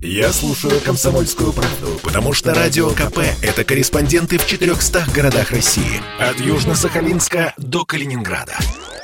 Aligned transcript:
Я 0.00 0.32
слушаю 0.32 0.80
«Комсомольскую 0.80 1.52
правду», 1.52 1.98
потому 2.04 2.32
что 2.32 2.54
«Радио 2.54 2.90
КП»— 2.90 3.18
это 3.42 3.64
корреспонденты 3.64 4.38
в 4.38 4.46
400 4.46 5.06
городах 5.12 5.50
России. 5.50 6.00
От 6.20 6.36
Южно-Сахалинска 6.36 7.52
до 7.56 7.84
Калининграда. 7.84 8.56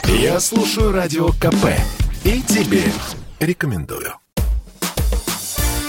Я 0.04 0.38
слушаю 0.38 0.92
«Радио 0.92 1.30
КП» 1.30 1.66
и 2.22 2.40
тебе 2.42 2.84
рекомендую. 3.40 4.14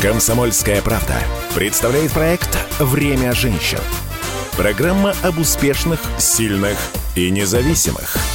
«Комсомольская 0.02 0.82
правда» 0.82 1.20
представляет 1.54 2.12
проект 2.12 2.58
«Время 2.80 3.34
женщин». 3.34 3.80
Программа 4.58 5.14
об 5.22 5.38
успешных, 5.38 6.00
сильных 6.18 6.80
и 7.16 7.30
независимых– 7.30 8.18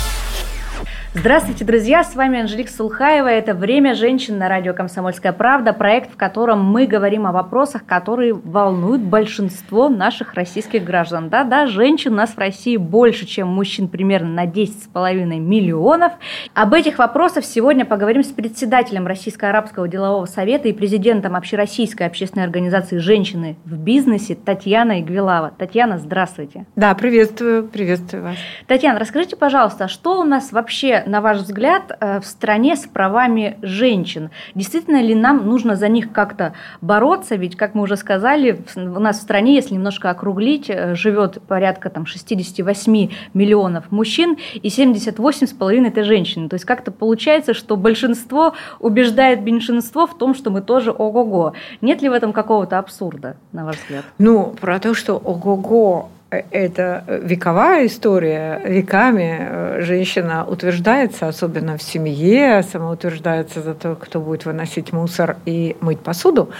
Здравствуйте, 1.13 1.65
друзья! 1.65 2.05
С 2.05 2.15
вами 2.15 2.39
Анжелика 2.39 2.71
Сулхаева. 2.71 3.27
Это 3.27 3.53
«Время 3.53 3.97
женщин» 3.97 4.39
на 4.39 4.49
радио 4.49 4.75
«Комсомольская 4.75 5.33
правда», 5.33 5.73
проект, 5.73 6.13
в 6.13 6.17
котором 6.17 6.63
мы 6.63 6.87
говорим 6.87 7.27
о 7.27 7.33
вопросах, 7.33 7.85
которые 7.85 8.33
волнуют 8.33 9.03
большинство 9.03 9.89
наших 9.89 10.35
российских 10.35 10.85
граждан. 10.85 11.29
Да-да, 11.29 11.67
женщин 11.67 12.13
у 12.13 12.15
нас 12.15 12.31
в 12.31 12.39
России 12.39 12.77
больше, 12.77 13.27
чем 13.27 13.49
мужчин, 13.49 13.89
примерно 13.89 14.29
на 14.29 14.47
10,5 14.47 15.25
миллионов. 15.41 16.13
Об 16.55 16.75
этих 16.75 16.99
вопросах 16.99 17.45
сегодня 17.45 17.85
поговорим 17.85 18.23
с 18.23 18.29
председателем 18.29 19.09
Российского 19.09 19.51
арабского 19.51 19.89
делового 19.89 20.27
совета 20.27 20.69
и 20.69 20.73
президентом 20.73 21.35
Общероссийской 21.35 22.07
общественной 22.07 22.45
организации 22.45 22.99
«Женщины 22.99 23.57
в 23.65 23.77
бизнесе» 23.77 24.37
Татьяной 24.37 25.01
Игвилава. 25.01 25.51
Татьяна, 25.59 25.99
здравствуйте! 25.99 26.67
Да, 26.77 26.95
приветствую, 26.95 27.67
приветствую 27.67 28.23
вас. 28.23 28.37
Татьяна, 28.69 29.01
расскажите, 29.01 29.35
пожалуйста, 29.35 29.89
что 29.89 30.21
у 30.21 30.25
нас 30.25 30.53
вообще 30.53 31.00
на 31.07 31.21
ваш 31.21 31.39
взгляд, 31.39 31.97
э, 32.01 32.21
в 32.21 32.27
стране 32.27 32.77
с 32.77 32.87
правами 32.87 33.59
женщин? 33.63 34.31
Действительно 34.55 35.01
ли 35.03 35.15
нам 35.15 35.47
нужно 35.47 35.77
за 35.77 35.89
них 35.89 36.13
как-то 36.13 36.55
бороться? 36.81 37.37
Ведь, 37.37 37.57
как 37.57 37.75
мы 37.75 37.83
уже 37.83 37.97
сказали, 37.97 38.63
у 38.77 39.01
нас 39.01 39.19
в 39.19 39.23
стране, 39.23 39.55
если 39.55 39.75
немножко 39.75 40.11
округлить, 40.11 40.69
э, 40.69 40.95
живет 40.95 41.43
порядка 41.43 41.91
там, 41.91 42.07
68 42.07 43.11
миллионов 43.35 43.91
мужчин 43.91 44.37
и 44.55 44.69
78,5 44.69 45.87
это 45.87 46.05
женщины. 46.05 46.49
То 46.49 46.55
есть 46.55 46.65
как-то 46.65 46.91
получается, 46.91 47.55
что 47.55 47.77
большинство 47.77 48.55
убеждает 48.79 49.41
меньшинство 49.43 50.07
в 50.07 50.17
том, 50.17 50.35
что 50.35 50.51
мы 50.51 50.63
тоже 50.63 50.91
ого-го. 50.91 51.55
Нет 51.81 52.03
ли 52.03 52.09
в 52.09 52.13
этом 52.13 52.33
какого-то 52.33 52.79
абсурда, 52.79 53.37
на 53.53 53.65
ваш 53.65 53.77
взгляд? 53.77 54.05
Ну, 54.19 54.55
про 54.61 54.79
то, 54.79 54.95
что 54.95 55.17
ого-го 55.17 56.11
это 56.31 57.05
вековая 57.09 57.87
история. 57.87 58.63
Веками 58.65 59.39
э, 59.41 59.81
женщина 59.83 60.45
утверждается, 60.47 61.29
особенно 61.29 61.77
в 61.77 61.83
семье, 61.83 62.63
самоутверждается 62.63 63.63
за 63.63 63.75
то, 63.75 63.97
кто 63.97 64.21
будет 64.21 64.45
выносить 64.45 64.93
мусор 64.93 65.37
и 65.45 65.77
мыть 65.81 66.01
посуду. 66.01 66.51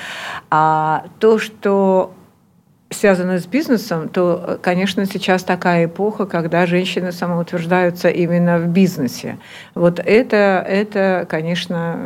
А 0.51 1.05
то, 1.19 1.39
что 1.39 2.13
связано 3.01 3.39
с 3.39 3.47
бизнесом, 3.47 4.09
то, 4.09 4.59
конечно, 4.63 5.07
сейчас 5.07 5.43
такая 5.43 5.87
эпоха, 5.87 6.27
когда 6.27 6.67
женщины 6.67 7.13
самоутверждаются 7.13 8.11
именно 8.11 8.59
в 8.59 8.69
бизнесе. 8.69 9.39
Вот 9.75 9.99
это, 9.99 10.65
это, 10.69 11.27
конечно, 11.29 11.99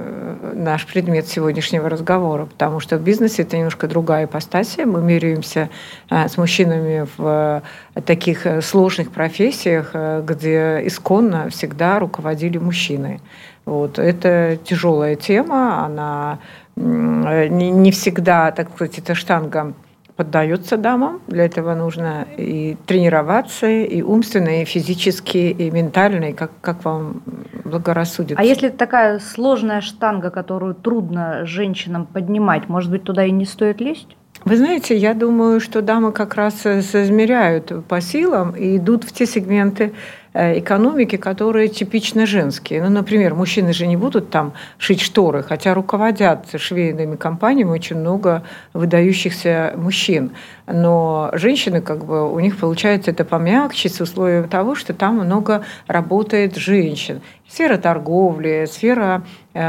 наш 0.54 0.86
предмет 0.86 1.26
сегодняшнего 1.26 1.88
разговора, 1.88 2.46
потому 2.46 2.78
что 2.78 2.96
в 2.96 3.02
бизнесе 3.02 3.42
это 3.42 3.56
немножко 3.56 3.88
другая 3.88 4.26
ипостасия. 4.26 4.86
Мы 4.86 5.02
меряемся 5.02 5.68
э, 6.10 6.28
с 6.28 6.38
мужчинами 6.38 7.06
в 7.16 7.62
таких 8.06 8.46
сложных 8.62 9.10
профессиях, 9.10 9.90
э, 9.94 10.22
где 10.24 10.80
исконно 10.86 11.50
всегда 11.50 11.98
руководили 11.98 12.58
мужчины. 12.58 13.20
Вот. 13.64 13.98
Это 13.98 14.58
тяжелая 14.62 15.16
тема, 15.16 15.84
она 15.84 16.38
не 16.76 17.90
всегда, 17.92 18.50
так 18.50 18.68
сказать, 18.74 18.98
эта 18.98 19.14
штанга 19.14 19.74
поддается 20.16 20.76
дамам. 20.76 21.20
Для 21.26 21.44
этого 21.44 21.74
нужно 21.74 22.26
и 22.36 22.76
тренироваться, 22.86 23.66
и 23.66 24.02
умственно, 24.02 24.62
и 24.62 24.64
физически, 24.64 25.38
и 25.38 25.70
ментально, 25.70 26.30
и 26.30 26.32
как, 26.32 26.52
как 26.60 26.84
вам 26.84 27.22
благорассудится. 27.64 28.40
А 28.40 28.44
если 28.44 28.68
такая 28.68 29.18
сложная 29.18 29.80
штанга, 29.80 30.30
которую 30.30 30.74
трудно 30.74 31.44
женщинам 31.46 32.06
поднимать, 32.06 32.68
может 32.68 32.90
быть, 32.90 33.04
туда 33.04 33.24
и 33.24 33.30
не 33.30 33.44
стоит 33.44 33.80
лезть? 33.80 34.16
Вы 34.44 34.56
знаете, 34.56 34.96
я 34.96 35.14
думаю, 35.14 35.58
что 35.58 35.80
дамы 35.80 36.12
как 36.12 36.34
раз 36.34 36.54
соизмеряют 36.60 37.72
по 37.86 38.00
силам 38.00 38.50
и 38.50 38.76
идут 38.76 39.04
в 39.04 39.12
те 39.12 39.26
сегменты 39.26 39.84
Э, 39.84 39.92
экономики, 40.34 41.16
которые 41.16 41.68
типично 41.68 42.26
женские. 42.26 42.82
Ну, 42.82 42.90
например, 42.90 43.34
мужчины 43.34 43.72
же 43.72 43.86
не 43.86 43.96
будут 43.96 44.30
там 44.30 44.52
шить 44.78 45.00
шторы, 45.00 45.42
хотя 45.42 45.74
руководят 45.74 46.46
швейными 46.56 47.16
компаниями 47.16 47.70
очень 47.70 47.96
много 47.96 48.42
выдающихся 48.72 49.74
мужчин. 49.76 50.32
Но 50.66 51.30
женщины, 51.34 51.80
как 51.80 52.04
бы, 52.04 52.32
у 52.32 52.40
них 52.40 52.58
получается 52.58 53.12
это 53.12 53.24
помягче 53.24 53.88
с 53.88 54.00
условием 54.00 54.48
того, 54.48 54.74
что 54.74 54.92
там 54.92 55.16
много 55.16 55.64
работает 55.86 56.56
женщин. 56.56 57.20
Сфера 57.48 57.76
торговли, 57.76 58.66
сфера 58.68 59.22
э, 59.52 59.60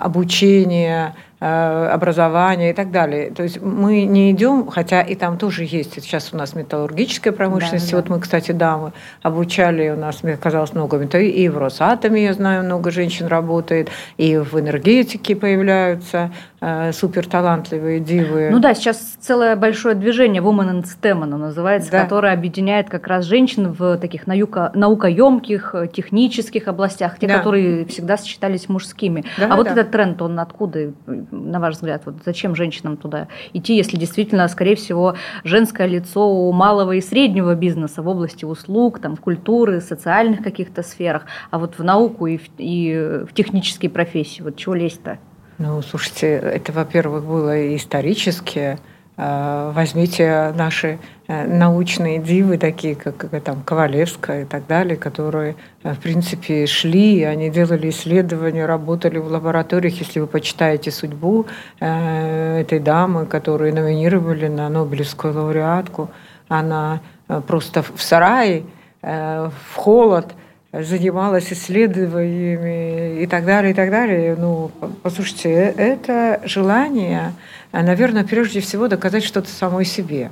обучения, 0.00 1.14
Э, 1.33 1.33
образования 1.44 2.70
и 2.70 2.72
так 2.72 2.90
далее. 2.90 3.30
То 3.30 3.42
есть 3.42 3.60
мы 3.60 4.04
не 4.04 4.30
идем, 4.30 4.66
хотя 4.66 5.02
и 5.02 5.14
там 5.14 5.36
тоже 5.38 5.64
есть. 5.64 5.94
Сейчас 5.94 6.30
у 6.32 6.36
нас 6.36 6.54
металлургическая 6.54 7.32
промышленность. 7.32 7.90
Да, 7.90 7.96
да. 7.96 8.02
Вот 8.02 8.10
мы, 8.10 8.20
кстати, 8.20 8.52
да, 8.52 8.78
мы 8.78 8.92
обучали, 9.22 9.90
у 9.90 9.96
нас 9.96 10.22
оказалось 10.24 10.72
много 10.72 11.04
и 11.04 11.48
в 11.48 11.58
Росатоме, 11.58 12.24
я 12.24 12.32
знаю, 12.32 12.64
много 12.64 12.90
женщин 12.90 13.26
работает, 13.26 13.90
и 14.16 14.36
в 14.36 14.58
энергетике 14.58 15.36
появляются 15.36 16.30
э, 16.60 16.92
суперталантливые 16.92 18.00
дивы. 18.00 18.48
Ну 18.50 18.58
да, 18.58 18.74
сейчас 18.74 18.98
целое 19.20 19.56
большое 19.56 19.94
движение 19.94 20.42
Woman 20.42 20.82
in 20.82 20.84
STEM 20.84 21.22
оно 21.22 21.36
называется, 21.36 21.90
да. 21.90 22.02
которое 22.02 22.32
объединяет 22.32 22.88
как 22.88 23.06
раз 23.06 23.24
женщин 23.24 23.72
в 23.72 23.98
таких 23.98 24.26
наука, 24.26 24.70
наукоемких, 24.74 25.74
технических 25.92 26.68
областях, 26.68 27.18
те, 27.18 27.26
да. 27.26 27.38
которые 27.38 27.84
всегда 27.86 28.16
сочетались 28.16 28.68
мужскими. 28.68 29.24
Да, 29.38 29.46
а 29.46 29.48
да, 29.48 29.56
вот 29.56 29.66
да. 29.66 29.72
этот 29.72 29.90
тренд, 29.90 30.22
он 30.22 30.38
откуда 30.38 30.92
на 31.34 31.60
ваш 31.60 31.74
взгляд, 31.74 32.02
вот 32.06 32.16
зачем 32.24 32.54
женщинам 32.54 32.96
туда 32.96 33.28
идти, 33.52 33.76
если 33.76 33.96
действительно, 33.96 34.46
скорее 34.48 34.76
всего, 34.76 35.16
женское 35.44 35.86
лицо 35.86 36.28
у 36.28 36.52
малого 36.52 36.92
и 36.92 37.00
среднего 37.00 37.54
бизнеса 37.54 38.02
в 38.02 38.08
области 38.08 38.44
услуг, 38.44 39.00
там, 39.00 39.16
культуры, 39.16 39.80
социальных 39.80 40.42
каких-то 40.42 40.82
сферах, 40.82 41.26
а 41.50 41.58
вот 41.58 41.78
в 41.78 41.84
науку 41.84 42.26
и 42.26 42.38
в, 42.38 42.48
и 42.58 43.24
в 43.28 43.34
технические 43.34 43.90
профессии, 43.90 44.42
вот 44.42 44.56
чего 44.56 44.74
лезть-то? 44.74 45.18
Ну, 45.58 45.82
слушайте, 45.82 46.32
это, 46.32 46.72
во-первых, 46.72 47.24
было 47.24 47.76
исторически, 47.76 48.78
Э, 49.16 49.70
возьмите 49.74 50.52
наши 50.56 50.98
научные 51.28 52.18
дивы, 52.18 52.58
такие 52.58 52.94
как 52.94 53.28
там 53.42 53.62
Ковалевская 53.62 54.42
и 54.42 54.44
так 54.44 54.66
далее, 54.66 54.96
которые, 54.96 55.56
э, 55.82 55.94
в 55.94 55.98
принципе, 55.98 56.66
шли, 56.66 57.22
они 57.22 57.50
делали 57.50 57.90
исследования, 57.90 58.66
работали 58.66 59.18
в 59.18 59.26
лабораториях. 59.28 59.98
Если 60.00 60.20
вы 60.20 60.26
почитаете 60.26 60.90
судьбу 60.90 61.46
этой 61.80 62.78
дамы, 62.78 63.26
которую 63.26 63.74
номинировали 63.74 64.48
на 64.48 64.68
Нобелевскую 64.68 65.34
лауреатку, 65.34 66.10
она 66.48 67.00
просто 67.46 67.82
в 67.82 68.02
сарае, 68.02 68.64
в 69.02 69.74
холод– 69.74 70.34
занималась 70.82 71.52
исследованиями 71.52 73.22
и 73.22 73.26
так 73.26 73.44
далее, 73.44 73.72
и 73.72 73.74
так 73.74 73.90
далее. 73.90 74.36
Ну, 74.36 74.70
послушайте, 75.02 75.50
это 75.52 76.40
желание, 76.44 77.32
наверное, 77.72 78.24
прежде 78.24 78.60
всего 78.60 78.88
доказать 78.88 79.24
что-то 79.24 79.48
самой 79.48 79.84
себе. 79.84 80.30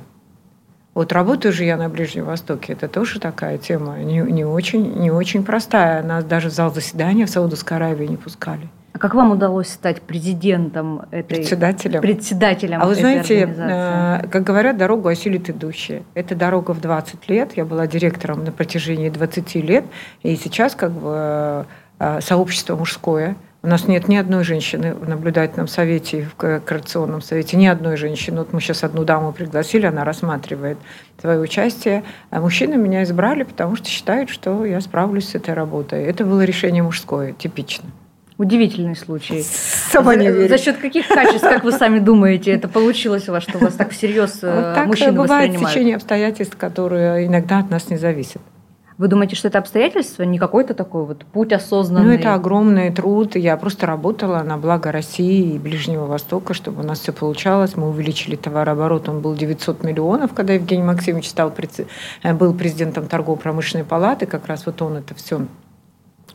Вот 0.93 1.11
работаю 1.11 1.51
же 1.51 1.63
я 1.63 1.75
на 1.75 1.89
Ближнем 1.89 2.25
Востоке, 2.25 2.73
это 2.73 2.87
тоже 2.87 3.19
такая 3.19 3.57
тема 3.57 3.97
не, 3.97 4.19
не, 4.19 4.45
очень, 4.45 4.93
не 4.99 5.09
очень 5.09 5.43
простая. 5.43 6.03
Нас 6.03 6.23
даже 6.23 6.49
в 6.49 6.53
зал 6.53 6.71
заседания 6.71 7.25
в 7.25 7.29
Саудовской 7.29 7.77
Аравии 7.77 8.05
не 8.05 8.17
пускали. 8.17 8.69
А 8.93 8.99
как 8.99 9.15
вам 9.15 9.31
удалось 9.31 9.69
стать 9.69 10.03
президентом 10.03 11.01
этой... 11.09 11.37
Председателем. 11.37 11.99
Председателем 11.99 12.79
А 12.79 12.85
вы 12.85 12.93
знаете, 12.93 13.51
э, 13.57 14.27
как 14.27 14.43
говорят, 14.43 14.77
дорогу 14.77 15.07
осилит 15.07 15.49
идущие. 15.49 16.03
Это 16.13 16.35
дорога 16.35 16.75
в 16.75 16.81
20 16.81 17.27
лет. 17.27 17.57
Я 17.57 17.65
была 17.65 17.87
директором 17.87 18.43
на 18.43 18.51
протяжении 18.51 19.09
20 19.09 19.55
лет. 19.55 19.85
И 20.21 20.35
сейчас 20.35 20.75
как 20.75 20.91
бы 20.91 21.65
э, 21.97 22.19
сообщество 22.21 22.75
мужское. 22.75 23.35
У 23.65 23.67
нас 23.67 23.87
нет 23.87 24.09
ни 24.09 24.17
одной 24.17 24.43
женщины 24.43 24.93
в 24.93 25.07
наблюдательном 25.07 25.69
совете, 25.69 26.27
в 26.29 26.35
координационном 26.35 27.21
совете, 27.21 27.55
ни 27.55 27.65
одной 27.65 27.95
женщины. 27.95 28.39
Вот 28.39 28.51
мы 28.51 28.59
сейчас 28.59 28.83
одну 28.83 29.05
даму 29.05 29.31
пригласили, 29.31 29.85
она 29.85 30.03
рассматривает 30.03 30.77
свое 31.21 31.39
участие. 31.39 32.03
А 32.29 32.41
мужчины 32.41 32.75
меня 32.75 33.03
избрали, 33.03 33.43
потому 33.43 33.77
что 33.77 33.87
считают, 33.87 34.29
что 34.29 34.65
я 34.65 34.81
справлюсь 34.81 35.29
с 35.29 35.35
этой 35.35 35.53
работой. 35.53 36.03
Это 36.03 36.25
было 36.25 36.43
решение 36.43 36.83
мужское, 36.83 37.31
типично. 37.31 37.89
Удивительный 38.37 38.97
случай. 38.97 39.43
Сама 39.43 40.15
не 40.15 40.29
верю. 40.29 40.49
За 40.49 40.57
счет 40.57 40.75
каких 40.75 41.07
качеств, 41.07 41.43
как 41.43 41.63
вы 41.63 41.71
сами 41.71 41.99
думаете, 41.99 42.51
это 42.51 42.67
получилось 42.67 43.29
у 43.29 43.31
вас, 43.31 43.43
что 43.43 43.59
у 43.59 43.61
вас 43.61 43.75
так 43.75 43.91
всерьез 43.91 44.39
вот 44.41 44.49
э, 44.49 44.73
так 44.75 44.87
мужчины 44.87 45.13
бывает 45.13 45.51
воспринимают? 45.51 45.69
течение 45.69 45.95
обстоятельств, 45.95 46.57
которые 46.57 47.27
иногда 47.27 47.59
от 47.59 47.69
нас 47.69 47.89
не 47.89 47.95
зависят. 47.95 48.41
Вы 48.97 49.07
думаете, 49.07 49.35
что 49.35 49.47
это 49.47 49.59
обстоятельство, 49.59 50.23
не 50.23 50.37
какой-то 50.37 50.73
такой 50.73 51.05
вот 51.05 51.25
путь 51.25 51.51
осознанный? 51.51 52.05
Ну, 52.05 52.11
это 52.11 52.33
огромный 52.33 52.91
труд. 52.91 53.35
Я 53.35 53.57
просто 53.57 53.87
работала 53.87 54.43
на 54.43 54.57
благо 54.57 54.91
России 54.91 55.55
и 55.55 55.59
Ближнего 55.59 56.05
Востока, 56.05 56.53
чтобы 56.53 56.81
у 56.81 56.85
нас 56.85 56.99
все 56.99 57.11
получалось. 57.11 57.75
Мы 57.75 57.89
увеличили 57.89 58.35
товарооборот, 58.35 59.09
он 59.09 59.21
был 59.21 59.35
900 59.35 59.83
миллионов, 59.83 60.33
когда 60.33 60.53
Евгений 60.53 60.83
Максимович 60.83 61.29
стал, 61.29 61.51
э, 62.23 62.33
был 62.33 62.53
президентом 62.53 63.07
торгово-промышленной 63.07 63.85
палаты, 63.85 64.25
как 64.25 64.47
раз 64.47 64.65
вот 64.65 64.81
он 64.81 64.97
это 64.97 65.15
все 65.15 65.41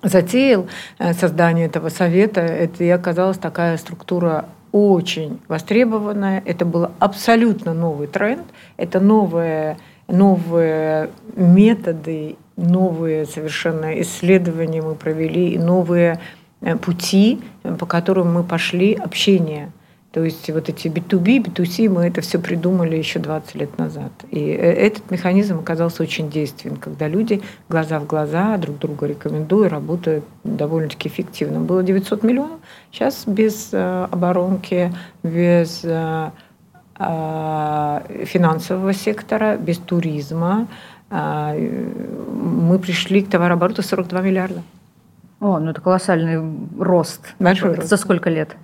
затеял, 0.03 0.67
э, 0.99 1.13
создание 1.13 1.67
этого 1.67 1.89
совета. 1.89 2.41
Это 2.41 2.85
и 2.85 2.89
оказалась 2.89 3.39
такая 3.39 3.77
структура 3.77 4.47
очень 4.73 5.41
востребованная. 5.49 6.43
Это 6.45 6.65
был 6.65 6.91
абсолютно 6.99 7.75
новый 7.75 8.07
тренд. 8.07 8.47
Это 8.77 9.01
новые, 9.01 9.79
новые 10.09 11.11
методы 11.35 12.37
новые 12.59 13.25
совершенно 13.25 14.01
исследования 14.03 14.83
мы 14.83 14.95
провели, 14.95 15.51
и 15.51 15.59
новые 15.59 16.21
э, 16.61 16.77
пути, 16.77 17.41
э, 17.63 17.75
по 17.75 17.87
которым 17.87 18.35
мы 18.35 18.43
пошли 18.43 18.95
общение. 18.95 19.71
То 20.11 20.25
есть 20.25 20.51
вот 20.51 20.69
эти 20.69 20.89
B2B, 20.89 21.45
B2C, 21.45 21.89
мы 21.89 22.07
это 22.07 22.21
все 22.21 22.41
придумали 22.41 22.97
еще 22.97 23.21
20 23.21 23.55
лет 23.55 23.79
назад. 23.79 24.11
И 24.31 24.41
э, 24.41 24.73
этот 24.73 25.11
механизм 25.11 25.61
оказался 25.61 26.03
очень 26.03 26.31
действенен, 26.31 26.77
когда 26.77 27.07
люди 27.07 27.41
глаза 27.69 28.01
в 28.01 28.07
глаза 28.07 28.57
друг 28.57 28.79
друга 28.79 29.07
рекомендуют, 29.07 29.71
работают 29.71 30.25
довольно-таки 30.43 31.09
эффективно. 31.09 31.61
Было 31.61 31.85
900 31.85 32.25
миллионов, 32.25 32.59
сейчас 32.91 33.25
без 33.27 33.73
оборонки, 33.73 34.93
без 35.23 35.87
финансового 38.27 38.93
сектора, 38.93 39.57
без 39.57 39.79
туризма, 39.79 40.67
мы 41.11 42.79
пришли 42.79 43.23
к 43.23 43.31
товарообороту 43.31 43.83
42 43.83 44.21
миллиарда. 44.21 44.63
О, 45.41 45.59
ну 45.59 45.71
это 45.71 45.81
колоссальный 45.81 46.41
рост. 46.79 47.35
Большой 47.39 47.75
рост. 47.75 47.89
За 47.89 47.97
сколько 47.97 48.29
лет? 48.29 48.57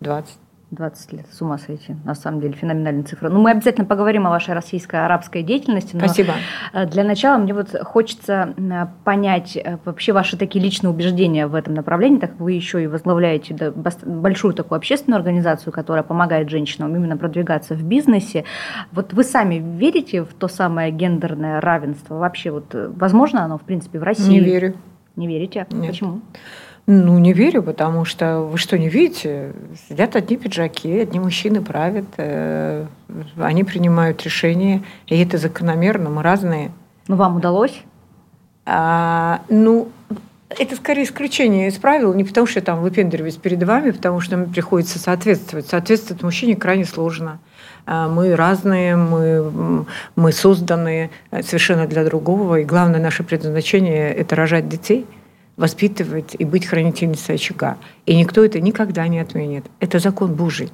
20. 0.00 0.36
20 0.70 1.12
лет, 1.12 1.26
с 1.32 1.42
ума 1.42 1.58
сойти, 1.58 1.96
на 2.04 2.14
самом 2.14 2.40
деле, 2.40 2.54
феноменальная 2.54 3.02
цифра. 3.02 3.28
Ну, 3.28 3.40
мы 3.40 3.50
обязательно 3.50 3.86
поговорим 3.86 4.26
о 4.26 4.30
вашей 4.30 4.54
российско-арабской 4.54 5.42
деятельности. 5.42 5.96
Но 5.96 6.04
Спасибо. 6.04 6.34
Э, 6.72 6.86
для 6.86 7.02
начала 7.02 7.38
мне 7.38 7.52
вот 7.52 7.74
хочется 7.82 8.54
э, 8.56 8.86
понять 9.04 9.56
э, 9.56 9.78
вообще 9.84 10.12
ваши 10.12 10.36
такие 10.36 10.62
личные 10.62 10.90
убеждения 10.90 11.48
в 11.48 11.56
этом 11.56 11.74
направлении, 11.74 12.18
так 12.18 12.30
как 12.30 12.40
вы 12.40 12.52
еще 12.52 12.82
и 12.82 12.86
возглавляете 12.86 13.72
большую 14.04 14.54
такую 14.54 14.76
общественную 14.76 15.18
организацию, 15.18 15.72
которая 15.72 16.04
помогает 16.04 16.48
женщинам 16.48 16.94
именно 16.94 17.16
продвигаться 17.16 17.74
в 17.74 17.82
бизнесе. 17.82 18.44
Вот 18.92 19.12
вы 19.12 19.24
сами 19.24 19.56
верите 19.56 20.22
в 20.22 20.32
то 20.34 20.46
самое 20.46 20.92
гендерное 20.92 21.60
равенство? 21.60 22.14
Вообще, 22.14 22.52
вот 22.52 22.74
возможно 22.74 23.44
оно, 23.44 23.58
в 23.58 23.62
принципе, 23.62 23.98
в 23.98 24.04
России? 24.04 24.30
Не 24.30 24.40
верю. 24.40 24.74
Не 25.16 25.26
верите? 25.26 25.66
Нет. 25.70 25.90
Почему? 25.90 26.20
Ну, 26.92 27.18
не 27.18 27.32
верю, 27.32 27.62
потому 27.62 28.04
что 28.04 28.40
вы 28.40 28.58
что, 28.58 28.76
не 28.76 28.88
видите? 28.88 29.52
Сидят 29.88 30.16
одни 30.16 30.36
пиджаки, 30.36 30.98
одни 30.98 31.20
мужчины 31.20 31.62
правят, 31.62 32.06
э, 32.16 32.84
они 33.38 33.62
принимают 33.62 34.24
решения, 34.24 34.82
и 35.06 35.16
это 35.22 35.38
закономерно, 35.38 36.10
мы 36.10 36.24
разные. 36.24 36.72
Но 37.06 37.14
вам 37.14 37.36
удалось? 37.36 37.80
А, 38.66 39.42
ну, 39.48 39.88
это 40.48 40.74
скорее 40.74 41.04
исключение 41.04 41.68
из 41.68 41.78
правил, 41.78 42.12
не 42.12 42.24
потому 42.24 42.48
что 42.48 42.58
я 42.58 42.64
там 42.64 42.80
выпендриваюсь 42.80 43.36
перед 43.36 43.62
вами, 43.62 43.92
потому 43.92 44.18
что 44.18 44.36
мне 44.36 44.52
приходится 44.52 44.98
соответствовать. 44.98 45.68
Соответствовать 45.68 46.24
мужчине 46.24 46.56
крайне 46.56 46.86
сложно. 46.86 47.38
А, 47.86 48.08
мы 48.08 48.34
разные, 48.34 48.96
мы, 48.96 49.86
мы 50.16 50.32
созданы 50.32 51.10
совершенно 51.30 51.86
для 51.86 52.04
другого, 52.04 52.56
и 52.56 52.64
главное 52.64 52.98
наше 53.00 53.22
предназначение– 53.22 54.12
это 54.16 54.34
рожать 54.34 54.68
детей– 54.68 55.06
воспитывать 55.60 56.34
и 56.38 56.44
быть 56.46 56.64
хранительницей 56.64 57.34
очага. 57.34 57.76
И 58.06 58.16
никто 58.16 58.42
это 58.42 58.60
никогда 58.60 59.06
не 59.08 59.20
отменит. 59.20 59.66
Это 59.78 59.98
закон 59.98 60.34
Божий. 60.34 60.70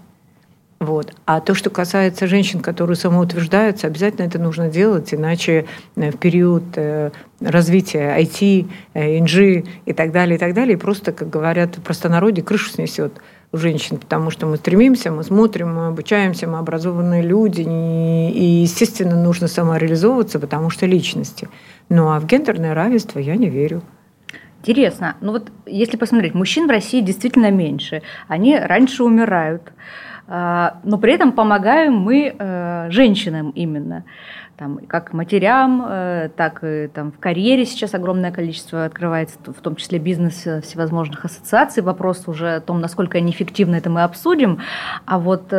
Вот. 0.78 1.12
А 1.24 1.40
то, 1.40 1.54
что 1.54 1.70
касается 1.70 2.28
женщин, 2.28 2.60
которые 2.60 2.96
самоутверждаются, 2.96 3.88
обязательно 3.88 4.26
это 4.26 4.38
нужно 4.38 4.68
делать, 4.68 5.12
иначе 5.12 5.64
э, 5.96 6.10
в 6.12 6.18
период 6.18 6.64
э, 6.76 7.10
развития 7.40 8.16
IT, 8.20 8.68
NG 8.94 9.64
э, 9.64 9.64
и 9.86 9.92
так 9.92 10.12
далее, 10.12 10.36
и 10.36 10.38
так 10.38 10.54
далее, 10.54 10.78
просто, 10.78 11.12
как 11.12 11.30
говорят 11.30 11.78
в 11.78 11.82
простонародье, 11.82 12.44
крышу 12.44 12.70
снесет 12.70 13.14
у 13.52 13.56
женщин, 13.56 13.96
потому 13.96 14.30
что 14.30 14.46
мы 14.46 14.58
стремимся, 14.58 15.10
мы 15.10 15.24
смотрим, 15.24 15.74
мы 15.74 15.86
обучаемся, 15.88 16.46
мы 16.46 16.58
образованные 16.58 17.22
люди, 17.22 17.62
и, 17.62 18.62
естественно, 18.62 19.20
нужно 19.20 19.48
самореализовываться, 19.48 20.38
потому 20.38 20.70
что 20.70 20.86
личности. 20.86 21.48
Ну 21.88 22.10
а 22.10 22.20
в 22.20 22.26
гендерное 22.26 22.74
равенство 22.74 23.18
я 23.18 23.34
не 23.36 23.48
верю. 23.48 23.82
Интересно. 24.66 25.16
Ну 25.20 25.32
вот 25.32 25.52
если 25.64 25.96
посмотреть, 25.96 26.34
мужчин 26.34 26.66
в 26.66 26.70
России 26.70 27.00
действительно 27.00 27.52
меньше. 27.52 28.02
Они 28.26 28.58
раньше 28.58 29.04
умирают. 29.04 29.62
А, 30.28 30.80
но 30.82 30.98
при 30.98 31.12
этом 31.12 31.30
помогаем 31.30 31.94
мы 31.94 32.34
э, 32.36 32.90
женщинам 32.90 33.50
именно. 33.50 34.04
Там, 34.56 34.78
как 34.88 35.12
матерям, 35.12 35.84
э, 35.88 36.30
так 36.34 36.64
и 36.64 36.88
там, 36.88 37.12
в 37.12 37.18
карьере 37.20 37.64
сейчас 37.64 37.94
огромное 37.94 38.32
количество 38.32 38.86
открывается, 38.86 39.38
в 39.46 39.60
том 39.60 39.76
числе 39.76 40.00
бизнес 40.00 40.44
э, 40.46 40.62
всевозможных 40.62 41.24
ассоциаций. 41.24 41.84
Вопрос 41.84 42.26
уже 42.26 42.56
о 42.56 42.60
том, 42.60 42.80
насколько 42.80 43.18
они 43.18 43.30
эффективны, 43.30 43.76
это 43.76 43.88
мы 43.88 44.02
обсудим. 44.02 44.58
А 45.04 45.20
вот 45.20 45.52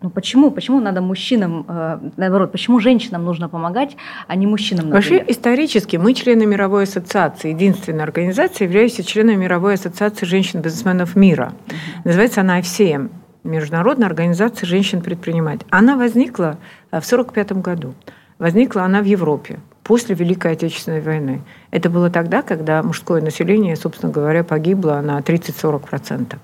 ну 0.00 0.10
почему? 0.10 0.50
Почему 0.50 0.80
надо 0.80 1.00
мужчинам, 1.00 1.64
э, 1.68 1.98
наоборот, 2.16 2.52
почему 2.52 2.78
женщинам 2.80 3.24
нужно 3.24 3.48
помогать, 3.48 3.96
а 4.26 4.36
не 4.36 4.46
мужчинам? 4.46 4.90
Например? 4.90 5.20
Вообще 5.20 5.32
исторически 5.32 5.96
мы 5.96 6.14
члены 6.14 6.46
мировой 6.46 6.84
ассоциации, 6.84 7.50
единственная 7.50 8.04
организация, 8.04 8.66
являющаяся 8.66 9.04
членом 9.04 9.40
мировой 9.40 9.74
ассоциации 9.74 10.24
женщин-бизнесменов 10.26 11.16
мира. 11.16 11.52
Угу. 11.66 11.74
Называется 12.04 12.40
она 12.42 12.60
IFCM, 12.60 13.10
Международная 13.44 14.06
организация 14.06 14.66
женщин-предпринимателей. 14.66 15.66
Она 15.70 15.96
возникла 15.96 16.58
э, 16.90 17.00
в 17.00 17.06
1945 17.06 17.52
году. 17.62 17.94
Возникла 18.38 18.82
она 18.82 19.02
в 19.02 19.04
Европе 19.04 19.58
после 19.88 20.14
Великой 20.14 20.52
Отечественной 20.52 21.00
войны. 21.00 21.40
Это 21.70 21.88
было 21.88 22.10
тогда, 22.10 22.42
когда 22.42 22.82
мужское 22.82 23.22
население, 23.22 23.74
собственно 23.74 24.12
говоря, 24.12 24.44
погибло 24.44 25.00
на 25.02 25.18
30-40%. 25.20 26.36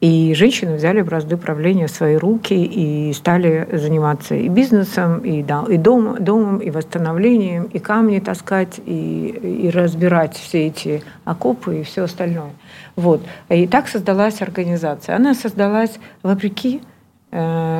И 0.00 0.32
женщины 0.34 0.76
взяли 0.76 1.02
бразды 1.02 1.36
правления 1.36 1.88
в 1.88 1.90
свои 1.90 2.14
руки 2.14 2.54
и 2.54 3.12
стали 3.12 3.68
заниматься 3.72 4.36
и 4.36 4.48
бизнесом, 4.48 5.18
и, 5.18 5.40
и 5.40 5.76
дом, 5.76 6.22
домом, 6.22 6.58
и 6.58 6.70
восстановлением, 6.70 7.64
и 7.64 7.80
камни 7.80 8.20
таскать, 8.20 8.78
и, 8.86 9.66
и 9.66 9.70
разбирать 9.70 10.36
все 10.36 10.68
эти 10.68 11.02
окопы 11.24 11.80
и 11.80 11.82
все 11.82 12.04
остальное. 12.04 12.52
Вот. 12.94 13.22
И 13.48 13.66
так 13.66 13.88
создалась 13.88 14.40
организация. 14.40 15.16
Она 15.16 15.34
создалась 15.34 15.98
вопреки 16.22 16.80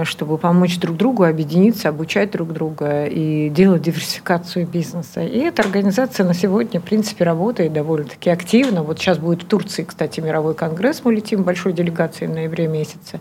чтобы 0.05 0.39
помочь 0.39 0.79
друг 0.81 0.97
другу, 0.97 1.23
объединиться, 1.23 1.89
обучать 1.89 2.33
друг 2.33 2.53
друга 2.53 3.05
и 3.05 3.49
делать 3.51 3.83
диверсификацию 3.83 4.67
бизнеса. 4.67 5.23
И 5.23 5.39
эта 5.39 5.63
организация 5.63 6.27
на 6.27 6.35
сегодня, 6.35 6.81
в 6.81 6.85
принципе, 6.85 7.25
работает 7.25 7.73
довольно-таки 7.73 8.31
активно. 8.31 8.83
Вот 8.83 8.99
сейчас 8.99 9.19
будет 9.19 9.45
в 9.45 9.47
Турции, 9.47 9.85
кстати, 9.85 10.21
мировой 10.21 10.55
конгресс, 10.55 11.03
мы 11.05 11.15
летим 11.15 11.45
большой 11.45 11.73
делегацией 11.73 12.31
в 12.31 12.35
ноябре 12.35 12.67
месяце. 12.67 13.21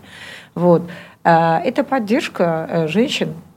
Вот. 0.56 0.82
Э, 1.22 1.58
это 1.58 1.84
поддержка 1.84 2.66
э, 2.68 2.88
женщин, 2.88 3.28
Э, 3.28 3.53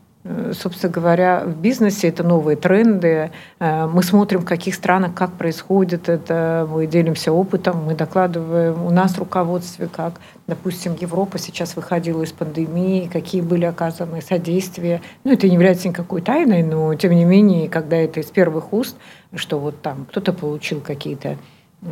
собственно 0.53 0.91
говоря, 0.91 1.43
в 1.45 1.55
бизнесе 1.57 2.09
это 2.09 2.23
новые 2.23 2.55
тренды. 2.55 3.31
Э, 3.59 3.87
мы 3.87 4.03
смотрим, 4.03 4.41
в 4.41 4.45
каких 4.45 4.75
странах 4.75 5.13
как 5.13 5.31
происходит 5.33 6.09
это, 6.09 6.67
мы 6.71 6.87
делимся 6.87 7.31
опытом, 7.31 7.83
мы 7.85 7.95
докладываем 7.95 8.85
у 8.85 8.89
нас 8.89 9.13
в 9.13 9.19
руководстве, 9.19 9.87
как, 9.87 10.13
допустим, 10.47 10.95
Европа 10.99 11.37
сейчас 11.37 11.75
выходила 11.75 12.23
из 12.23 12.31
пандемии, 12.31 13.09
какие 13.11 13.41
были 13.41 13.65
оказаны 13.65 14.21
содействия. 14.21 15.01
Ну, 15.23 15.33
это 15.33 15.47
не 15.47 15.53
является 15.53 15.87
никакой 15.87 16.21
тайной, 16.21 16.63
но, 16.63 16.93
тем 16.95 17.13
не 17.13 17.25
менее, 17.25 17.69
когда 17.69 17.97
это 17.97 18.19
из 18.19 18.27
первых 18.27 18.73
уст, 18.73 18.95
что 19.35 19.59
вот 19.59 19.81
там 19.81 20.05
кто-то 20.09 20.33
получил 20.33 20.81
какие-то 20.81 21.37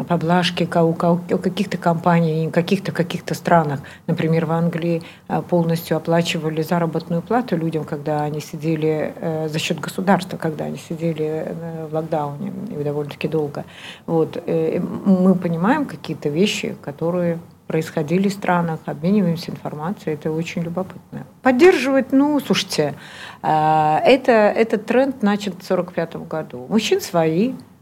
поблажки 0.07 0.67
у 0.75 1.37
каких-то 1.37 1.77
компаний, 1.77 2.49
каких-то 2.51 2.91
каких-то 2.91 3.35
странах. 3.35 3.81
Например, 4.07 4.45
в 4.45 4.51
Англии 4.51 5.03
э, 5.27 5.41
полностью 5.41 5.97
оплачивали 5.97 6.63
заработную 6.63 7.21
плату 7.21 7.55
людям, 7.55 7.83
когда 7.83 8.23
они 8.23 8.39
сидели 8.39 9.13
э, 9.15 9.47
за 9.47 9.59
счет 9.59 9.79
государства, 9.79 10.37
когда 10.37 10.65
они 10.65 10.77
сидели 10.77 11.45
э, 11.45 11.87
в 11.89 11.93
локдауне 11.93 12.51
и 12.71 12.83
довольно-таки 12.83 13.27
долго. 13.27 13.65
Вот. 14.05 14.41
Мы 14.45 15.35
понимаем 15.35 15.85
какие-то 15.85 16.29
вещи, 16.29 16.75
которые 16.81 17.39
происходили 17.67 18.29
в 18.29 18.33
странах, 18.33 18.79
обмениваемся 18.85 19.51
информацией, 19.51 20.15
это 20.15 20.31
очень 20.31 20.61
любопытно. 20.63 21.25
Поддерживать, 21.41 22.11
ну, 22.11 22.39
слушайте, 22.39 22.93
это, 23.41 24.31
этот 24.55 24.85
тренд 24.85 25.23
начат 25.23 25.55
в 25.55 25.69
1945 25.69 26.27
году. 26.27 26.65
Мужчин 26.69 27.01
свои, 27.01 27.53
Э, 27.53 27.74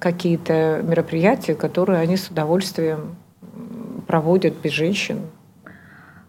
какие-то 0.00 0.82
мероприятия, 0.82 1.54
которые 1.54 2.00
они 2.00 2.16
с 2.16 2.28
удовольствием 2.28 3.16
проводят 4.06 4.54
без 4.62 4.72
женщин. 4.72 5.20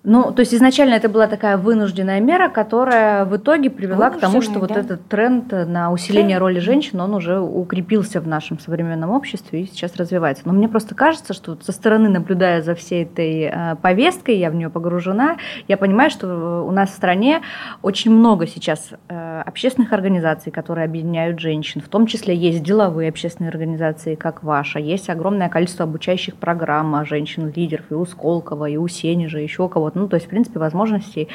Ну, 0.09 0.31
то 0.31 0.39
есть 0.39 0.53
изначально 0.53 0.93
это 0.93 1.09
была 1.09 1.27
такая 1.27 1.57
вынужденная 1.57 2.21
мера, 2.21 2.47
которая 2.47 3.25
в 3.25 3.35
итоге 3.35 3.69
привела 3.69 4.09
к 4.09 4.21
тому, 4.21 4.41
что 4.41 4.53
да. 4.53 4.59
вот 4.59 4.71
этот 4.71 5.05
тренд 5.09 5.51
на 5.51 5.91
усиление 5.91 6.37
да. 6.37 6.39
роли 6.39 6.59
женщин, 6.59 7.01
он 7.01 7.13
уже 7.13 7.41
укрепился 7.41 8.21
в 8.21 8.27
нашем 8.27 8.57
современном 8.57 9.09
обществе 9.09 9.63
и 9.63 9.65
сейчас 9.65 9.97
развивается. 9.97 10.43
Но 10.45 10.53
мне 10.53 10.69
просто 10.69 10.95
кажется, 10.95 11.33
что 11.33 11.57
со 11.61 11.73
стороны, 11.73 12.07
наблюдая 12.07 12.61
за 12.61 12.73
всей 12.73 13.03
этой 13.03 13.51
э, 13.51 13.75
повесткой, 13.81 14.37
я 14.37 14.49
в 14.49 14.55
нее 14.55 14.69
погружена, 14.69 15.39
я 15.67 15.75
понимаю, 15.75 16.09
что 16.09 16.65
у 16.65 16.71
нас 16.71 16.89
в 16.91 16.93
стране 16.93 17.41
очень 17.81 18.11
много 18.11 18.47
сейчас 18.47 18.91
э, 19.09 19.41
общественных 19.45 19.91
организаций, 19.91 20.53
которые 20.53 20.85
объединяют 20.85 21.41
женщин, 21.41 21.81
в 21.81 21.89
том 21.89 22.07
числе 22.07 22.33
есть 22.33 22.63
деловые 22.63 23.09
общественные 23.09 23.49
организации, 23.49 24.15
как 24.15 24.41
ваша, 24.41 24.79
есть 24.79 25.09
огромное 25.09 25.49
количество 25.49 25.83
обучающих 25.83 26.35
программ 26.35 27.05
женщин-лидеров 27.05 27.83
и 27.89 27.93
у 27.93 28.05
Сколково, 28.05 28.69
и 28.69 28.77
у 28.77 28.87
Сенежа, 28.87 29.39
еще 29.39 29.63
у 29.63 29.67
кого-то 29.67 29.96
ну, 29.97 30.07
то 30.07 30.15
есть, 30.15 30.27
в 30.27 30.29
принципе, 30.29 30.59
возможностей 30.59 31.27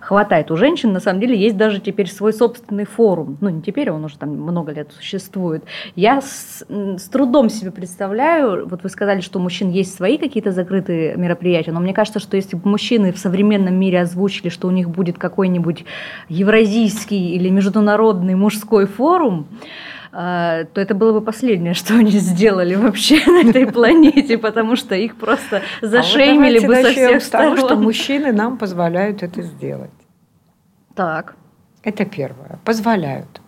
хватает. 0.00 0.50
У 0.50 0.56
женщин, 0.56 0.92
на 0.92 1.00
самом 1.00 1.20
деле, 1.20 1.36
есть 1.38 1.56
даже 1.56 1.80
теперь 1.80 2.08
свой 2.08 2.32
собственный 2.32 2.84
форум. 2.84 3.38
Ну, 3.40 3.48
не 3.48 3.62
теперь, 3.62 3.90
он 3.90 4.04
уже 4.04 4.18
там 4.18 4.30
много 4.30 4.72
лет 4.72 4.92
существует. 4.92 5.64
Я 5.96 6.20
с, 6.20 6.64
с 6.68 7.08
трудом 7.08 7.48
себе 7.48 7.70
представляю, 7.70 8.68
вот 8.68 8.82
вы 8.82 8.88
сказали, 8.88 9.20
что 9.20 9.38
у 9.38 9.42
мужчин 9.42 9.70
есть 9.70 9.94
свои 9.94 10.18
какие-то 10.18 10.52
закрытые 10.52 11.16
мероприятия, 11.16 11.72
но 11.72 11.80
мне 11.80 11.94
кажется, 11.94 12.20
что 12.20 12.36
если 12.36 12.56
бы 12.56 12.68
мужчины 12.68 13.12
в 13.12 13.18
современном 13.18 13.74
мире 13.74 14.02
озвучили, 14.02 14.48
что 14.48 14.68
у 14.68 14.70
них 14.70 14.90
будет 14.90 15.18
какой-нибудь 15.18 15.84
евразийский 16.28 17.34
или 17.34 17.48
международный 17.48 18.34
мужской 18.34 18.86
форум, 18.86 19.46
а, 19.50 19.89
то 20.12 20.80
это 20.80 20.94
было 20.94 21.12
бы 21.18 21.24
последнее, 21.24 21.74
что 21.80 21.94
они 21.94 22.12
сделали 22.12 22.74
вообще 22.74 23.24
на 23.26 23.48
этой 23.48 23.66
планете, 23.66 24.38
потому 24.38 24.76
что 24.76 24.94
их 24.94 25.16
просто 25.16 25.62
зашеймили 25.82 26.58
а 26.58 26.60
вот 26.62 26.68
бы 26.68 26.82
со 26.82 26.90
всех 26.90 27.22
сторон. 27.22 27.56
что 27.56 27.76
мужчины 27.76 28.32
нам 28.32 28.58
позволяют 28.58 29.22
это 29.22 29.42
сделать. 29.42 29.90
Так. 30.94 31.34
Это 31.82 32.04
первое. 32.04 32.58
Позволяют. 32.64 33.40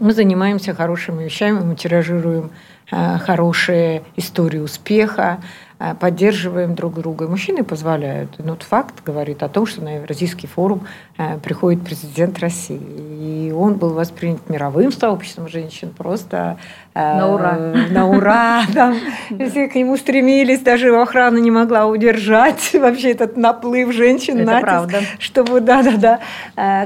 Мы 0.00 0.12
занимаемся 0.12 0.74
хорошими 0.74 1.24
вещами, 1.24 1.60
мы 1.60 1.76
тиражируем 1.76 2.50
э, 2.90 3.18
хорошие 3.18 4.02
истории 4.16 4.58
успеха, 4.58 5.38
поддерживаем 6.00 6.74
друг 6.74 6.94
друга. 6.94 7.24
И 7.24 7.28
мужчины 7.28 7.64
позволяют. 7.64 8.30
Но 8.38 8.52
вот 8.52 8.62
факт 8.62 9.02
говорит 9.04 9.42
о 9.42 9.48
том, 9.48 9.66
что 9.66 9.82
на 9.82 9.96
Евразийский 9.96 10.46
форум 10.46 10.86
э, 11.18 11.38
приходит 11.38 11.84
президент 11.84 12.38
России. 12.38 12.80
И 12.80 13.52
он 13.52 13.74
был 13.74 13.90
воспринят 13.90 14.48
мировым 14.48 14.92
сообществом 14.92 15.48
женщин 15.48 15.90
просто 15.96 16.58
э, 16.94 17.00
на 17.00 17.34
ура. 17.34 17.58
На 17.90 18.06
ура. 18.06 18.62
Там, 18.74 18.96
все 19.50 19.68
к 19.68 19.74
нему 19.74 19.96
стремились, 19.96 20.60
даже 20.60 20.94
охрана 20.94 21.38
не 21.38 21.50
могла 21.50 21.86
удержать 21.86 22.70
вообще 22.74 23.10
этот 23.10 23.36
наплыв 23.36 23.92
женщин, 23.92 24.38
Это 24.38 24.46
натиск, 24.46 24.64
правда. 24.64 24.98
чтобы 25.18 25.60
да-да-да, 25.60 26.20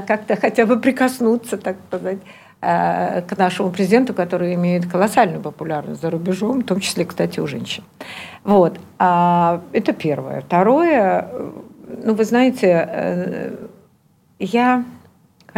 как-то 0.01 0.35
хотя 0.35 0.65
бы 0.65 0.79
прикоснуться, 0.79 1.57
так 1.57 1.77
сказать. 1.87 2.19
Э, 2.61 3.21
к 3.21 3.37
нашему 3.37 3.69
президенту, 3.69 4.13
который 4.13 4.53
имеет 4.55 4.85
колоссальную 4.85 5.41
популярность 5.41 6.01
за 6.01 6.09
рубежом, 6.09 6.59
в 6.59 6.65
том 6.65 6.81
числе, 6.81 7.05
кстати, 7.05 7.39
у 7.39 7.47
женщин. 7.47 7.85
Вот. 8.43 8.77
А 8.97 9.61
это 9.71 9.93
первое. 9.93 10.41
Второе, 10.41 11.25
ну, 12.03 12.13
вы 12.13 12.25
знаете, 12.25 12.85
э, 12.91 13.55
я 14.39 14.83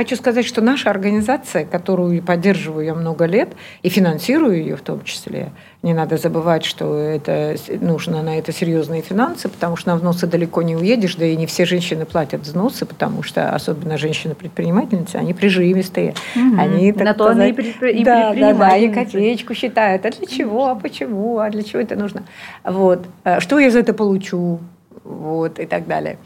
Хочу 0.01 0.15
сказать, 0.15 0.47
что 0.47 0.61
наша 0.61 0.89
организация, 0.89 1.63
которую 1.63 2.23
поддерживаю 2.23 2.83
я 2.83 2.95
много 2.95 3.25
лет 3.25 3.49
и 3.83 3.89
финансирую 3.89 4.57
ее 4.57 4.75
в 4.75 4.81
том 4.81 5.03
числе, 5.03 5.51
не 5.83 5.93
надо 5.93 6.17
забывать, 6.17 6.65
что 6.65 6.97
это 6.97 7.55
нужно 7.81 8.23
на 8.23 8.39
это 8.39 8.51
серьезные 8.51 9.03
финансы, 9.03 9.47
потому 9.47 9.75
что 9.75 9.91
на 9.91 9.97
взносы 9.97 10.25
далеко 10.25 10.63
не 10.63 10.75
уедешь, 10.75 11.13
да 11.17 11.25
и 11.27 11.35
не 11.35 11.45
все 11.45 11.65
женщины 11.65 12.05
платят 12.05 12.41
взносы, 12.41 12.87
потому 12.87 13.21
что 13.21 13.53
особенно 13.53 13.99
женщины-предпринимательницы, 13.99 15.17
они 15.17 15.35
прижимистые. 15.35 16.15
Угу. 16.35 16.59
Они, 16.59 16.93
так 16.93 17.03
на 17.03 17.13
то 17.13 17.25
сказать, 17.25 17.59
они 17.59 18.01
и 18.01 18.03
да, 18.03 18.33
да, 18.33 18.53
да, 18.55 18.77
и 18.77 18.91
копеечку 18.91 19.53
считают. 19.53 20.03
А 20.07 20.09
для 20.09 20.25
чего? 20.25 20.69
А 20.69 20.75
почему? 20.75 21.37
А 21.37 21.51
для 21.51 21.61
чего 21.61 21.79
это 21.79 21.95
нужно? 21.95 22.23
Вот. 22.63 23.05
А 23.23 23.39
что 23.39 23.59
я 23.59 23.69
за 23.69 23.81
это 23.81 23.93
получу? 23.93 24.59
Вот, 25.03 25.59
и 25.59 25.67
так 25.67 25.85
далее. 25.85 26.17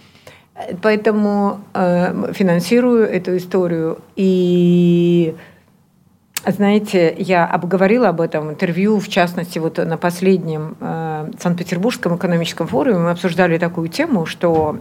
Поэтому 0.82 1.60
э, 1.74 2.32
финансирую 2.34 3.04
эту 3.04 3.36
историю. 3.36 4.00
И 4.16 5.36
знаете, 6.48 7.14
я 7.18 7.46
обговорила 7.46 8.10
об 8.10 8.22
этом 8.22 8.52
интервью, 8.52 9.00
в 9.00 9.10
частности, 9.10 9.60
вот 9.60 9.78
на 9.78 9.98
последнем 9.98 10.78
э, 10.80 11.32
Санкт-Петербургском 11.40 12.16
экономическом 12.16 12.68
форуме 12.68 13.00
мы 13.00 13.12
обсуждали 13.12 13.58
такую 13.58 13.90
тему, 13.90 14.26
что 14.26 14.80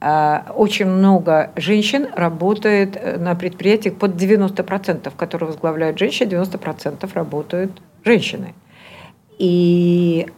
э, 0.00 0.40
очень 0.54 0.86
много 0.86 1.50
женщин 1.56 2.08
работает 2.14 2.96
э, 2.96 3.18
на 3.18 3.34
предприятиях 3.34 3.96
под 3.96 4.12
90%, 4.12 5.10
которые 5.16 5.48
возглавляют 5.48 5.98
женщины, 5.98 6.28
90% 6.28 7.10
работают 7.14 7.82
женщины. 8.04 8.54
И 9.38 10.28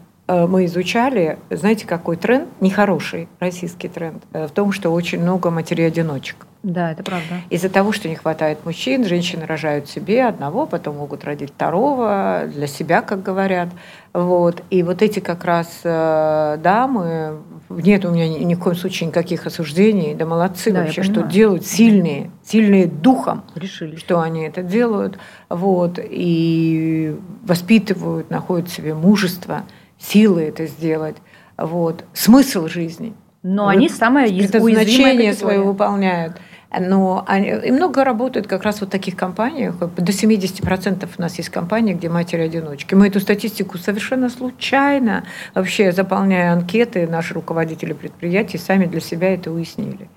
мы 0.46 0.66
изучали, 0.66 1.38
знаете, 1.50 1.87
какой 1.87 2.16
тренд, 2.16 2.49
нехороший 2.60 3.28
российский 3.40 3.88
тренд, 3.88 4.22
э, 4.32 4.46
в 4.46 4.50
том, 4.52 4.70
что 4.72 4.90
очень 4.90 5.20
много 5.20 5.50
матерей-одиночек. 5.50 6.46
Да, 6.62 6.92
это 6.92 7.02
правда. 7.02 7.40
Из-за 7.49 7.70
того, 7.70 7.90
что 7.90 8.08
не 8.08 8.16
хватает 8.16 8.64
мужчин, 8.66 9.04
женщины 9.04 9.46
рожают 9.46 9.88
себе 9.88 10.26
одного, 10.26 10.66
потом 10.66 10.99
могут 10.99 11.25
родить 11.25 11.50
второго, 11.50 12.42
для 12.52 12.66
себя, 12.66 13.00
как 13.00 13.22
говорят. 13.22 13.70
Вот. 14.12 14.62
И 14.68 14.82
вот 14.82 15.00
эти 15.00 15.20
как 15.20 15.44
раз 15.44 15.80
э, 15.84 16.58
дамы, 16.62 17.38
нет 17.70 18.04
у 18.04 18.10
меня 18.10 18.28
ни, 18.28 18.44
ни 18.44 18.54
в 18.54 18.60
коем 18.60 18.76
случае 18.76 19.08
никаких 19.08 19.46
осуждений, 19.46 20.14
да 20.14 20.26
молодцы 20.26 20.70
да, 20.70 20.82
вообще, 20.82 21.02
что 21.02 21.22
делают, 21.22 21.64
сильные, 21.64 22.30
сильные 22.44 22.87
духом, 22.87 23.42
Решили. 23.54 23.96
что 23.96 24.20
они 24.20 24.42
это 24.42 24.62
делают, 24.62 25.18
вот, 25.49 25.99
и 25.99 27.16
воспитывают, 27.42 28.28
находят 28.30 28.68
в 28.68 28.72
себе 28.72 28.94
мужество– 28.94 29.62
силы 30.00 30.42
это 30.42 30.66
сделать, 30.66 31.16
вот, 31.57 32.04
смысл 32.14 32.66
жизни. 32.66 33.14
Но 33.42 33.64
вот, 33.64 33.71
они 33.71 33.88
самое 33.88 34.28
предназначение 34.28 35.35
свое 35.35 35.61
выполняют. 35.61 36.40
Но 36.78 37.25
они, 37.26 37.49
и 37.49 37.73
много 37.73 38.04
работают 38.04 38.47
как 38.47 38.62
раз 38.62 38.80
вот 38.80 38.90
в 38.90 38.92
таких 38.92 39.16
компаниях. 39.16 39.76
До 39.76 40.12
70% 40.12 41.09
у 41.19 41.21
нас 41.21 41.37
есть 41.37 41.49
компании, 41.49 41.95
где 41.95 42.09
матери-одиночки. 42.09 42.95
Мы 42.95 43.09
эту 43.09 43.19
статистику 43.19 43.76
совершенно 43.76 44.28
случайно, 44.28 45.25
вообще 45.54 45.90
заполняя 45.90 46.52
анкеты, 46.52 47.09
наши 47.09 47.35
руководители 47.35 47.92
предприятий 47.92 48.59
сами 48.59 48.87
для 48.87 49.00
себя 49.00 49.35
это 49.35 49.50
уяснили. 49.50 50.09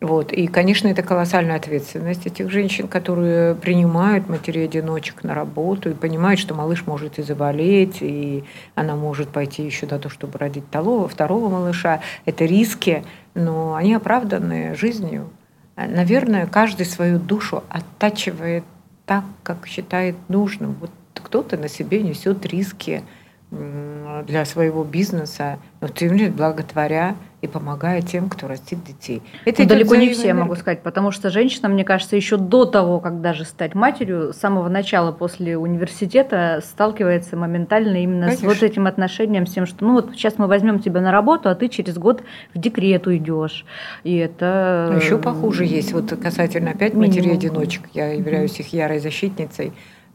Вот. 0.00 0.32
И, 0.32 0.46
конечно, 0.46 0.88
это 0.88 1.02
колоссальная 1.02 1.56
ответственность 1.56 2.26
этих 2.26 2.50
женщин, 2.50 2.88
которые 2.88 3.54
принимают 3.54 4.30
матерей-одиночек 4.30 5.24
на 5.24 5.34
работу 5.34 5.90
и 5.90 5.94
понимают, 5.94 6.40
что 6.40 6.54
малыш 6.54 6.86
может 6.86 7.18
и 7.18 7.22
заболеть, 7.22 7.98
и 8.00 8.44
она 8.74 8.96
может 8.96 9.28
пойти 9.28 9.62
еще 9.62 9.86
на 9.86 9.98
то, 9.98 10.08
чтобы 10.08 10.38
родить 10.38 10.64
второго, 10.68 11.06
второго 11.06 11.50
малыша. 11.50 12.00
Это 12.24 12.46
риски, 12.46 13.04
но 13.34 13.74
они 13.74 13.92
оправданы 13.92 14.74
жизнью. 14.74 15.28
Наверное, 15.76 16.46
каждый 16.46 16.86
свою 16.86 17.18
душу 17.18 17.62
оттачивает 17.68 18.64
так, 19.04 19.24
как 19.42 19.66
считает 19.66 20.16
нужным. 20.28 20.76
Вот 20.80 20.90
кто-то 21.12 21.58
на 21.58 21.68
себе 21.68 22.02
несет 22.02 22.46
риски 22.46 23.02
для 23.50 24.44
своего 24.44 24.84
бизнеса, 24.84 25.58
но 25.80 25.88
тем 25.88 26.14
не 26.14 26.28
благотворя 26.28 27.16
и 27.40 27.48
помогая 27.48 28.00
тем, 28.02 28.28
кто 28.28 28.46
растит 28.46 28.84
детей. 28.84 29.22
Это 29.44 29.62
ну, 29.62 29.68
далеко 29.68 29.96
не 29.96 30.10
все, 30.10 30.34
могу 30.34 30.54
сказать, 30.54 30.82
потому 30.82 31.10
что 31.10 31.30
женщина, 31.30 31.68
мне 31.68 31.84
кажется, 31.84 32.14
еще 32.14 32.36
до 32.36 32.64
того, 32.64 33.00
как 33.00 33.20
даже 33.20 33.44
стать 33.44 33.74
матерью, 33.74 34.32
с 34.32 34.36
самого 34.36 34.68
начала 34.68 35.10
после 35.10 35.56
университета 35.56 36.60
сталкивается 36.62 37.36
моментально 37.36 38.02
именно 38.02 38.26
Конечно. 38.26 38.50
с 38.50 38.54
вот 38.54 38.62
этим 38.62 38.86
отношением, 38.86 39.46
с 39.46 39.52
тем, 39.52 39.66
что 39.66 39.84
ну 39.84 39.94
вот 39.94 40.10
сейчас 40.12 40.38
мы 40.38 40.46
возьмем 40.46 40.78
тебя 40.80 41.00
на 41.00 41.10
работу, 41.10 41.48
а 41.48 41.54
ты 41.54 41.68
через 41.68 41.96
год 41.96 42.22
в 42.54 42.58
декрет 42.58 43.06
уйдешь. 43.06 43.64
И 44.04 44.16
это... 44.16 44.90
Но 44.92 44.98
еще 44.98 45.18
похуже 45.18 45.64
есть, 45.64 45.92
вот 45.92 46.14
касательно 46.22 46.70
опять 46.70 46.94
матерей-одиночек, 46.94 47.88
я 47.94 48.12
являюсь 48.12 48.60
их 48.60 48.72
ярой 48.72 49.00
защитницей. 49.00 49.72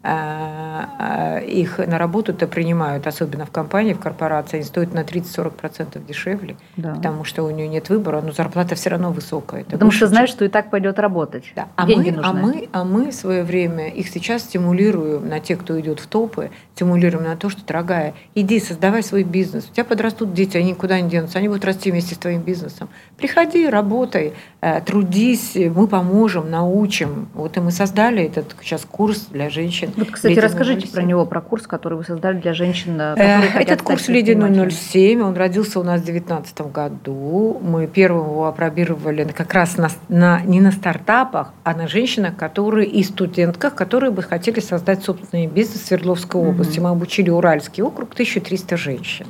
А, 0.08 0.88
а, 1.00 1.40
их 1.40 1.80
на 1.80 1.98
работу-то 1.98 2.46
принимают, 2.46 3.08
особенно 3.08 3.48
в 3.48 3.50
компании, 3.50 3.94
в 3.94 4.00
корпорации, 4.00 4.58
они 4.58 4.64
стоят 4.64 4.94
на 4.94 5.00
30-40% 5.00 6.06
дешевле, 6.06 6.58
да. 6.78 6.94
потому 6.94 7.24
что 7.24 7.42
у 7.42 7.50
нее 7.50 7.68
нет 7.68 7.90
выбора, 7.90 8.22
но 8.22 8.32
зарплата 8.32 8.76
все 8.76 8.92
равно 8.92 9.12
высокая. 9.12 9.62
Это 9.62 9.72
потому 9.72 9.90
что 9.90 10.06
знаешь, 10.06 10.30
что 10.30 10.46
и 10.46 10.48
так 10.48 10.70
пойдет 10.70 11.00
работать. 11.00 11.46
Да. 11.56 11.70
А, 11.76 11.88
мы, 11.88 12.20
а, 12.22 12.34
мы, 12.34 12.70
а 12.72 12.84
мы 12.84 13.10
в 13.10 13.16
свое 13.16 13.42
время 13.42 13.90
их 13.90 14.10
сейчас 14.10 14.44
стимулируем 14.44 15.28
на 15.28 15.40
те, 15.40 15.56
кто 15.56 15.80
идет 15.80 16.00
в 16.00 16.06
топы, 16.06 16.52
стимулируем 16.76 17.24
на 17.24 17.36
то, 17.36 17.50
что, 17.50 17.66
дорогая, 17.66 18.14
иди, 18.36 18.60
создавай 18.60 19.02
свой 19.02 19.24
бизнес. 19.24 19.68
У 19.72 19.74
тебя 19.74 19.86
подрастут 19.86 20.36
дети, 20.36 20.56
они 20.56 20.72
никуда 20.72 21.02
не 21.02 21.10
денутся, 21.10 21.40
они 21.40 21.48
будут 21.48 21.66
расти 21.66 21.90
вместе 21.90 22.14
с 22.14 22.20
твоим 22.20 22.42
бизнесом. 22.42 22.90
Приходи, 23.18 23.68
работай, 23.68 24.34
э, 24.62 24.82
трудись, 24.82 25.56
мы 25.56 25.88
поможем, 25.88 26.52
научим. 26.52 27.28
Вот 27.34 27.58
и 27.58 27.60
мы 27.60 27.72
создали 27.72 28.24
этот 28.24 28.56
сейчас 28.62 28.86
курс 28.86 29.30
для 29.32 29.50
женщин 29.50 29.94
Вот, 29.96 30.12
кстати, 30.12 30.38
расскажите 30.40 30.88
про 30.88 31.02
него, 31.02 31.26
про 31.26 31.42
курс, 31.42 31.68
который 31.68 31.98
вы 31.98 32.04
создали 32.04 32.40
для 32.40 32.54
женщин, 32.54 33.00
э, 33.00 33.16
хотят 33.52 33.62
Этот 33.62 33.82
курс 33.82 34.08
«Леди 34.08 34.32
007», 34.32 35.22
он 35.22 35.36
родился 35.36 35.80
у 35.80 35.84
нас 35.84 36.02
в 36.02 36.06
2019 36.06 36.62
году. 36.72 37.60
Мы 37.62 37.88
первым 37.88 38.30
его 38.30 38.48
опробировали 38.48 39.24
как 39.24 39.54
раз 39.54 39.78
на, 39.78 39.90
на, 40.10 40.42
не 40.42 40.62
на 40.62 40.72
стартапах, 40.72 41.54
а 41.64 41.74
на 41.74 41.88
женщинах, 41.88 42.36
которые 42.36 42.88
и 42.88 43.04
студентках, 43.04 43.76
которые 43.76 44.12
бы 44.12 44.24
хотели 44.24 44.60
создать 44.60 45.04
собственный 45.04 45.48
бизнес 45.48 45.82
в 45.82 45.86
Свердловской 45.88 46.42
области. 46.42 46.80
Угу. 46.80 46.88
Мы 46.88 46.90
обучили 46.92 47.30
Уральский 47.30 47.84
округ 47.84 48.14
1300 48.14 48.78
женщин. 48.78 49.28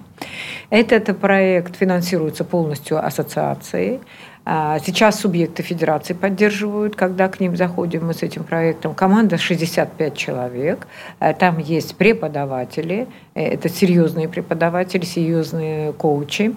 Этот 0.70 1.18
проект 1.18 1.76
финансируется 1.76 2.44
полностью 2.44 3.06
ассоциацией. 3.06 4.00
А, 4.48 4.78
сейчас 4.80 5.20
субъекты 5.20 5.64
федерации 5.64 6.14
поддерживают, 6.14 6.96
когда 6.96 7.28
к 7.30 7.40
ним 7.40 7.58
заходим 7.58 8.06
мы 8.06 8.14
с 8.14 8.22
этим 8.22 8.44
проектом. 8.44 8.94
Команда 8.94 9.40
65 9.40 10.16
человек. 10.16 10.88
Э, 11.20 11.34
там 11.34 11.58
есть 11.58 11.96
преподаватели. 11.96 13.08
Э, 13.34 13.42
это 13.42 13.70
серьезные 13.70 14.30
преподаватели, 14.30 15.04
серьезные 15.04 15.94
коучи. 15.94 16.54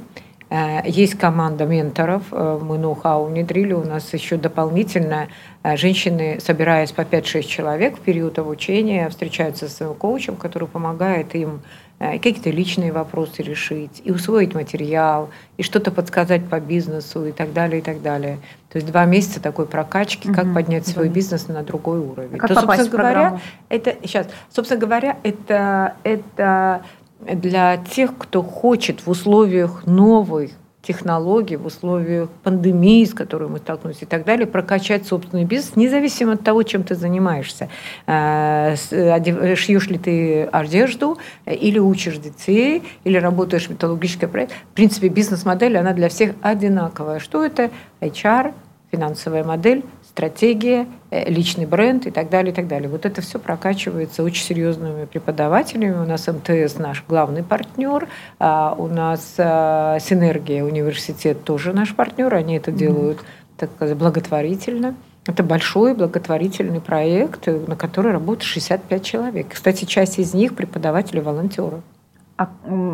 Э, 0.50 0.80
есть 0.85 1.14
команда 1.14 1.64
менторов, 1.64 2.30
мы 2.30 2.76
ноу-хау 2.76 3.25
внедрили, 3.25 3.73
у 3.73 3.85
нас 3.85 4.12
еще 4.12 4.37
дополнительно 4.37 5.28
женщины, 5.64 6.40
собираясь 6.40 6.92
по 6.92 7.02
5-6 7.02 7.42
человек 7.42 7.97
в 7.97 8.00
период 8.00 8.38
обучения, 8.38 9.09
встречаются 9.09 9.66
с 9.66 9.76
своим 9.76 9.95
коучем, 9.95 10.37
который 10.37 10.68
помогает 10.68 11.35
им 11.35 11.62
какие-то 11.99 12.50
личные 12.50 12.93
вопросы 12.93 13.43
решить, 13.43 14.00
и 14.05 14.12
усвоить 14.12 14.55
материал, 14.55 15.31
и 15.57 15.62
что-то 15.62 15.90
подсказать 15.90 16.49
по 16.49 16.61
бизнесу 16.61 17.26
и 17.26 17.33
так 17.33 17.52
далее, 17.52 17.81
и 17.81 17.83
так 17.83 18.02
далее. 18.02 18.38
То 18.71 18.76
есть 18.76 18.87
два 18.87 19.05
месяца 19.05 19.40
такой 19.40 19.67
прокачки, 19.67 20.33
как 20.33 20.47
угу, 20.47 20.55
поднять 20.55 20.87
да. 20.87 20.93
свой 20.93 21.09
бизнес 21.09 21.49
на 21.49 21.62
другой 21.62 21.99
уровень. 21.99 22.37
А 22.37 22.38
как 22.38 22.49
То, 22.49 22.55
попасть 22.55 22.83
собственно 22.83 23.02
в 23.02 23.12
говоря, 23.12 23.40
это 23.69 23.97
сейчас, 24.02 24.28
собственно 24.50 24.81
говоря, 24.81 25.17
это 25.23 25.97
это 26.05 26.83
для 27.21 27.78
тех, 27.78 28.17
кто 28.17 28.43
хочет 28.43 29.05
в 29.05 29.11
условиях 29.11 29.85
новых 29.87 30.52
технологий 30.88 31.57
в 31.57 31.66
условиях 31.66 32.30
пандемии, 32.42 33.04
с 33.04 33.12
которой 33.12 33.50
мы 33.50 33.59
столкнулись 33.59 33.99
и 34.00 34.07
так 34.07 34.25
далее, 34.25 34.47
прокачать 34.47 35.07
собственный 35.07 35.45
бизнес, 35.45 35.76
независимо 35.76 36.33
от 36.33 36.42
того, 36.42 36.62
чем 36.62 36.83
ты 36.83 36.95
занимаешься. 36.95 37.68
Э, 38.07 38.75
шьешь 39.54 39.88
ли 39.88 39.99
ты 39.99 40.45
одежду, 40.45 41.18
или 41.45 41.78
учишь 41.78 42.16
детей, 42.16 42.83
или 43.04 43.18
работаешь 43.18 43.66
в 43.66 43.71
металлургической 43.71 44.28
проекте. 44.28 44.54
В 44.73 44.75
принципе, 44.75 45.09
бизнес-модель, 45.09 45.76
она 45.76 45.92
для 45.92 46.09
всех 46.09 46.35
одинаковая. 46.40 47.18
Что 47.18 47.45
это? 47.45 47.71
HR, 48.00 48.54
финансовая 48.90 49.45
модель, 49.45 49.85
стратегия, 50.11 50.87
э, 51.11 51.31
личный 51.31 51.67
бренд 51.67 52.07
и 52.07 52.11
так 52.11 52.31
далее, 52.31 52.53
и 52.53 52.55
так 52.55 52.67
далее. 52.67 52.88
Вот 52.88 53.07
это 53.07 53.21
все 53.21 53.38
прокачивается 53.38 54.23
очень 54.23 54.45
серьезными 54.45 55.05
преподавателями. 55.05 55.97
У 55.97 56.05
нас 56.05 56.27
МТС 56.27 56.79
наш 56.79 57.05
главный 57.07 57.43
партнер, 57.43 58.09
а 58.38 58.75
у 58.77 58.87
нас 58.87 59.35
а, 59.38 59.99
Синергия 60.00 60.65
университет 60.65 61.45
тоже 61.45 61.73
наш 61.73 61.95
партнер, 61.95 62.35
они 62.35 62.57
это 62.57 62.73
делают 62.73 63.21
так 63.57 63.71
сказать, 63.75 63.97
благотворительно. 63.97 64.95
Это 65.27 65.43
большой 65.43 65.95
благотворительный 65.95 66.81
проект, 66.81 67.47
на 67.47 67.77
который 67.77 68.12
работает 68.12 68.45
65 68.45 69.05
человек. 69.05 69.47
Кстати, 69.50 69.85
часть 69.85 70.19
из 70.19 70.33
них 70.33 70.55
преподаватели-волонтеры. 70.55 71.83
А, 72.38 72.49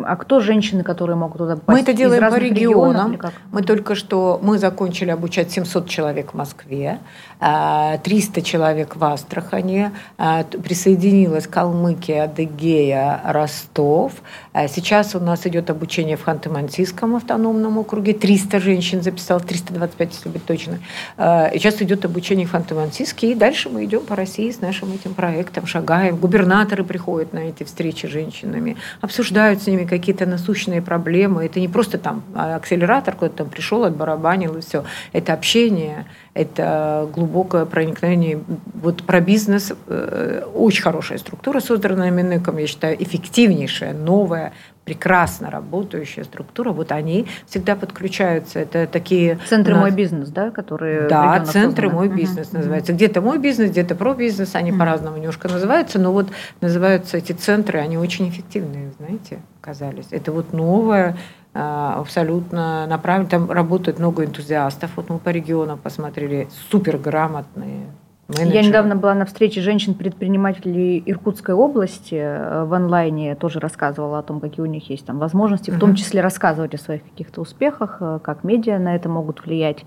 а 0.07 0.17
кто 0.17 0.41
женщины, 0.41 0.83
которые 0.83 1.17
могут 1.17 1.37
туда 1.37 1.57
попасть? 1.57 1.69
Мы 1.69 1.83
это 1.83 1.93
делаем 1.93 2.31
по 2.31 2.37
регионам. 2.37 3.21
Мы 3.53 3.63
только 3.63 3.95
что 3.95 4.41
мы 4.43 4.59
закончили 4.59 5.11
обучать 5.11 5.53
700 5.53 5.87
человек 5.87 6.33
в 6.33 6.35
Москве, 6.35 6.99
300 7.45 8.41
а, 8.41 8.43
человек 8.43 8.97
в 8.97 9.05
Астрахане, 9.05 9.93
а, 10.17 10.45
присоединилась 10.45 11.47
Калмыкия, 11.47 12.25
Адыгея, 12.25 13.21
Ростов. 13.25 14.13
А, 14.55 14.67
сейчас 14.67 15.15
у 15.15 15.21
нас 15.21 15.47
идет 15.47 15.69
обучение 15.69 16.17
в 16.17 16.27
Ханты-Мансийском 16.27 17.17
автономном 17.17 17.77
округе. 17.77 18.15
300 18.15 18.61
женщин 18.61 19.03
записал, 19.03 19.41
325, 19.41 20.15
если 20.15 20.29
быть 20.31 20.47
точно. 20.47 20.79
Сейчас 21.17 21.83
идет 21.83 22.05
обучение 22.07 22.47
в 22.47 22.55
Ханты-Мансийске. 22.55 23.33
И 23.33 23.35
дальше 23.35 23.69
мы 23.69 23.85
идем 23.85 24.01
по 24.01 24.17
России 24.17 24.51
с 24.51 24.61
нашим 24.63 24.93
этим 24.93 25.13
проектом, 25.13 25.67
шагаем. 25.67 26.17
Губернаторы 26.17 26.83
приходят 26.83 27.35
на 27.35 27.41
эти 27.41 27.65
встречи 27.65 28.07
с 28.07 28.09
женщинами, 28.09 28.77
обсуждают 29.03 29.63
с 29.63 29.67
ними 29.67 29.85
какие-то 29.85 30.25
насущные 30.25 30.81
проблемы. 30.81 31.45
Это 31.45 31.61
не 31.61 31.69
просто 31.69 31.99
там 31.99 32.23
акселератор 32.35 33.15
куда-то 33.15 33.39
там 33.39 33.51
пришел, 33.51 33.85
отбарабанил 33.85 34.57
и 34.57 34.61
все. 34.61 34.85
Это 35.13 35.35
общение, 35.35 36.07
это 36.35 37.09
глубокое 37.15 37.65
проникновение. 37.65 38.41
Вот 38.75 39.05
про 39.05 39.21
бизнес 39.21 39.73
э, 39.87 40.43
очень 40.53 40.83
хорошая 40.83 41.19
структура, 41.19 41.61
созданная 41.61 42.11
Минэком, 42.11 42.59
я 42.59 42.67
считаю, 42.67 43.01
эффективнейшая, 43.01 43.95
новая, 43.95 44.53
прекрасно 44.85 45.51
работающая 45.51 46.25
структура, 46.25 46.73
вот 46.73 46.93
они 46.93 47.27
всегда 47.47 47.77
подключаются. 47.77 48.59
Это 48.59 48.87
такие... 48.87 49.39
Центры 49.49 49.75
нас... 49.75 49.83
«Мой 49.83 49.91
бизнес», 49.93 50.29
да, 50.29 50.51
которые... 50.51 51.09
Да, 51.09 51.39
центры 51.45 51.89
созданы. 51.89 51.95
«Мой 51.95 52.09
бизнес» 52.09 52.49
угу. 52.49 52.59
называется. 52.59 52.93
Где-то 52.93 53.21
«Мой 53.21 53.39
бизнес», 53.39 53.71
где-то 53.71 53.95
«Про 53.95 54.15
бизнес», 54.15 54.55
они 54.55 54.73
угу. 54.73 54.81
по-разному 54.81 55.17
немножко 55.17 55.49
называются, 55.49 55.99
но 55.99 56.13
вот 56.13 56.29
называются 56.61 57.17
эти 57.17 57.33
центры, 57.33 57.79
они 57.79 57.97
очень 57.97 58.29
эффективные, 58.29 58.93
знаете, 58.99 59.41
оказались. 59.63 60.07
Это 60.11 60.33
вот 60.33 60.53
новое, 60.53 61.11
а, 61.11 61.17
абсолютно 61.55 62.87
направлено. 62.87 63.29
Там 63.29 63.51
работает 63.51 63.99
много 63.99 64.25
энтузиастов. 64.25 64.91
Вот 64.97 65.09
мы 65.09 65.19
по 65.19 65.31
регионам 65.31 65.79
посмотрели, 65.79 66.49
суперграмотные 66.71 67.87
Менеджер. 68.27 68.55
Я 68.55 68.63
недавно 68.63 68.97
была 68.97 69.13
на 69.13 69.27
встрече 69.27 69.61
женщин-предпринимателей 69.61 71.03
Иркутской 71.05 71.55
области 71.55 72.15
э, 72.15 72.65
в 72.65 72.73
онлайне, 72.73 73.35
тоже 73.35 73.61
рассказывала 73.61 74.21
о 74.21 74.23
том, 74.23 74.41
какие 74.41 74.63
у 74.63 74.67
них 74.67 74.89
есть 74.89 75.05
там 75.05 75.19
возможности, 75.19 75.71
в 75.71 75.79
том 75.79 75.95
числе 75.95 76.23
рассказывать 76.23 76.75
о 76.75 76.79
своих 76.79 77.03
каких-то 77.05 77.43
успехах, 77.43 77.99
э, 78.01 78.21
как 78.23 78.43
медиа 78.43 78.79
на 78.79 78.97
это 78.97 79.11
могут 79.11 79.45
влиять. 79.45 79.85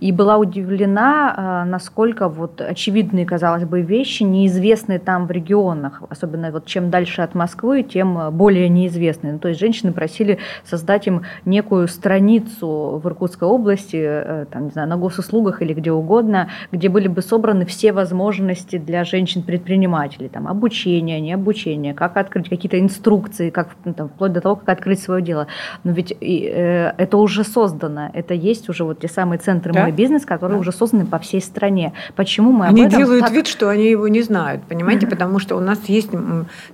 И 0.00 0.10
была 0.10 0.38
удивлена, 0.38 1.62
э, 1.64 1.70
насколько 1.70 2.28
вот 2.28 2.60
очевидные, 2.60 3.24
казалось 3.24 3.64
бы, 3.64 3.80
вещи 3.80 4.24
неизвестны 4.24 4.98
там 4.98 5.28
в 5.28 5.30
регионах, 5.30 6.02
особенно 6.08 6.50
вот 6.50 6.66
чем 6.66 6.90
дальше 6.90 7.22
от 7.22 7.36
Москвы, 7.36 7.84
тем 7.84 8.32
более 8.32 8.68
неизвестны. 8.68 9.34
Ну, 9.34 9.38
то 9.38 9.46
есть 9.46 9.60
женщины 9.60 9.92
просили 9.92 10.38
создать 10.64 11.06
им 11.06 11.22
некую 11.44 11.86
страницу 11.86 13.00
в 13.00 13.06
Иркутской 13.06 13.46
области, 13.46 14.46
там, 14.50 14.64
не 14.64 14.70
знаю, 14.70 14.88
на 14.88 14.96
госуслугах 14.96 15.62
или 15.62 15.74
где 15.74 15.92
угодно, 15.92 16.48
где 16.72 16.88
были 16.88 17.06
бы 17.06 17.22
собраны 17.22 17.67
все 17.68 17.92
возможности 17.92 18.78
для 18.78 19.04
женщин-предпринимателей, 19.04 20.28
там, 20.28 20.48
обучение, 20.48 21.20
не 21.20 21.32
обучение, 21.32 21.94
как 21.94 22.16
открыть 22.16 22.48
какие-то 22.48 22.80
инструкции, 22.80 23.50
как, 23.50 23.68
ну, 23.84 23.94
там, 23.94 24.08
вплоть 24.08 24.32
до 24.32 24.40
того, 24.40 24.56
как 24.56 24.68
открыть 24.68 25.00
свое 25.00 25.22
дело. 25.22 25.46
Но 25.84 25.92
ведь 25.92 26.10
э, 26.20 26.92
это 26.98 27.16
уже 27.16 27.44
создано, 27.44 28.10
это 28.12 28.34
есть 28.34 28.68
уже 28.68 28.82
вот 28.82 28.98
те 28.98 29.08
самые 29.08 29.38
центры 29.38 29.72
да? 29.72 29.82
«Мой 29.82 29.92
бизнес», 29.92 30.24
которые 30.24 30.56
да. 30.56 30.60
уже 30.60 30.72
созданы 30.72 31.06
по 31.06 31.20
всей 31.20 31.40
стране. 31.40 31.92
Почему 32.16 32.50
мы 32.50 32.66
Они 32.66 32.86
делают 32.86 33.24
так... 33.24 33.32
вид, 33.32 33.46
что 33.46 33.68
они 33.68 33.88
его 33.88 34.08
не 34.08 34.22
знают, 34.22 34.62
понимаете, 34.64 35.06
потому 35.06 35.38
что 35.38 35.56
у 35.56 35.60
нас 35.60 35.78
есть 35.88 36.10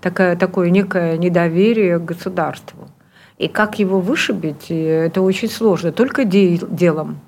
такое, 0.00 0.36
такое 0.36 0.70
некое 0.70 1.18
недоверие 1.18 1.98
к 1.98 2.04
государству. 2.04 2.88
И 3.36 3.48
как 3.48 3.80
его 3.80 4.00
вышибить, 4.00 4.66
это 4.70 5.20
очень 5.20 5.48
сложно, 5.48 5.90
только 5.90 6.24
делом. 6.24 7.18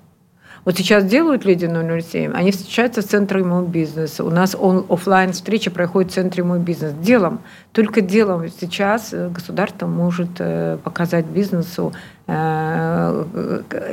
Вот 0.66 0.76
сейчас 0.76 1.04
делают 1.04 1.44
Леди 1.44 1.66
007, 1.66 2.32
они 2.34 2.50
встречаются 2.50 3.00
в 3.00 3.04
центре 3.04 3.44
мой 3.44 3.64
бизнес. 3.64 4.18
У 4.18 4.30
нас 4.30 4.56
он, 4.58 4.84
офлайн 4.88 5.30
встреча 5.30 5.70
проходит 5.70 6.10
в 6.10 6.14
центре 6.14 6.42
мой 6.42 6.58
бизнес. 6.58 6.92
Делом, 6.94 7.38
только 7.70 8.00
делом 8.00 8.48
сейчас 8.48 9.12
э, 9.12 9.28
государство 9.28 9.86
может 9.86 10.28
э, 10.40 10.76
показать 10.82 11.24
бизнесу 11.26 11.92
э, 12.26 13.24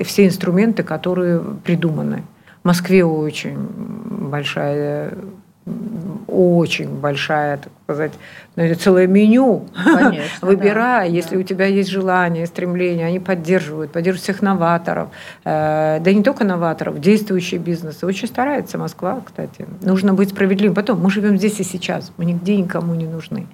все 0.04 0.26
инструменты, 0.26 0.82
которые 0.82 1.42
придуманы. 1.64 2.24
В 2.64 2.66
Москве 2.66 3.06
очень 3.06 3.56
большая 3.56 5.14
очень 6.28 6.90
большая, 6.90 7.58
так 7.58 7.72
сказать, 7.84 8.12
ну, 8.56 8.74
целое 8.76 9.08
меню. 9.08 9.68
Конечно, 9.84 10.24
Выбирай, 10.48 11.10
да, 11.10 11.16
если 11.16 11.36
да. 11.36 11.42
у 11.42 11.44
тебя 11.44 11.66
есть 11.66 11.90
желание, 11.90 12.46
стремление, 12.48 13.08
они 13.08 13.20
поддерживают, 13.20 13.92
поддерживают 13.92 14.24
всех 14.24 14.42
новаторов. 14.42 15.10
Э, 15.46 16.00
да 16.02 16.14
не 16.14 16.24
только 16.24 16.44
новаторов, 16.44 17.00
действующие 17.00 17.60
бизнесы. 17.60 18.06
Очень 18.06 18.28
старается 18.28 18.78
Москва, 18.78 19.22
кстати. 19.26 19.66
Нужно 19.82 20.14
быть 20.14 20.30
справедливым. 20.30 20.76
Потом, 20.76 21.00
мы 21.00 21.10
живем 21.12 21.38
здесь 21.38 21.60
и 21.60 21.64
сейчас, 21.64 22.12
мы 22.18 22.26
нигде 22.26 22.58
никому 22.58 22.94
не 22.96 23.06
нужны. 23.06 23.48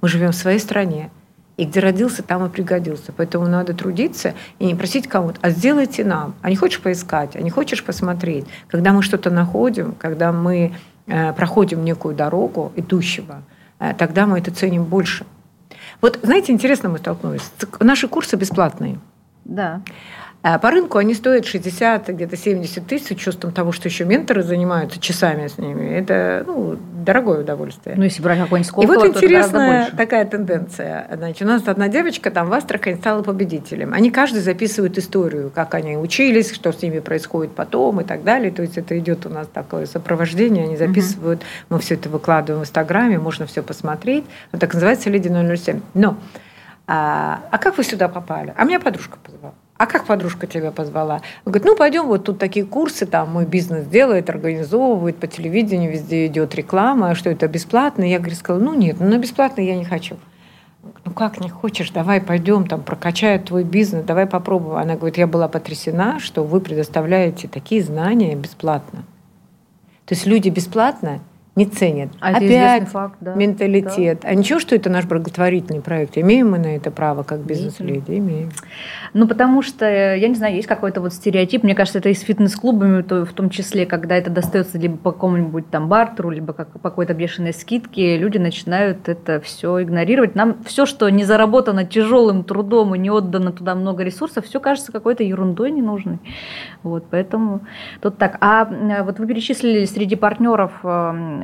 Мы 0.00 0.08
живем 0.08 0.32
в 0.32 0.36
своей 0.36 0.58
стране. 0.58 1.10
И 1.56 1.66
где 1.66 1.78
родился, 1.78 2.24
там 2.24 2.44
и 2.44 2.48
пригодился. 2.48 3.12
Поэтому 3.16 3.46
надо 3.46 3.74
трудиться 3.74 4.34
и 4.58 4.66
не 4.66 4.74
просить 4.74 5.06
кого-то, 5.06 5.38
а 5.40 5.50
сделайте 5.50 6.04
нам. 6.04 6.34
А 6.42 6.50
не 6.50 6.56
хочешь 6.56 6.80
поискать, 6.80 7.36
а 7.36 7.40
не 7.40 7.50
хочешь 7.50 7.84
посмотреть. 7.84 8.46
Когда 8.66 8.92
мы 8.92 9.02
что-то 9.02 9.30
находим, 9.30 9.94
когда 9.96 10.32
мы 10.32 10.72
проходим 11.06 11.84
некую 11.84 12.14
дорогу 12.14 12.72
идущего, 12.76 13.42
э, 13.78 13.94
тогда 13.94 14.26
мы 14.26 14.38
это 14.38 14.50
ценим 14.50 14.84
больше. 14.84 15.26
Вот, 16.00 16.18
знаете, 16.22 16.52
интересно 16.52 16.88
мы 16.88 16.98
столкнулись. 16.98 17.50
Наши 17.80 18.08
курсы 18.08 18.36
бесплатные. 18.36 18.98
Да. 19.44 19.82
А 20.44 20.58
по 20.58 20.70
рынку 20.70 20.98
они 20.98 21.14
стоят 21.14 21.46
60, 21.46 22.06
где-то 22.08 22.36
70 22.36 22.86
тысяч, 22.86 23.06
с 23.06 23.10
учетом 23.12 23.50
того, 23.50 23.72
что 23.72 23.88
еще 23.88 24.04
менторы 24.04 24.42
занимаются 24.42 25.00
часами 25.00 25.46
с 25.46 25.56
ними. 25.56 25.88
Это 25.88 26.44
ну, 26.46 26.76
дорогое 27.02 27.40
удовольствие. 27.40 27.96
Ну, 27.96 28.04
если 28.04 28.20
брать 28.20 28.40
какой-нибудь 28.40 28.68
Сколково, 28.68 28.92
И 28.92 28.96
вот 28.98 29.16
интересная 29.16 29.90
такая 29.96 30.26
тенденция. 30.26 31.08
Значит, 31.10 31.40
у 31.40 31.46
нас 31.46 31.66
одна 31.66 31.88
девочка 31.88 32.30
там 32.30 32.50
в 32.50 32.52
Астрахани 32.52 32.96
стала 32.96 33.22
победителем. 33.22 33.94
Они 33.94 34.10
каждый 34.10 34.42
записывают 34.42 34.98
историю, 34.98 35.50
как 35.54 35.72
они 35.74 35.96
учились, 35.96 36.52
что 36.52 36.72
с 36.72 36.82
ними 36.82 36.98
происходит 36.98 37.54
потом 37.54 38.02
и 38.02 38.04
так 38.04 38.22
далее. 38.22 38.50
То 38.52 38.60
есть 38.60 38.76
это 38.76 38.98
идет 38.98 39.24
у 39.24 39.30
нас 39.30 39.46
такое 39.46 39.86
сопровождение, 39.86 40.64
они 40.64 40.76
записывают, 40.76 41.40
угу. 41.40 41.46
мы 41.70 41.78
все 41.78 41.94
это 41.94 42.10
выкладываем 42.10 42.60
в 42.60 42.64
Инстаграме, 42.64 43.18
можно 43.18 43.46
все 43.46 43.62
посмотреть. 43.62 44.26
Вот 44.52 44.60
так 44.60 44.74
называется 44.74 45.08
«Леди 45.08 45.28
007». 45.28 45.80
Но 45.94 46.18
а, 46.86 47.40
а 47.50 47.56
как 47.56 47.78
вы 47.78 47.82
сюда 47.82 48.08
попали? 48.08 48.52
А 48.58 48.64
меня 48.64 48.78
подружка 48.78 49.16
позвала. 49.24 49.54
А 49.76 49.86
как 49.86 50.06
подружка 50.06 50.46
тебя 50.46 50.70
позвала? 50.70 51.20
Он 51.44 51.52
говорит, 51.52 51.66
ну 51.66 51.76
пойдем, 51.76 52.06
вот 52.06 52.24
тут 52.24 52.38
такие 52.38 52.64
курсы, 52.64 53.06
там 53.06 53.32
мой 53.32 53.44
бизнес 53.44 53.86
делает, 53.86 54.30
организовывает, 54.30 55.16
по 55.16 55.26
телевидению 55.26 55.90
везде 55.90 56.26
идет 56.26 56.54
реклама, 56.54 57.14
что 57.16 57.28
это 57.28 57.48
бесплатно. 57.48 58.04
Я, 58.04 58.18
говорю, 58.18 58.36
сказала, 58.36 58.62
ну 58.62 58.74
нет, 58.74 58.96
ну 59.00 59.08
на 59.08 59.18
бесплатно 59.18 59.62
я 59.62 59.74
не 59.74 59.84
хочу. 59.84 60.16
Ну 61.04 61.12
как 61.12 61.40
не 61.40 61.48
хочешь, 61.48 61.90
давай 61.90 62.20
пойдем, 62.20 62.66
там 62.66 62.82
прокачают 62.82 63.46
твой 63.46 63.64
бизнес, 63.64 64.04
давай 64.04 64.26
попробуем. 64.26 64.76
Она 64.76 64.94
говорит, 64.94 65.18
я 65.18 65.26
была 65.26 65.48
потрясена, 65.48 66.20
что 66.20 66.44
вы 66.44 66.60
предоставляете 66.60 67.48
такие 67.48 67.82
знания 67.82 68.36
бесплатно. 68.36 69.04
То 70.06 70.14
есть 70.14 70.26
люди 70.26 70.50
бесплатно 70.50 71.20
не 71.56 71.66
ценят. 71.66 72.10
А 72.20 72.36
Опять 72.36 72.88
факт, 72.88 73.16
да. 73.20 73.34
менталитет. 73.34 74.20
Да. 74.22 74.28
А 74.28 74.34
ничего, 74.34 74.58
что 74.58 74.74
это 74.74 74.90
наш 74.90 75.04
благотворительный 75.04 75.80
проект? 75.80 76.18
Имеем 76.18 76.50
мы 76.50 76.58
на 76.58 76.74
это 76.74 76.90
право 76.90 77.22
как 77.22 77.40
бизнес-леди? 77.40 78.18
Имеем. 78.18 78.50
Ну, 79.12 79.28
потому 79.28 79.62
что, 79.62 79.86
я 79.86 80.26
не 80.26 80.34
знаю, 80.34 80.56
есть 80.56 80.66
какой-то 80.66 81.00
вот 81.00 81.12
стереотип, 81.12 81.62
мне 81.62 81.76
кажется, 81.76 82.00
это 82.00 82.08
и 82.08 82.14
с 82.14 82.22
фитнес-клубами 82.22 83.02
то, 83.02 83.24
в 83.24 83.32
том 83.32 83.50
числе, 83.50 83.86
когда 83.86 84.16
это 84.16 84.30
достается 84.30 84.78
либо 84.78 84.96
по 84.96 85.12
какому-нибудь 85.12 85.70
там 85.70 85.88
бартеру, 85.88 86.30
либо 86.30 86.52
как, 86.52 86.70
по 86.70 86.78
какой-то 86.78 87.14
бешеной 87.14 87.52
скидке, 87.52 88.18
люди 88.18 88.38
начинают 88.38 89.08
это 89.08 89.40
все 89.40 89.82
игнорировать. 89.82 90.34
Нам 90.34 90.56
все, 90.64 90.86
что 90.86 91.08
не 91.08 91.24
заработано 91.24 91.84
тяжелым 91.84 92.42
трудом 92.42 92.96
и 92.96 92.98
не 92.98 93.10
отдано 93.10 93.52
туда 93.52 93.76
много 93.76 94.02
ресурсов, 94.02 94.44
все 94.44 94.58
кажется 94.58 94.90
какой-то 94.90 95.22
ерундой 95.22 95.70
ненужной. 95.70 96.18
Вот, 96.82 97.06
поэтому 97.08 97.60
тут 98.00 98.18
так. 98.18 98.38
А 98.40 98.64
вот 99.04 99.20
вы 99.20 99.26
перечислили 99.28 99.84
среди 99.84 100.16
партнеров 100.16 100.72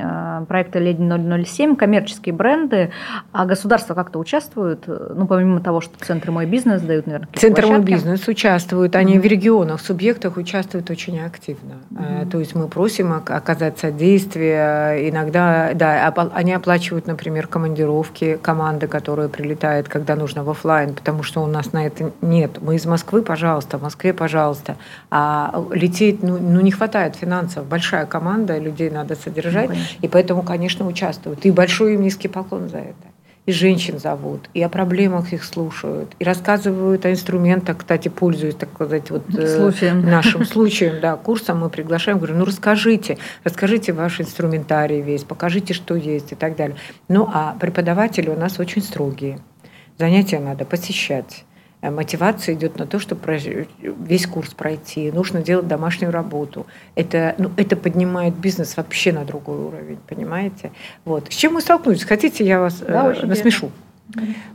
проекта 0.47 0.79
«Леди 0.79 1.01
007», 1.01 1.75
коммерческие 1.75 2.33
бренды, 2.33 2.91
а 3.31 3.45
государство 3.45 3.93
как-то 3.93 4.19
участвует, 4.19 4.83
ну, 4.87 5.27
помимо 5.27 5.61
того, 5.61 5.81
что 5.81 5.93
центры 6.03 6.31
«Мой 6.31 6.45
бизнес» 6.45 6.81
дают, 6.81 7.05
наверное, 7.07 7.29
Центры 7.33 7.67
«Мой 7.67 7.81
бизнес» 7.81 8.27
участвуют, 8.27 8.95
они 8.95 9.15
mm-hmm. 9.15 9.21
в 9.21 9.25
регионах, 9.25 9.81
субъектах 9.81 10.37
участвуют 10.37 10.89
очень 10.89 11.19
активно. 11.19 11.75
Mm-hmm. 11.91 12.29
То 12.29 12.39
есть 12.39 12.55
мы 12.55 12.67
просим 12.67 13.13
оказать 13.13 13.79
содействие, 13.79 15.09
иногда, 15.09 15.71
да, 15.73 16.13
они 16.33 16.53
оплачивают, 16.53 17.07
например, 17.07 17.47
командировки 17.47 18.37
команды, 18.41 18.87
которая 18.87 19.27
прилетает, 19.27 19.87
когда 19.87 20.15
нужно 20.15 20.43
в 20.43 20.49
офлайн, 20.49 20.93
потому 20.93 21.23
что 21.23 21.43
у 21.43 21.47
нас 21.47 21.73
на 21.73 21.85
это 21.85 22.11
нет. 22.21 22.61
Мы 22.61 22.75
из 22.75 22.85
Москвы, 22.85 23.21
пожалуйста, 23.21 23.77
в 23.77 23.83
Москве, 23.83 24.13
пожалуйста. 24.13 24.75
А 25.09 25.63
лететь, 25.71 26.23
ну, 26.23 26.37
ну 26.37 26.61
не 26.61 26.71
хватает 26.71 27.15
финансов. 27.15 27.65
Большая 27.65 28.05
команда, 28.05 28.57
людей 28.57 28.89
надо 28.89 29.15
содержать. 29.15 29.69
Ну, 29.69 29.75
и 30.01 30.07
поэтому, 30.07 30.43
конечно, 30.43 30.87
участвуют. 30.87 31.45
И 31.45 31.51
большой 31.51 31.95
им 31.95 32.01
низкий 32.01 32.27
поклон 32.27 32.69
за 32.69 32.79
это. 32.79 32.95
И 33.47 33.51
женщин 33.51 33.97
зовут, 33.97 34.49
и 34.53 34.61
о 34.61 34.69
проблемах 34.69 35.33
их 35.33 35.43
слушают, 35.43 36.13
и 36.19 36.23
рассказывают 36.23 37.05
о 37.05 37.11
инструментах, 37.11 37.79
кстати, 37.79 38.07
пользуясь, 38.07 38.53
так 38.53 38.69
сказать, 38.75 39.09
вот 39.09 39.23
э, 39.35 39.57
случаем. 39.57 40.05
нашим 40.05 40.45
случаем, 40.45 41.01
да, 41.01 41.15
курсом 41.15 41.61
мы 41.61 41.71
приглашаем, 41.71 42.19
говорю, 42.19 42.35
ну 42.35 42.45
расскажите, 42.45 43.17
расскажите 43.43 43.93
ваш 43.93 44.21
инструментарий 44.21 45.01
весь, 45.01 45.23
покажите, 45.23 45.73
что 45.73 45.95
есть 45.95 46.33
и 46.33 46.35
так 46.35 46.55
далее. 46.55 46.77
Ну, 47.07 47.27
а 47.33 47.55
преподаватели 47.59 48.29
у 48.29 48.37
нас 48.37 48.59
очень 48.59 48.83
строгие. 48.83 49.39
Занятия 49.97 50.39
надо 50.39 50.63
посещать 50.63 51.43
мотивация 51.89 52.53
идет 52.53 52.77
на 52.77 52.85
то, 52.85 52.99
чтобы 52.99 53.21
весь 53.81 54.27
курс 54.27 54.53
пройти, 54.53 55.11
нужно 55.11 55.41
делать 55.41 55.67
домашнюю 55.67 56.11
работу. 56.11 56.67
Это, 56.95 57.33
ну, 57.39 57.49
это 57.57 57.75
поднимает 57.75 58.35
бизнес 58.35 58.77
вообще 58.77 59.11
на 59.11 59.25
другой 59.25 59.57
уровень, 59.57 59.97
понимаете? 60.07 60.71
Вот. 61.05 61.31
С 61.31 61.35
чем 61.35 61.53
мы 61.53 61.61
столкнулись? 61.61 62.03
Хотите, 62.03 62.45
я 62.45 62.59
вас 62.59 62.79
да, 62.79 63.13
э, 63.13 63.25
насмешу? 63.25 63.71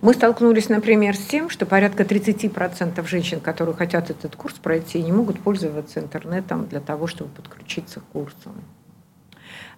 Мы 0.02 0.14
столкнулись, 0.14 0.68
например, 0.68 1.16
с 1.16 1.20
тем, 1.26 1.50
что 1.50 1.66
порядка 1.66 2.04
30% 2.04 3.06
женщин, 3.08 3.40
которые 3.40 3.74
хотят 3.74 4.10
этот 4.10 4.36
курс 4.36 4.54
пройти, 4.54 5.02
не 5.02 5.12
могут 5.12 5.40
пользоваться 5.40 6.00
интернетом 6.00 6.66
для 6.66 6.80
того, 6.80 7.06
чтобы 7.06 7.30
подключиться 7.30 8.00
к 8.00 8.04
курсам. 8.12 8.52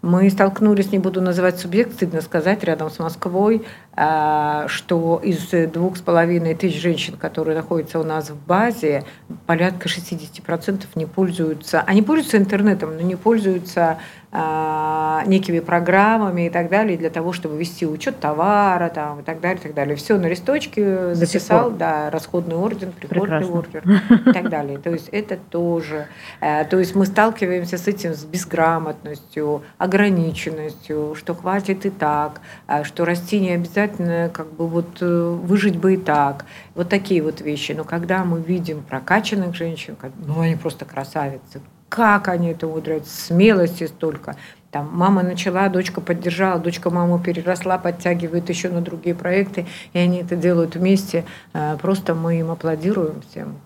Мы 0.02 0.30
столкнулись, 0.30 0.92
не 0.92 0.98
буду 0.98 1.20
называть 1.20 1.58
субъект, 1.58 1.94
стыдно 1.94 2.20
сказать, 2.20 2.62
рядом 2.62 2.90
с 2.90 2.98
Москвой, 2.98 3.64
а, 3.94 4.66
что 4.68 5.20
из 5.22 5.48
двух 5.70 5.96
с 5.96 6.00
половиной 6.00 6.54
тысяч 6.54 6.80
женщин, 6.80 7.16
которые 7.16 7.56
находятся 7.56 7.98
у 7.98 8.04
нас 8.04 8.30
в 8.30 8.36
базе, 8.46 9.04
порядка 9.46 9.88
60% 9.88 10.84
не 10.94 11.06
пользуются, 11.06 11.82
они 11.82 12.02
пользуются 12.02 12.38
интернетом, 12.38 12.94
но 12.96 13.02
не 13.02 13.16
пользуются 13.16 13.98
некими 14.30 15.60
программами 15.60 16.46
и 16.46 16.50
так 16.50 16.68
далее 16.68 16.98
для 16.98 17.08
того, 17.08 17.32
чтобы 17.32 17.56
вести 17.56 17.86
учет 17.86 18.20
товара 18.20 18.90
там, 18.90 19.20
и 19.20 19.22
так 19.22 19.40
далее, 19.40 19.58
и 19.58 19.62
так 19.62 19.74
далее. 19.74 19.96
Все 19.96 20.18
на 20.18 20.26
листочке 20.26 21.14
записал, 21.14 21.70
да, 21.70 22.10
расходный 22.10 22.56
орден, 22.56 22.92
приходный 22.92 23.46
ордер 23.46 23.84
и 24.26 24.32
так 24.32 24.50
далее. 24.50 24.78
То 24.78 24.90
есть 24.90 25.08
это 25.08 25.36
тоже. 25.36 26.08
Э, 26.40 26.64
то 26.64 26.78
есть 26.78 26.94
мы 26.94 27.06
сталкиваемся 27.06 27.78
с 27.78 27.88
этим, 27.88 28.14
с 28.14 28.24
безграмотностью, 28.24 29.62
ограниченностью, 29.78 31.14
что 31.14 31.34
хватит 31.34 31.86
и 31.86 31.90
так, 31.90 32.40
а 32.66 32.84
что 32.84 33.04
расти 33.04 33.40
не 33.40 33.52
обязательно, 33.52 34.30
как 34.32 34.52
бы 34.52 34.66
вот 34.66 34.98
э, 35.00 35.38
выжить 35.42 35.78
бы 35.78 35.94
и 35.94 35.96
так. 35.96 36.44
Вот 36.74 36.88
такие 36.88 37.22
вот 37.22 37.40
вещи. 37.40 37.72
Но 37.72 37.84
когда 37.84 38.24
мы 38.24 38.40
видим 38.40 38.82
прокачанных 38.82 39.54
женщин, 39.54 39.96
ну 40.18 40.40
они 40.40 40.56
просто 40.56 40.84
красавицы, 40.84 41.60
как 41.88 42.28
они 42.28 42.48
это 42.48 42.66
умудряются, 42.66 43.26
смелости 43.26 43.86
столько. 43.86 44.36
Там 44.70 44.90
мама 44.92 45.22
начала, 45.22 45.68
дочка 45.70 46.00
поддержала, 46.00 46.60
дочка 46.60 46.90
маму 46.90 47.18
переросла, 47.18 47.78
подтягивает 47.78 48.48
еще 48.50 48.68
на 48.68 48.82
другие 48.82 49.14
проекты, 49.14 49.66
и 49.94 49.98
они 49.98 50.18
это 50.18 50.36
делают 50.36 50.76
вместе. 50.76 51.24
Э, 51.54 51.78
просто 51.80 52.14
мы 52.14 52.38
им 52.40 52.50
аплодируем 52.50 53.22
всем. 53.30 53.56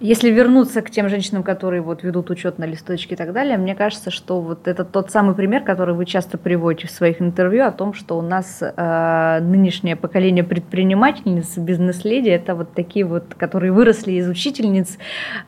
Если 0.00 0.30
вернуться 0.30 0.82
к 0.82 0.90
тем 0.90 1.08
женщинам, 1.08 1.42
которые 1.42 1.82
вот 1.82 2.02
ведут 2.02 2.30
учет 2.30 2.58
на 2.58 2.64
листочке 2.64 3.14
и 3.14 3.18
так 3.18 3.32
далее, 3.32 3.58
мне 3.58 3.74
кажется, 3.74 4.10
что 4.10 4.40
вот 4.40 4.68
это 4.68 4.84
тот 4.84 5.10
самый 5.10 5.34
пример, 5.34 5.62
который 5.62 5.94
вы 5.94 6.06
часто 6.06 6.38
приводите 6.38 6.86
в 6.88 6.90
своих 6.90 7.20
интервью 7.20 7.64
о 7.64 7.72
том, 7.72 7.94
что 7.94 8.18
у 8.18 8.22
нас 8.22 8.60
э, 8.60 9.40
нынешнее 9.40 9.96
поколение 9.96 10.44
предпринимательниц, 10.44 11.58
бизнес-леди, 11.58 12.28
это 12.28 12.54
вот 12.54 12.74
такие 12.74 13.04
вот, 13.04 13.34
которые 13.34 13.72
выросли 13.72 14.12
из 14.12 14.28
учительниц, 14.28 14.98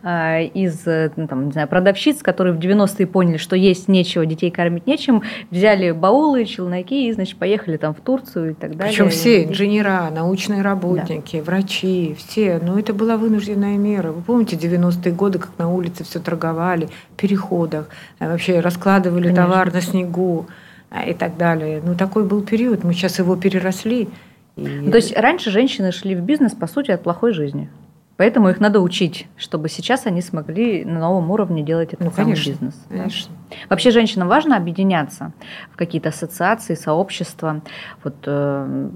э, 0.03 0.45
из 0.47 0.85
ну, 1.17 1.29
там, 1.29 1.47
не 1.47 1.53
знаю, 1.53 1.69
продавщиц, 1.69 2.23
которые 2.23 2.55
в 2.55 2.59
90-е 2.59 3.07
поняли, 3.07 3.37
что 3.37 3.57
есть 3.57 3.89
нечего, 3.89 4.27
детей 4.27 4.51
кормить 4.51 4.87
нечем, 4.87 5.23
взяли 5.51 5.93
баулы, 5.93 6.45
челноки 6.45 7.09
и, 7.09 7.13
значит, 7.13 7.39
поехали 7.39 7.77
там 7.77 7.95
в 7.95 8.01
Турцию 8.01 8.51
и 8.51 8.55
так 8.55 8.77
далее. 8.77 8.93
Причем 8.93 9.11
все, 9.11 9.45
инженера, 9.45 10.11
научные 10.11 10.63
работники, 10.63 11.37
да. 11.37 11.43
врачи, 11.45 12.17
все, 12.19 12.61
ну 12.63 12.79
это 12.79 12.93
была 12.93 13.17
вынужденная 13.17 13.77
мера 13.77 14.00
мера. 14.01 14.13
Вы 14.13 14.23
помните 14.23 14.57
90-е 14.57 15.13
годы, 15.13 15.39
как 15.39 15.51
на 15.59 15.71
улице 15.71 16.05
все 16.05 16.21
торговали, 16.21 16.89
в 17.13 17.17
переходах, 17.17 17.89
э, 18.19 18.31
вообще 18.31 18.61
раскладывали 18.61 19.25
Конечно. 19.25 19.45
товар 19.45 19.73
на 19.73 19.81
снегу 19.81 20.47
э, 20.91 21.11
и 21.11 21.15
так 21.15 21.37
далее. 21.37 21.83
Ну, 21.85 21.95
такой 21.95 22.25
был 22.25 22.43
период, 22.43 22.85
мы 22.85 22.95
сейчас 22.95 23.19
его 23.19 23.37
переросли. 23.37 24.09
И... 24.57 24.91
То 24.91 24.97
есть 24.97 25.17
раньше 25.17 25.51
женщины 25.51 25.93
шли 25.93 26.15
в 26.15 26.21
бизнес, 26.21 26.53
по 26.53 26.67
сути, 26.67 26.91
от 26.91 27.03
плохой 27.03 27.33
жизни. 27.33 27.69
Поэтому 28.17 28.51
их 28.51 28.61
надо 28.61 28.81
учить, 28.81 29.29
чтобы 29.39 29.71
сейчас 29.71 30.05
они 30.05 30.21
смогли 30.21 30.85
на 30.85 31.01
новом 31.01 31.31
уровне 31.31 31.63
делать 31.63 31.95
этот 31.95 32.05
ну, 32.05 32.11
самый 32.11 32.25
конечно, 32.25 32.51
бизнес. 32.51 32.75
Конечно. 32.91 33.35
Да? 33.49 33.57
Вообще 33.71 33.91
женщинам 33.91 34.29
важно 34.29 34.59
объединяться 34.59 35.33
в 35.73 35.77
какие-то 35.79 36.11
ассоциации, 36.11 36.75
сообщества. 36.75 37.63
Вот 38.05 38.17
э, 38.27 38.91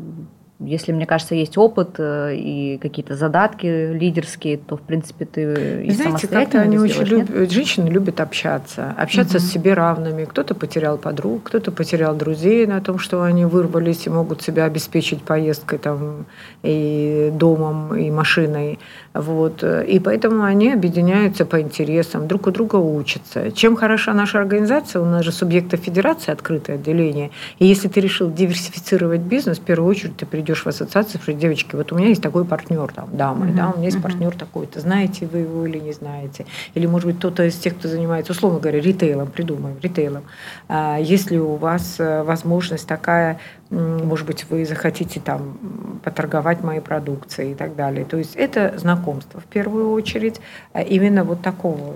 если, 0.64 0.92
мне 0.92 1.06
кажется, 1.06 1.34
есть 1.34 1.56
опыт 1.58 1.96
э, 1.98 2.34
и 2.36 2.78
какие-то 2.78 3.14
задатки 3.16 3.92
лидерские, 3.92 4.58
то, 4.58 4.76
в 4.76 4.80
принципе, 4.80 5.24
ты 5.24 5.84
и 5.84 5.90
Знаете, 5.90 6.26
как-то 6.26 6.60
они 6.60 6.78
очень 6.78 7.02
любят, 7.02 7.50
женщины 7.50 7.88
любят 7.88 8.20
общаться, 8.20 8.94
общаться 8.96 9.38
угу. 9.38 9.44
с 9.44 9.50
себе 9.50 9.74
равными. 9.74 10.24
Кто-то 10.24 10.54
потерял 10.54 10.98
подруг, 10.98 11.44
кто-то 11.44 11.70
потерял 11.72 12.14
друзей 12.14 12.66
на 12.66 12.80
том, 12.80 12.98
что 12.98 13.22
они 13.22 13.44
вырвались 13.44 14.06
и 14.06 14.10
могут 14.10 14.42
себя 14.42 14.64
обеспечить 14.64 15.22
поездкой 15.22 15.78
там 15.78 16.26
и 16.62 17.30
домом, 17.32 17.94
и 17.94 18.10
машиной. 18.10 18.78
Вот. 19.12 19.62
И 19.62 20.00
поэтому 20.00 20.42
они 20.42 20.72
объединяются 20.72 21.44
по 21.44 21.60
интересам, 21.60 22.26
друг 22.26 22.46
у 22.46 22.50
друга 22.50 22.76
учатся. 22.76 23.52
Чем 23.52 23.76
хороша 23.76 24.12
наша 24.14 24.38
организация? 24.38 25.02
У 25.02 25.04
нас 25.04 25.24
же 25.24 25.32
субъекта 25.32 25.76
федерации 25.76 26.32
открытое 26.32 26.76
отделение. 26.76 27.30
И 27.58 27.66
если 27.66 27.88
ты 27.88 28.00
решил 28.00 28.32
диверсифицировать 28.32 29.20
бизнес, 29.20 29.58
в 29.58 29.62
первую 29.62 29.90
очередь 29.90 30.16
ты 30.16 30.26
придешь 30.26 30.53
идешь 30.54 30.64
в 30.64 30.66
ассоциацию, 30.66 31.20
что 31.20 31.32
девочки, 31.32 31.74
вот 31.74 31.92
у 31.92 31.96
меня 31.96 32.08
есть 32.08 32.22
такой 32.22 32.44
партнер, 32.44 32.92
там, 32.92 33.16
дамы, 33.16 33.46
uh-huh. 33.46 33.54
да, 33.54 33.70
у 33.70 33.76
меня 33.76 33.86
есть 33.86 33.98
uh-huh. 33.98 34.02
партнер 34.02 34.34
такой-то, 34.34 34.80
знаете 34.80 35.26
вы 35.26 35.40
его 35.40 35.66
или 35.66 35.78
не 35.78 35.92
знаете, 35.92 36.46
или, 36.74 36.86
может 36.86 37.06
быть, 37.06 37.18
кто-то 37.18 37.44
из 37.44 37.56
тех, 37.56 37.76
кто 37.76 37.88
занимается, 37.88 38.32
условно 38.32 38.60
говоря, 38.60 38.80
ритейлом, 38.80 39.28
придумаем, 39.28 39.76
ритейлом. 39.82 40.24
А, 40.68 40.98
если 40.98 41.38
у 41.38 41.56
вас 41.56 41.96
э, 41.98 42.22
возможность 42.22 42.86
такая, 42.86 43.38
может 43.70 44.26
быть, 44.26 44.46
вы 44.50 44.64
захотите 44.64 45.20
там 45.20 46.00
поторговать 46.04 46.62
моей 46.62 46.80
продукцией 46.80 47.52
и 47.52 47.54
так 47.54 47.74
далее. 47.76 48.04
То 48.04 48.16
есть 48.16 48.36
это 48.36 48.74
знакомство 48.76 49.40
в 49.40 49.44
первую 49.44 49.90
очередь, 49.90 50.40
а 50.72 50.82
именно 50.82 51.24
вот 51.24 51.42
такого 51.42 51.94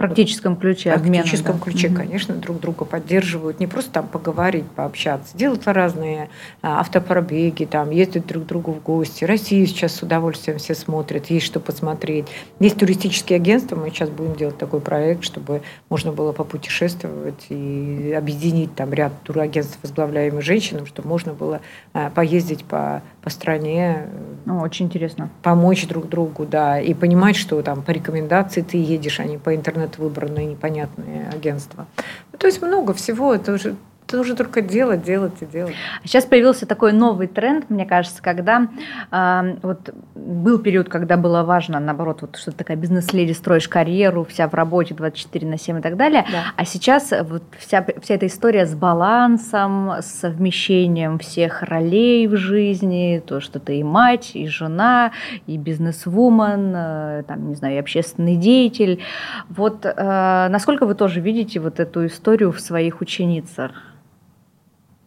практическом 0.00 0.56
ключе 0.56 0.96
В 0.96 1.02
практическом 1.02 1.58
да. 1.58 1.64
ключе, 1.64 1.88
угу. 1.88 1.96
конечно, 1.96 2.34
друг 2.36 2.58
друга 2.58 2.86
поддерживают. 2.86 3.60
Не 3.60 3.66
просто 3.66 3.92
там 3.92 4.08
поговорить, 4.08 4.64
пообщаться. 4.74 5.36
Делают 5.36 5.66
разные 5.66 6.30
а, 6.62 6.80
автопробеги, 6.80 7.66
там, 7.66 7.90
ездят 7.90 8.26
друг 8.26 8.44
к 8.44 8.46
другу 8.46 8.72
в 8.72 8.82
гости. 8.82 9.24
Россию 9.24 9.66
сейчас 9.66 9.96
с 9.96 10.02
удовольствием 10.02 10.58
все 10.58 10.74
смотрят, 10.74 11.28
есть 11.28 11.44
что 11.44 11.60
посмотреть. 11.60 12.26
Есть 12.60 12.78
туристические 12.78 13.36
агентства, 13.36 13.76
мы 13.76 13.90
сейчас 13.90 14.08
будем 14.08 14.36
делать 14.36 14.56
такой 14.56 14.80
проект, 14.80 15.22
чтобы 15.22 15.60
можно 15.90 16.12
было 16.12 16.32
попутешествовать 16.32 17.46
и 17.50 18.14
объединить 18.16 18.74
там 18.74 18.94
ряд 18.94 19.12
турагентств, 19.22 19.78
возглавляемых 19.82 20.42
женщинам, 20.42 20.86
чтобы 20.86 21.08
можно 21.08 21.34
было 21.34 21.60
а, 21.92 22.08
поездить 22.08 22.64
по, 22.64 23.02
по 23.22 23.30
стране. 23.30 24.08
Ну, 24.46 24.60
очень 24.60 24.86
интересно. 24.86 25.28
Помочь 25.42 25.86
друг 25.86 26.08
другу, 26.08 26.46
да, 26.46 26.80
и 26.80 26.94
понимать, 26.94 27.36
что 27.36 27.60
там 27.62 27.82
по 27.82 27.90
рекомендации 27.90 28.62
ты 28.62 28.78
едешь, 28.78 29.20
а 29.20 29.24
не 29.24 29.38
по 29.38 29.54
интернету 29.54 29.90
это 29.90 30.02
выбранные 30.02 30.46
непонятные 30.46 31.28
агентства. 31.28 31.86
Ну, 32.32 32.38
то 32.38 32.46
есть 32.46 32.62
много 32.62 32.94
всего, 32.94 33.34
это 33.34 33.52
уже 33.52 33.76
нужно 34.16 34.36
только 34.36 34.62
делать, 34.62 35.02
делать 35.02 35.34
и 35.40 35.46
делать. 35.46 35.74
Сейчас 36.04 36.24
появился 36.24 36.66
такой 36.66 36.92
новый 36.92 37.26
тренд, 37.26 37.70
мне 37.70 37.86
кажется, 37.86 38.22
когда 38.22 38.68
э, 39.10 39.56
вот 39.62 39.90
был 40.14 40.58
период, 40.58 40.88
когда 40.88 41.16
было 41.16 41.42
важно, 41.42 41.80
наоборот, 41.80 42.22
вот 42.22 42.36
что 42.36 42.50
то 42.52 42.58
такая 42.58 42.76
бизнес-леди, 42.76 43.32
строишь 43.32 43.68
карьеру, 43.68 44.24
вся 44.24 44.48
в 44.48 44.54
работе 44.54 44.94
24 44.94 45.46
на 45.46 45.58
7 45.58 45.78
и 45.78 45.82
так 45.82 45.96
далее. 45.96 46.24
Да. 46.30 46.44
А 46.56 46.64
сейчас 46.64 47.12
вот 47.22 47.42
вся, 47.58 47.84
вся 48.02 48.14
эта 48.14 48.26
история 48.26 48.66
с 48.66 48.74
балансом, 48.74 49.90
с 50.00 50.06
совмещением 50.06 51.18
всех 51.18 51.62
ролей 51.62 52.26
в 52.26 52.36
жизни, 52.36 53.22
то, 53.24 53.40
что 53.40 53.60
ты 53.60 53.78
и 53.78 53.82
мать, 53.82 54.32
и 54.34 54.46
жена, 54.46 55.12
и 55.46 55.56
бизнес-вумен, 55.56 56.72
э, 56.74 57.22
там, 57.26 57.48
не 57.48 57.54
знаю, 57.54 57.76
и 57.76 57.78
общественный 57.78 58.36
деятель. 58.36 59.02
Вот 59.48 59.84
э, 59.84 60.48
насколько 60.50 60.86
вы 60.86 60.94
тоже 60.94 61.20
видите 61.20 61.60
вот 61.60 61.80
эту 61.80 62.06
историю 62.06 62.52
в 62.52 62.60
своих 62.60 63.00
ученицах? 63.00 63.72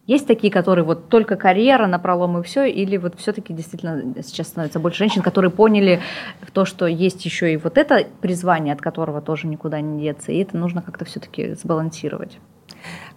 Есть 0.06 0.26
такие, 0.26 0.52
которые 0.52 0.84
вот 0.84 1.08
только 1.08 1.36
карьера 1.36 1.86
на 1.86 1.98
пролом 1.98 2.38
и 2.38 2.42
все, 2.42 2.64
или 2.64 2.98
вот 2.98 3.18
все-таки 3.18 3.54
действительно 3.54 4.14
сейчас 4.22 4.48
становится 4.48 4.78
больше 4.78 4.98
женщин, 4.98 5.22
которые 5.22 5.50
поняли 5.50 6.00
то, 6.52 6.66
что 6.66 6.86
есть 6.86 7.24
еще 7.24 7.52
и 7.54 7.56
вот 7.56 7.78
это 7.78 8.06
призвание, 8.20 8.74
от 8.74 8.82
которого 8.82 9.22
тоже 9.22 9.46
никуда 9.46 9.80
не 9.80 10.02
деться, 10.02 10.30
и 10.30 10.42
это 10.42 10.58
нужно 10.58 10.82
как-то 10.82 11.06
все-таки 11.06 11.54
сбалансировать. 11.54 12.38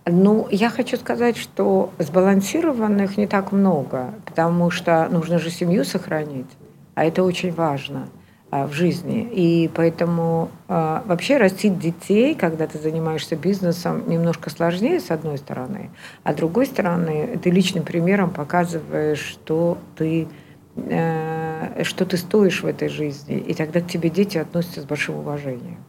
Ну, 0.06 0.48
я 0.50 0.70
хочу 0.70 0.96
сказать, 0.96 1.36
что 1.36 1.92
сбалансированных 2.00 3.18
не 3.18 3.28
так 3.28 3.52
много, 3.52 4.14
потому 4.26 4.72
что 4.72 5.10
нужно 5.12 5.40
же 5.40 5.50
семью 5.50 5.84
сохранить, 5.84 6.48
а 6.96 7.04
это 7.04 7.24
очень 7.24 7.52
важно. 7.52 8.08
А, 8.50 8.66
в 8.66 8.72
жизни. 8.72 9.28
И 9.34 9.70
поэтому 9.76 10.50
а, 10.70 11.04
вообще 11.06 11.36
растить 11.36 11.80
детей, 11.80 12.34
когда 12.34 12.66
ты 12.66 12.80
занимаешься 12.80 13.36
бизнесом, 13.36 14.08
немножко 14.08 14.50
сложнее, 14.50 15.02
с 15.02 15.12
одной 15.12 15.38
стороны, 15.38 15.90
а 16.24 16.32
с 16.32 16.36
другой 16.38 16.66
стороны, 16.66 17.38
ты 17.44 17.50
личным 17.50 17.84
примером 17.84 18.30
показываешь, 18.30 19.20
что 19.20 19.78
ты 19.98 20.30
э, 20.78 21.84
что 21.84 22.06
ты 22.06 22.16
стоишь 22.16 22.64
в 22.64 22.68
этой 22.68 22.88
жизни, 22.88 23.38
и 23.38 23.54
тогда 23.54 23.82
к 23.82 23.88
тебе 23.88 24.10
дети 24.10 24.38
относятся 24.38 24.80
с 24.80 24.86
большим 24.86 25.16
уважением. 25.16 25.84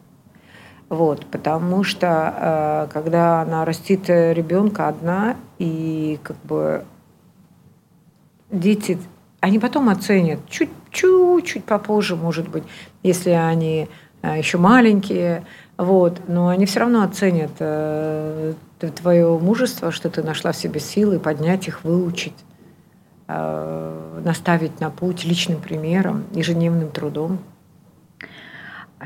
Вот, 0.89 1.25
потому 1.27 1.85
что 1.85 2.87
э, 2.89 2.91
когда 2.91 3.41
она 3.41 3.63
растит 3.63 4.09
ребенка 4.09 4.89
одна, 4.89 5.37
и 5.59 6.19
как 6.23 6.35
бы 6.43 6.83
дети 8.51 8.97
они 9.41 9.59
потом 9.59 9.89
оценят 9.89 10.39
чуть-чуть 10.49 11.63
попозже, 11.65 12.15
может 12.15 12.49
быть, 12.49 12.63
если 13.03 13.31
они 13.31 13.87
э, 14.21 14.37
еще 14.37 14.57
маленькие, 14.57 15.45
вот, 15.77 16.21
но 16.27 16.49
они 16.49 16.65
все 16.65 16.81
равно 16.81 17.03
оценят 17.03 17.51
э, 17.59 18.53
твое 18.79 19.37
мужество, 19.37 19.91
что 19.91 20.09
ты 20.09 20.23
нашла 20.23 20.51
в 20.51 20.57
себе 20.57 20.79
силы 20.79 21.19
поднять 21.19 21.67
их, 21.67 21.83
выучить, 21.83 22.33
э, 23.27 24.21
наставить 24.23 24.79
на 24.81 24.89
путь 24.89 25.23
личным 25.23 25.61
примером, 25.61 26.25
ежедневным 26.33 26.89
трудом. 26.89 27.39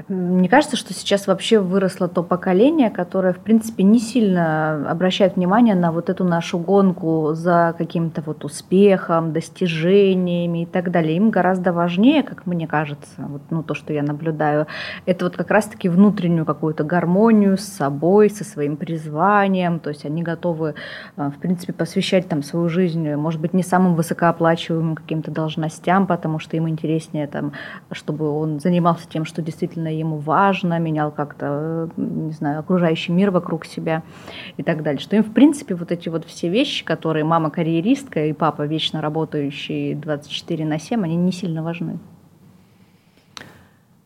Мне 0.08 0.50
кажется, 0.50 0.76
что 0.76 0.92
сейчас 0.92 1.28
вообще 1.28 1.60
выросло 1.60 2.08
то 2.08 2.24
поколение, 2.24 2.90
которое, 2.90 3.32
в 3.32 3.38
принципе, 3.38 3.84
не 3.84 4.00
сильно 4.00 4.90
обращает 4.90 5.36
внимание 5.36 5.76
на 5.76 5.92
вот 5.92 6.10
эту 6.10 6.24
нашу 6.24 6.58
гонку 6.58 7.34
за 7.34 7.76
каким-то 7.78 8.24
вот 8.26 8.44
успехом, 8.44 9.34
достижениями 9.34 10.64
и 10.64 10.66
так 10.66 10.90
далее. 10.90 11.18
Им 11.18 11.30
гораздо 11.30 11.74
важнее, 11.74 12.24
как 12.24 12.48
мне 12.48 12.68
кажется, 12.68 13.12
вот, 13.18 13.44
ну, 13.52 13.62
то, 13.62 13.76
что 13.76 13.94
я 13.94 14.02
наблюдаю, 14.02 14.66
это 15.06 15.26
вот 15.26 15.38
как 15.38 15.52
раз-таки 15.52 15.90
внутреннюю 15.90 16.46
какую-то 16.46 16.84
гармонию 16.84 17.56
с 17.60 17.64
собой, 17.64 18.32
со 18.32 18.44
своим 18.44 18.78
призванием. 18.78 19.80
То 19.80 19.92
есть 19.92 20.06
они 20.06 20.24
готовы, 20.24 20.74
э, 21.18 21.30
в 21.30 21.40
принципе, 21.40 21.72
посвящать 21.72 22.28
там 22.28 22.42
свою 22.42 22.68
жизнь, 22.68 23.14
может 23.14 23.40
быть, 23.40 23.54
не 23.54 23.62
самым 23.62 23.94
высокооплачиваемым 23.94 24.96
каким-то 24.96 25.30
должностям, 25.30 26.08
потому 26.08 26.40
что 26.40 26.58
им 26.58 26.68
интереснее, 26.68 27.28
там, 27.28 27.52
чтобы 27.92 28.28
он 28.32 28.60
занимался 28.60 29.08
тем, 29.08 29.26
что 29.26 29.44
действительно 29.44 29.83
действительно 29.84 29.88
ему 29.90 30.18
важно, 30.18 30.80
менял 30.80 31.12
как-то, 31.12 31.90
не 31.98 32.32
знаю, 32.32 32.60
окружающий 32.60 33.12
мир 33.12 33.32
вокруг 33.32 33.66
себя 33.66 34.04
и 34.58 34.64
так 34.64 34.84
далее. 34.84 35.00
Что 35.00 35.16
им, 35.16 35.24
в 35.24 35.34
принципе, 35.34 35.76
вот 35.76 35.92
эти 35.92 36.10
вот 36.10 36.26
все 36.26 36.50
вещи, 36.50 36.86
которые 36.86 37.24
мама 37.24 37.50
карьеристка 37.50 38.26
и 38.26 38.34
папа 38.34 38.64
вечно 38.64 39.02
работающий 39.02 39.96
24 39.96 40.66
на 40.66 40.80
7, 40.80 41.04
они 41.04 41.16
не 41.16 41.32
сильно 41.32 41.64
важны. 41.64 42.00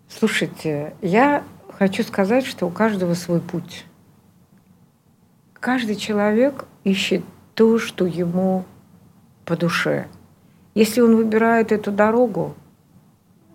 Слушайте, 0.10 0.94
я 1.02 1.44
хочу 1.78 2.04
сказать, 2.04 2.46
что 2.46 2.66
у 2.66 2.70
каждого 2.70 3.14
свой 3.14 3.40
путь. 3.40 3.86
Каждый 5.60 5.96
человек 5.96 6.66
ищет 6.84 7.24
то, 7.54 7.78
что 7.78 8.06
ему 8.06 8.64
по 9.46 9.56
душе. 9.58 10.08
Если 10.76 11.02
он 11.02 11.16
выбирает 11.16 11.72
эту 11.72 11.92
дорогу, 11.92 12.56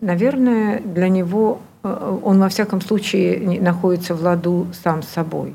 наверное, 0.01 0.81
для 0.81 1.09
него 1.09 1.61
Э, 1.63 1.72
он 1.83 2.39
во 2.39 2.49
всяком 2.49 2.81
случае 2.81 3.61
находится 3.61 4.15
в 4.15 4.23
ладу 4.23 4.69
сам 4.83 5.03
с 5.03 5.09
собой. 5.09 5.55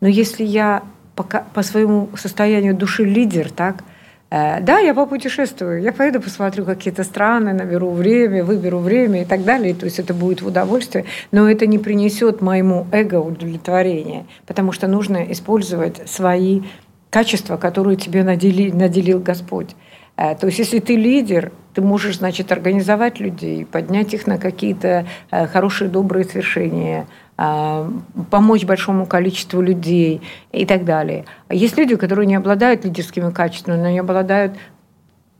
Но 0.00 0.08
если 0.08 0.44
я 0.44 0.82
пока, 1.14 1.44
по 1.54 1.62
своему 1.62 2.08
состоянию 2.16 2.74
души 2.74 3.04
лидер, 3.04 3.50
так, 3.50 3.84
э, 4.30 4.60
да, 4.60 4.78
я 4.78 4.94
попутешествую, 4.94 5.82
я 5.82 5.92
поеду 5.92 6.20
посмотрю 6.20 6.64
какие-то 6.64 7.04
страны, 7.04 7.52
наберу 7.52 7.90
время, 7.90 8.44
выберу 8.44 8.78
время 8.78 9.22
и 9.22 9.24
так 9.24 9.44
далее. 9.44 9.74
То 9.74 9.86
есть 9.86 9.98
это 9.98 10.14
будет 10.14 10.42
в 10.42 10.46
удовольствие, 10.46 11.04
но 11.32 11.50
это 11.50 11.66
не 11.66 11.78
принесет 11.78 12.40
моему 12.40 12.86
эго 12.92 13.20
удовлетворения, 13.20 14.26
потому 14.46 14.72
что 14.72 14.86
нужно 14.86 15.30
использовать 15.32 16.08
свои 16.08 16.62
качества, 17.10 17.56
которые 17.56 17.96
тебе 17.96 18.22
наделил, 18.22 18.76
наделил 18.76 19.18
Господь. 19.20 19.74
Э, 20.16 20.34
то 20.34 20.46
есть 20.46 20.58
если 20.58 20.78
ты 20.78 20.96
лидер, 20.96 21.52
ты 21.78 21.82
можешь, 21.82 22.16
значит, 22.18 22.50
организовать 22.50 23.20
людей, 23.20 23.64
поднять 23.64 24.12
их 24.12 24.26
на 24.26 24.36
какие-то 24.36 25.06
э, 25.30 25.46
хорошие, 25.46 25.88
добрые 25.88 26.24
свершения, 26.24 27.06
э, 27.38 27.90
помочь 28.32 28.64
большому 28.64 29.06
количеству 29.06 29.60
людей 29.60 30.20
и 30.50 30.66
так 30.66 30.84
далее. 30.84 31.24
Есть 31.48 31.78
люди, 31.78 31.94
которые 31.94 32.26
не 32.26 32.34
обладают 32.34 32.84
лидерскими 32.84 33.30
качествами, 33.30 33.76
но 33.76 33.84
они 33.86 34.00
обладают 34.00 34.54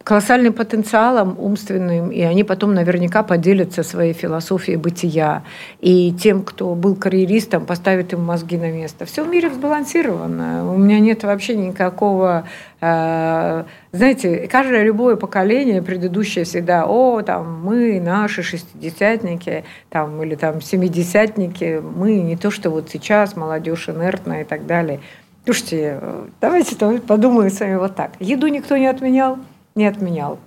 колоссальным 0.09 0.55
потенциалом 0.55 1.37
умственным, 1.39 2.11
и 2.11 2.23
они 2.23 2.43
потом 2.43 2.73
наверняка 2.73 3.23
поделятся 3.23 3.83
своей 3.83 4.15
философией 4.15 4.79
бытия. 4.79 5.43
И 5.81 6.15
тем, 6.15 6.45
кто 6.45 6.75
был 6.75 6.97
карьеристом, 6.97 7.67
поставит 7.67 8.15
им 8.15 8.25
мозги 8.25 8.57
на 8.57 8.71
место. 8.71 9.05
Все 9.05 9.23
в 9.23 9.29
мире 9.29 9.51
сбалансировано. 9.51 10.73
У 10.73 10.79
меня 10.79 10.99
нет 10.99 11.25
вообще 11.25 11.57
никакого... 11.57 12.49
Э, 12.81 13.65
знаете, 13.93 14.49
каждое 14.51 14.83
любое 14.83 15.17
поколение 15.17 15.83
предыдущее 15.83 16.47
всегда, 16.47 16.87
о, 16.87 17.21
там, 17.21 17.61
мы, 17.63 18.01
наши 18.01 18.43
шестидесятники, 18.43 19.65
там, 19.91 20.23
или 20.23 20.37
там 20.37 20.63
семидесятники, 20.63 21.83
мы 21.83 22.15
не 22.15 22.39
то, 22.39 22.51
что 22.51 22.71
вот 22.71 22.89
сейчас 22.89 23.37
молодежь 23.37 23.91
инертная 23.91 24.41
и 24.41 24.45
так 24.45 24.65
далее. 24.65 25.01
Слушайте, 25.45 26.01
давайте 26.41 26.77
подумаем 27.01 27.51
с 27.51 27.61
вами 27.61 27.77
вот 27.77 27.95
так. 27.95 28.13
Еду 28.21 28.47
никто 28.47 28.79
не 28.79 28.87
отменял, 28.87 29.39
не 29.79 29.87
отменял. 29.87 30.41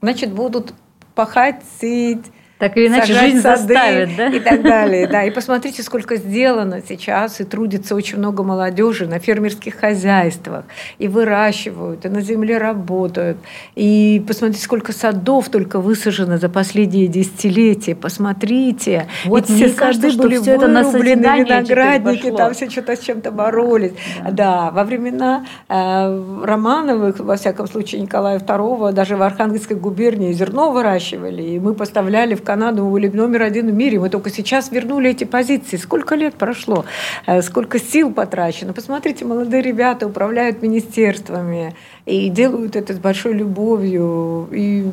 Значит, 0.00 0.32
будут 0.32 0.74
пахать, 1.14 1.62
сеять, 1.80 2.32
Так 2.64 2.78
или 2.78 2.86
иначе 2.86 3.12
жизнь 3.12 3.40
заставит, 3.40 4.16
да? 4.16 4.28
И 4.28 4.40
так 4.40 4.62
далее, 4.62 5.06
да. 5.06 5.24
И 5.24 5.30
посмотрите, 5.30 5.82
сколько 5.82 6.16
сделано 6.16 6.80
сейчас, 6.88 7.38
и 7.42 7.44
трудится 7.44 7.94
очень 7.94 8.16
много 8.16 8.42
молодежи 8.42 9.06
на 9.06 9.18
фермерских 9.18 9.74
хозяйствах, 9.74 10.64
и 10.98 11.06
выращивают, 11.06 12.06
и 12.06 12.08
на 12.08 12.22
земле 12.22 12.56
работают. 12.56 13.36
И 13.74 14.24
посмотрите, 14.26 14.62
сколько 14.64 14.94
садов 14.94 15.50
только 15.50 15.78
высажено 15.78 16.38
за 16.38 16.48
последние 16.48 17.06
десятилетия. 17.06 17.94
Посмотрите. 17.94 19.08
Вот 19.26 19.50
мне 19.50 19.66
все 19.66 19.74
кажется, 19.74 20.10
что 20.10 20.22
были 20.22 20.38
все 20.38 20.52
это 20.52 20.66
на 20.66 20.80
виноградники, 20.90 22.30
там 22.30 22.54
все 22.54 22.70
что-то 22.70 22.96
с 22.96 23.00
чем-то 23.00 23.30
боролись. 23.30 23.92
Да, 24.24 24.30
да 24.30 24.70
во 24.70 24.84
времена 24.84 25.44
э, 25.68 26.42
Романовых, 26.44 27.20
во 27.20 27.36
всяком 27.36 27.66
случае, 27.66 28.00
Николая 28.00 28.38
II, 28.38 28.92
даже 28.92 29.16
в 29.16 29.22
Архангельской 29.22 29.76
губернии 29.76 30.32
зерно 30.32 30.70
выращивали, 30.70 31.42
и 31.42 31.58
мы 31.58 31.74
поставляли 31.74 32.34
в 32.34 32.42
Канаду, 32.54 32.84
мы 32.84 32.92
были 32.92 33.08
номер 33.08 33.42
один 33.42 33.68
в 33.68 33.74
мире. 33.74 33.98
Мы 33.98 34.10
только 34.10 34.30
сейчас 34.30 34.70
вернули 34.70 35.10
эти 35.10 35.24
позиции. 35.24 35.76
Сколько 35.76 36.14
лет 36.14 36.34
прошло, 36.34 36.84
э, 37.26 37.42
сколько 37.42 37.80
сил 37.80 38.12
потрачено. 38.12 38.72
Посмотрите, 38.72 39.24
молодые 39.24 39.60
ребята 39.60 40.06
управляют 40.06 40.62
министерствами 40.62 41.74
и 42.06 42.28
делают 42.28 42.76
это 42.76 42.94
с 42.94 42.98
большой 42.98 43.34
любовью. 43.34 44.48
И 44.52 44.88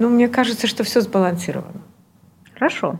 ну, 0.00 0.08
мне 0.08 0.26
кажется, 0.26 0.66
что 0.66 0.82
все 0.82 1.00
сбалансировано. 1.00 1.87
Хорошо. 2.58 2.98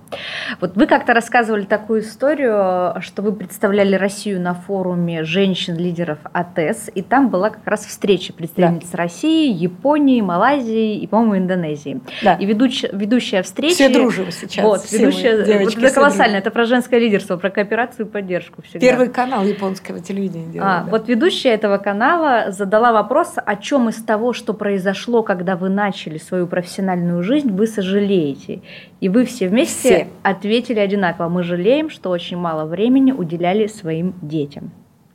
Вот 0.61 0.77
вы 0.77 0.87
как-то 0.87 1.14
рассказывали 1.14 1.64
такую 1.64 2.03
историю, 2.03 3.01
что 3.01 3.23
вы 3.23 3.33
представляли 3.33 3.97
Россию 3.97 4.40
на 4.40 4.55
форуме 4.55 5.25
женщин-лидеров 5.25 6.18
АТЭС, 6.33 6.90
и 6.94 7.03
там 7.03 7.29
была 7.29 7.51
как 7.51 7.66
раз 7.66 7.85
встреча 7.85 8.33
представительниц 8.33 8.90
да. 8.90 8.99
России, 8.99 9.53
Японии, 9.53 10.21
Малайзии 10.21 10.99
и, 10.99 11.07
по-моему, 11.09 11.38
Индонезии. 11.38 12.01
Да. 12.23 12.35
И 12.35 12.47
ведущ, 12.47 12.85
ведущая 12.92 13.42
встречи... 13.42 13.75
Все 13.75 13.88
дружим 13.88 14.31
сейчас. 14.31 14.64
Вот, 14.64 14.83
все 14.83 14.99
ведущая... 14.99 15.44
девочки, 15.44 15.77
вот 15.77 15.85
это 15.85 15.94
колоссально, 15.94 16.37
это 16.37 16.53
про 16.53 16.64
женское 16.64 17.01
лидерство, 17.01 17.37
про 17.37 17.51
кооперацию 17.51 18.07
и 18.07 18.09
поддержку 18.09 18.62
всегда. 18.62 18.79
Первый 18.79 19.09
канал 19.09 19.44
японского 19.44 19.99
телевидения 19.99 20.47
делал, 20.53 20.68
а, 20.68 20.85
да. 20.85 20.90
Вот 20.90 21.09
ведущая 21.09 21.51
этого 21.51 21.79
канала 21.79 22.53
задала 22.53 22.92
вопрос, 22.92 23.35
о 23.37 23.57
чем 23.57 23.88
из 23.88 23.97
того, 23.97 24.33
что 24.33 24.55
произошло, 24.55 25.25
когда 25.25 25.57
вы 25.57 25.68
начали 25.68 26.18
свою 26.18 26.47
профессиональную 26.47 27.25
жизнь, 27.25 27.51
вы 27.51 27.66
сожалеете. 27.66 28.62
И 29.01 29.09
вы 29.09 29.25
все 29.25 29.47
вместе 29.48 29.88
все. 29.88 30.08
ответили 30.22 30.78
одинаково. 30.78 31.28
Мы 31.28 31.42
жалеем, 31.42 31.90
что 31.90 32.11
очень 32.11 32.37
мало 32.37 32.64
времени 32.64 33.12
уделяли 33.12 33.66
своим 33.66 34.14
детям. 34.22 34.70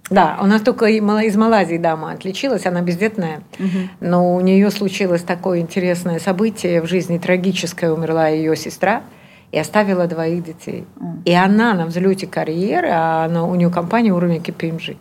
Да, 0.09 0.37
у 0.41 0.45
нас 0.45 0.61
только 0.61 0.85
из 0.85 1.35
Малайзии 1.35 1.77
дама 1.77 2.11
отличилась, 2.11 2.65
она 2.65 2.81
бездетная, 2.81 3.41
угу. 3.57 3.89
но 4.01 4.35
у 4.35 4.41
нее 4.41 4.69
случилось 4.69 5.23
такое 5.23 5.59
интересное 5.59 6.19
событие 6.19 6.81
в 6.81 6.87
жизни, 6.87 7.17
трагическое, 7.17 7.91
умерла 7.91 8.27
ее 8.27 8.55
сестра 8.55 9.03
и 9.51 9.57
оставила 9.57 10.07
двоих 10.07 10.43
детей. 10.43 10.85
Mm. 10.97 11.23
И 11.25 11.33
она 11.33 11.73
на 11.73 11.85
взлете 11.85 12.27
карьеры, 12.27 12.89
а 12.91 13.25
она, 13.25 13.45
у 13.45 13.55
нее 13.55 13.69
компания 13.69 14.11
уровня 14.11 14.37
KPMG, 14.37 14.97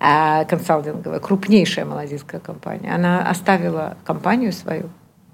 а, 0.00 0.44
консалтинговая, 0.44 1.20
крупнейшая 1.20 1.84
малазийская 1.84 2.40
компания, 2.40 2.92
она 2.92 3.28
оставила 3.28 3.96
компанию 4.04 4.52
свою, 4.52 4.90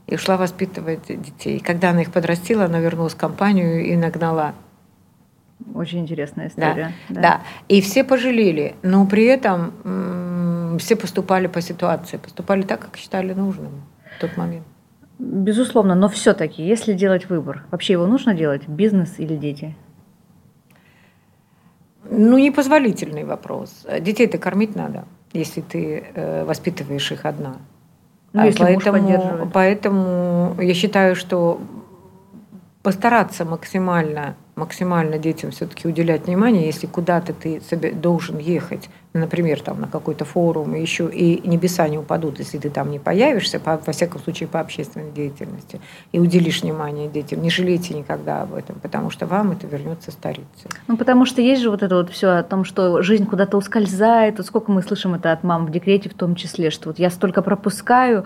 и 0.08 0.14
ушла 0.14 0.36
воспитывать 0.38 1.06
детей. 1.06 1.60
Когда 1.60 1.90
она 1.90 2.00
их 2.00 2.10
подрастила, 2.10 2.64
она 2.64 2.80
вернулась 2.80 3.12
в 3.12 3.18
компанию 3.18 3.84
и 3.84 3.94
нагнала. 3.94 4.54
Очень 5.74 6.00
интересная 6.00 6.48
история. 6.48 6.92
Да, 7.08 7.14
да. 7.14 7.20
да. 7.20 7.40
И 7.68 7.80
все 7.82 8.04
пожалели, 8.04 8.74
но 8.82 9.06
при 9.06 9.24
этом 9.26 9.74
м- 9.84 10.78
все 10.78 10.96
поступали 10.96 11.46
по 11.46 11.60
ситуации, 11.60 12.16
поступали 12.16 12.62
так, 12.62 12.80
как 12.80 12.96
считали 12.96 13.34
нужным 13.34 13.82
в 14.16 14.20
тот 14.20 14.36
момент. 14.38 14.64
Безусловно, 15.18 15.94
но 15.94 16.08
все-таки, 16.08 16.62
если 16.62 16.94
делать 16.94 17.28
выбор, 17.28 17.64
вообще 17.70 17.94
его 17.94 18.06
нужно 18.06 18.34
делать, 18.34 18.66
бизнес 18.66 19.16
или 19.18 19.36
дети? 19.36 19.74
Ну, 22.10 22.38
непозволительный 22.38 23.24
вопрос. 23.24 23.84
Детей-то 24.00 24.38
кормить 24.38 24.74
надо, 24.74 25.04
если 25.34 25.60
ты 25.60 26.06
э, 26.14 26.44
воспитываешь 26.44 27.12
их 27.12 27.26
одна. 27.26 27.56
Ну, 28.32 28.44
если 28.44 28.62
поэтому, 28.62 29.50
поэтому 29.52 30.56
я 30.60 30.74
считаю, 30.74 31.16
что 31.16 31.60
постараться 32.82 33.44
максимально 33.44 34.36
максимально 34.58 35.18
детям 35.18 35.50
все-таки 35.52 35.88
уделять 35.88 36.26
внимание, 36.26 36.66
если 36.66 36.86
куда-то 36.86 37.32
ты 37.32 37.60
должен 37.92 38.38
ехать, 38.38 38.90
например, 39.18 39.60
там, 39.60 39.80
на 39.80 39.88
какой-то 39.88 40.24
форум, 40.24 40.74
и 40.74 40.80
еще 40.80 41.08
и 41.10 41.46
небеса 41.48 41.88
не 41.88 41.98
упадут, 41.98 42.38
если 42.38 42.58
ты 42.58 42.70
там 42.70 42.90
не 42.90 42.98
появишься, 42.98 43.60
по, 43.60 43.80
во 43.84 43.92
всяком 43.92 44.20
случае, 44.20 44.48
по 44.48 44.60
общественной 44.60 45.10
деятельности, 45.10 45.80
и 46.12 46.18
уделишь 46.18 46.62
внимание 46.62 47.08
детям. 47.08 47.42
Не 47.42 47.50
жалейте 47.50 47.94
никогда 47.94 48.42
об 48.42 48.54
этом, 48.54 48.76
потому 48.80 49.10
что 49.10 49.26
вам 49.26 49.52
это 49.52 49.66
вернется 49.66 50.10
старицей. 50.10 50.70
Ну, 50.86 50.96
потому 50.96 51.26
что 51.26 51.40
есть 51.42 51.62
же 51.62 51.70
вот 51.70 51.82
это 51.82 51.96
вот 51.96 52.10
все 52.10 52.28
о 52.28 52.42
том, 52.42 52.64
что 52.64 53.02
жизнь 53.02 53.26
куда-то 53.26 53.56
ускользает. 53.56 54.38
Вот 54.38 54.46
сколько 54.46 54.72
мы 54.72 54.82
слышим 54.82 55.14
это 55.14 55.32
от 55.32 55.44
мам 55.44 55.66
в 55.66 55.70
декрете 55.70 56.08
в 56.08 56.14
том 56.14 56.34
числе, 56.34 56.70
что 56.70 56.88
вот 56.88 56.98
я 56.98 57.10
столько 57.10 57.42
пропускаю. 57.42 58.24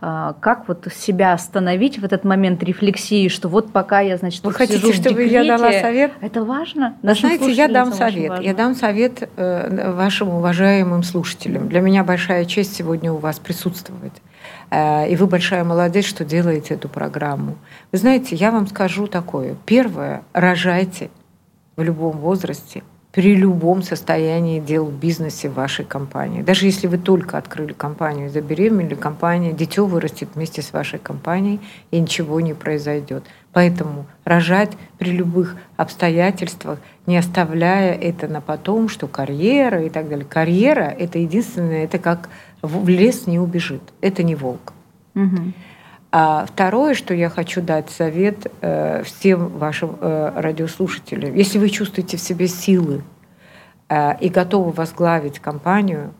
А, 0.00 0.34
как 0.40 0.66
вот 0.68 0.88
себя 0.92 1.32
остановить 1.32 1.98
в 1.98 2.04
этот 2.04 2.24
момент 2.24 2.62
рефлексии, 2.62 3.28
что 3.28 3.48
вот 3.48 3.70
пока 3.72 4.00
я, 4.00 4.16
значит, 4.16 4.42
Вы 4.42 4.52
хотите, 4.52 4.92
чтобы 4.92 5.24
декрете, 5.24 5.34
я 5.34 5.56
дала 5.56 5.72
совет? 5.72 6.12
Это 6.20 6.44
важно? 6.44 6.96
Знаете, 7.02 7.52
я 7.52 7.68
дам 7.68 7.92
совет. 7.92 8.40
Я 8.40 8.54
дам 8.54 8.74
совет 8.74 9.28
э, 9.36 9.92
вашим 9.92 10.30
уважаемым 10.32 11.02
слушателям. 11.02 11.68
Для 11.68 11.80
меня 11.80 12.04
большая 12.04 12.44
честь 12.44 12.74
сегодня 12.74 13.12
у 13.12 13.18
вас 13.18 13.38
присутствовать. 13.38 14.22
Э, 14.70 15.08
и 15.08 15.16
вы 15.16 15.26
большая 15.26 15.64
молодец, 15.64 16.04
что 16.04 16.24
делаете 16.24 16.74
эту 16.74 16.88
программу. 16.88 17.56
Вы 17.92 17.98
знаете, 17.98 18.36
я 18.36 18.50
вам 18.50 18.66
скажу 18.66 19.06
такое. 19.06 19.56
Первое, 19.66 20.22
рожайте 20.32 21.10
в 21.76 21.82
любом 21.82 22.18
возрасте 22.18 22.82
при 23.12 23.34
любом 23.36 23.82
состоянии 23.82 24.58
дел 24.58 24.86
в 24.86 24.92
бизнесе 24.92 25.50
вашей 25.50 25.84
компании. 25.84 26.40
Даже 26.40 26.64
если 26.64 26.86
вы 26.86 26.96
только 26.96 27.36
открыли 27.36 27.74
компанию, 27.74 28.30
забеременели, 28.30 28.94
компания, 28.94 29.52
дитё 29.52 29.84
вырастет 29.84 30.30
вместе 30.34 30.62
с 30.62 30.72
вашей 30.72 30.98
компанией, 30.98 31.60
и 31.90 32.00
ничего 32.00 32.40
не 32.40 32.54
произойдет. 32.54 33.24
Поэтому 33.52 34.06
рожать 34.24 34.72
при 34.98 35.10
любых 35.10 35.56
обстоятельствах, 35.76 36.78
не 37.06 37.18
оставляя 37.18 37.94
это 37.94 38.28
на 38.28 38.40
потом, 38.40 38.88
что 38.88 39.06
карьера 39.06 39.84
и 39.84 39.90
так 39.90 40.08
далее. 40.08 40.24
Карьера— 40.24 40.84
это 40.98 41.18
единственное, 41.18 41.84
это 41.84 41.98
как 41.98 42.30
в 42.62 42.88
лес 42.88 43.26
не 43.26 43.38
убежит. 43.38 43.82
Это 44.00 44.22
не 44.22 44.34
волк. 44.34 44.72
Угу. 45.14 45.52
А 46.14 46.44
второе, 46.44 46.92
что 46.92 47.14
я 47.14 47.30
хочу 47.30 47.62
дать 47.62 47.88
совет 47.88 48.52
э, 48.60 49.02
всем 49.02 49.48
вашим 49.48 49.96
э, 49.98 50.32
радиослушателям. 50.36 51.34
Если 51.34 51.58
вы 51.58 51.70
чувствуете 51.70 52.18
в 52.18 52.20
себе 52.20 52.48
силы 52.48 53.02
э, 53.88 54.18
и 54.20 54.28
готовы 54.28 54.72
возглавить 54.72 55.38
компанию, 55.38 56.12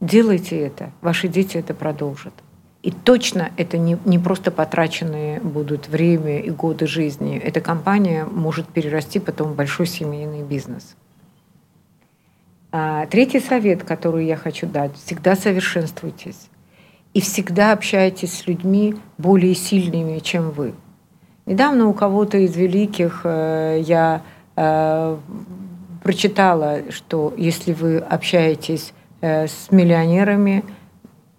делайте 0.00 0.58
это. 0.58 0.90
Ваши 1.00 1.28
дети 1.28 1.58
это 1.58 1.74
продолжат. 1.74 2.34
И 2.82 2.90
точно 2.90 3.52
это 3.56 3.78
не, 3.78 3.96
не 4.04 4.18
просто 4.18 4.50
потраченные 4.50 5.38
будут 5.38 5.86
время 5.86 6.40
и 6.40 6.50
годы 6.50 6.88
жизни. 6.88 7.38
Эта 7.38 7.60
компания 7.60 8.24
может 8.24 8.66
перерасти 8.66 9.20
потом 9.20 9.52
в 9.52 9.54
большой 9.54 9.86
семейный 9.86 10.42
бизнес. 10.42 10.96
А, 12.72 13.06
третий 13.06 13.38
совет, 13.38 13.84
который 13.84 14.26
я 14.26 14.36
хочу 14.36 14.66
дать, 14.66 14.96
всегда 14.96 15.36
совершенствуйтесь 15.36 16.48
и 17.16 17.20
всегда 17.22 17.72
общаетесь 17.72 18.40
с 18.40 18.46
людьми 18.46 18.94
более 19.16 19.54
сильными, 19.54 20.18
чем 20.18 20.50
вы. 20.50 20.74
Недавно 21.46 21.88
у 21.88 21.94
кого-то 21.94 22.36
из 22.36 22.54
великих 22.54 23.22
э, 23.24 23.80
я 23.86 24.20
э, 24.54 25.16
прочитала, 26.02 26.82
что 26.90 27.32
если 27.38 27.72
вы 27.72 28.00
общаетесь 28.00 28.92
э, 29.22 29.46
с 29.46 29.68
миллионерами, 29.70 30.62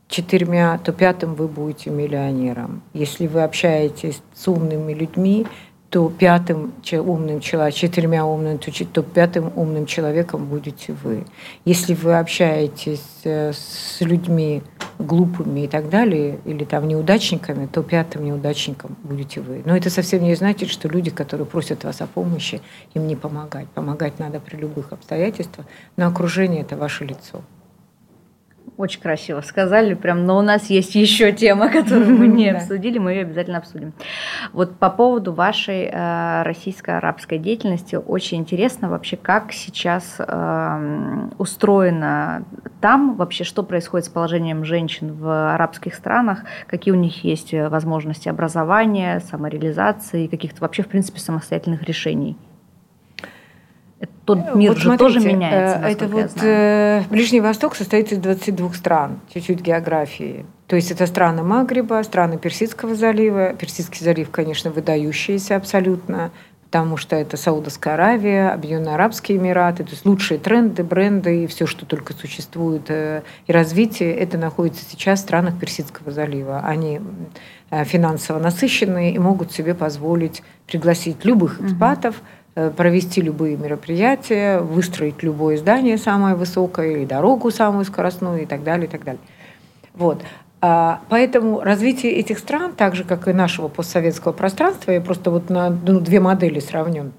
четырьмя, 0.07 0.79
то 0.83 0.91
пятым 0.93 1.35
вы 1.35 1.47
будете 1.47 1.91
миллионером. 1.91 2.81
Если 2.95 3.27
вы 3.27 3.43
общаетесь 3.43 4.23
с 4.33 4.47
умными 4.47 4.93
людьми, 4.93 5.45
то 5.89 6.09
пятым 6.09 6.73
умным 6.91 7.39
человеком, 7.39 7.79
четырьмя 7.79 8.25
умным, 8.25 8.57
то, 8.57 8.71
то 8.85 9.03
пятым 9.03 9.51
умным 9.55 9.85
человеком 9.85 10.45
будете 10.45 10.93
вы. 10.93 11.25
Если 11.63 11.93
вы 11.93 12.17
общаетесь 12.17 13.21
э, 13.23 13.53
с 13.53 14.01
людьми 14.01 14.63
глупыми 14.99 15.61
и 15.61 15.67
так 15.67 15.89
далее, 15.89 16.39
или 16.43 16.65
там 16.65 16.87
неудачниками, 16.87 17.67
то 17.67 17.83
пятым 17.83 18.25
неудачником 18.25 18.97
будете 19.03 19.39
вы. 19.39 19.61
Но 19.65 19.77
это 19.77 19.89
совсем 19.89 20.23
не 20.23 20.35
значит, 20.35 20.69
что 20.69 20.89
люди, 20.89 21.09
которые 21.09 21.45
просят 21.45 21.83
вас 21.83 22.01
о 22.01 22.07
помощи, 22.07 22.61
им 22.93 23.07
не 23.07 23.15
помогать. 23.15 23.67
Помогать 23.69 24.19
надо 24.19 24.39
при 24.39 24.57
любых 24.57 24.91
обстоятельствах, 24.91 25.65
но 25.95 26.07
окружение– 26.07 26.61
это 26.63 26.75
ваше 26.75 27.05
лицо. 27.05 27.41
Очень 28.77 29.01
красиво 29.01 29.41
сказали, 29.41 29.95
прям, 29.95 30.25
но 30.25 30.37
у 30.37 30.43
нас 30.43 30.69
есть 30.69 30.93
еще 30.93 31.31
тема, 31.31 31.69
которую 31.71 32.15
мы 32.15 32.27
не 32.27 32.49
обсудили, 32.55 32.99
мы 32.99 33.11
ее 33.11 33.21
обязательно 33.21 33.57
обсудим. 33.57 33.93
Вот 34.53 34.77
по 34.77 34.91
поводу 34.91 35.33
вашей 35.33 35.89
э, 35.91 36.43
российско-арабской 36.43 37.39
деятельности 37.39 37.95
очень 37.95 38.37
интересно 38.37 38.89
вообще, 38.89 39.17
как 39.17 39.51
сейчас 39.51 40.17
э, 40.19 41.29
устроена 41.39 42.45
там 42.79 43.15
вообще 43.15 43.43
что 43.43 43.63
происходит 43.63 44.05
с 44.05 44.09
положением 44.09 44.63
женщин 44.63 45.11
в 45.11 45.53
арабских 45.55 45.95
странах, 45.95 46.43
какие 46.67 46.93
у 46.93 46.97
них 46.97 47.23
есть 47.23 47.53
возможности 47.53 48.29
образования, 48.29 49.21
самореализации, 49.21 50.27
каких-то 50.27 50.61
вообще, 50.61 50.83
в 50.83 50.87
принципе, 50.87 51.19
самостоятельных 51.19 51.81
решений? 51.81 52.37
Тот 54.25 54.55
мир 54.55 54.71
вот 54.71 54.77
же 54.77 54.89
смотрите, 54.89 55.13
тоже 55.13 55.27
меняется. 55.27 55.87
Это 55.87 56.07
вот 56.07 56.31
э, 56.43 57.03
Ближний 57.09 57.39
Восток 57.39 57.75
состоит 57.75 58.11
из 58.11 58.19
22 58.19 58.73
стран, 58.73 59.21
чуть-чуть 59.33 59.61
географии. 59.61 60.45
То 60.67 60.75
есть 60.75 60.91
это 60.91 61.07
страны 61.07 61.43
Магриба, 61.43 62.03
страны 62.03 62.37
Персидского 62.37 62.93
залива. 62.93 63.53
Персидский 63.53 64.03
залив, 64.03 64.29
конечно, 64.29 64.69
выдающийся 64.69 65.55
абсолютно 65.55 66.31
потому 66.67 66.97
что 66.97 67.15
это 67.15 67.37
Саудовская 67.37 67.93
Аравия, 67.93 68.49
Объединенные 68.49 68.95
Арабские 68.95 69.37
Эмираты, 69.37 69.85
то 69.85 69.91
есть 69.91 70.05
лучшие 70.05 70.37
тренды, 70.37 70.83
бренды 70.83 71.45
и 71.45 71.47
все, 71.47 71.65
что 71.65 71.85
только 71.85 72.13
существует, 72.13 72.89
э, 72.89 73.21
и 73.47 73.53
развитие, 73.53 74.13
это 74.13 74.37
находится 74.37 74.83
сейчас 74.83 75.19
в 75.19 75.23
странах 75.23 75.57
Персидского 75.57 76.11
залива. 76.11 76.59
Они 76.59 76.99
э, 77.69 77.85
финансово 77.85 78.39
насыщенные 78.39 79.13
и 79.13 79.17
могут 79.17 79.53
себе 79.53 79.75
позволить 79.75 80.43
пригласить 80.67 81.23
любых 81.23 81.61
экспатов, 81.61 82.15
э, 82.17 82.36
провести 82.75 83.21
любые 83.21 83.57
мероприятия, 83.57 84.59
выстроить 84.59 85.21
любое 85.21 85.57
здание 85.57 85.97
самое 85.97 86.35
высокое, 86.35 86.91
или 86.91 87.05
дорогу 87.05 87.51
самую 87.51 87.85
скоростную 87.85 88.43
и 88.43 88.45
так 88.45 88.63
далее, 88.63 88.87
и 88.87 88.89
так 88.89 89.03
далее. 89.03 89.21
Вот. 89.93 90.23
А, 90.59 91.01
поэтому 91.09 91.61
развитие 91.61 92.13
этих 92.13 92.39
стран, 92.39 92.73
так 92.73 92.95
же 92.95 93.03
как 93.03 93.27
и 93.27 93.33
нашего 93.33 93.67
постсоветского 93.67 94.31
пространства, 94.31 94.91
я 94.91 95.01
просто 95.01 95.29
вот 95.29 95.49
на 95.49 95.69
ну, 95.69 95.99
две 95.99 96.19
модели 96.19 96.59
сравню, 96.59 97.11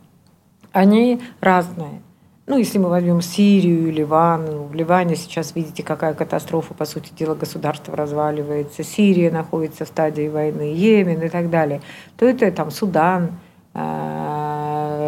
они 0.73 1.21
разные. 1.41 2.03
Ну, 2.47 2.57
если 2.57 2.79
мы 2.79 2.89
возьмем 2.89 3.21
Сирию, 3.21 3.93
Ливан, 3.93 4.47
ну, 4.47 4.65
в 4.65 4.75
Ливане 4.75 5.17
сейчас 5.17 5.55
видите, 5.55 5.83
какая 5.83 6.15
катастрофа, 6.15 6.73
по 6.73 6.87
сути 6.87 7.13
дела, 7.17 7.35
государство 7.35 7.95
разваливается, 7.95 8.83
Сирия 8.83 9.31
находится 9.31 9.85
в 9.85 9.89
стадии 9.89 10.29
войны, 10.29 10.73
Йемен 10.75 11.23
и 11.23 11.29
так 11.29 11.51
далее, 11.51 11.83
то 12.17 12.27
это 12.27 12.51
там 12.51 12.71
Судан, 12.71 13.39
а, 13.75 14.28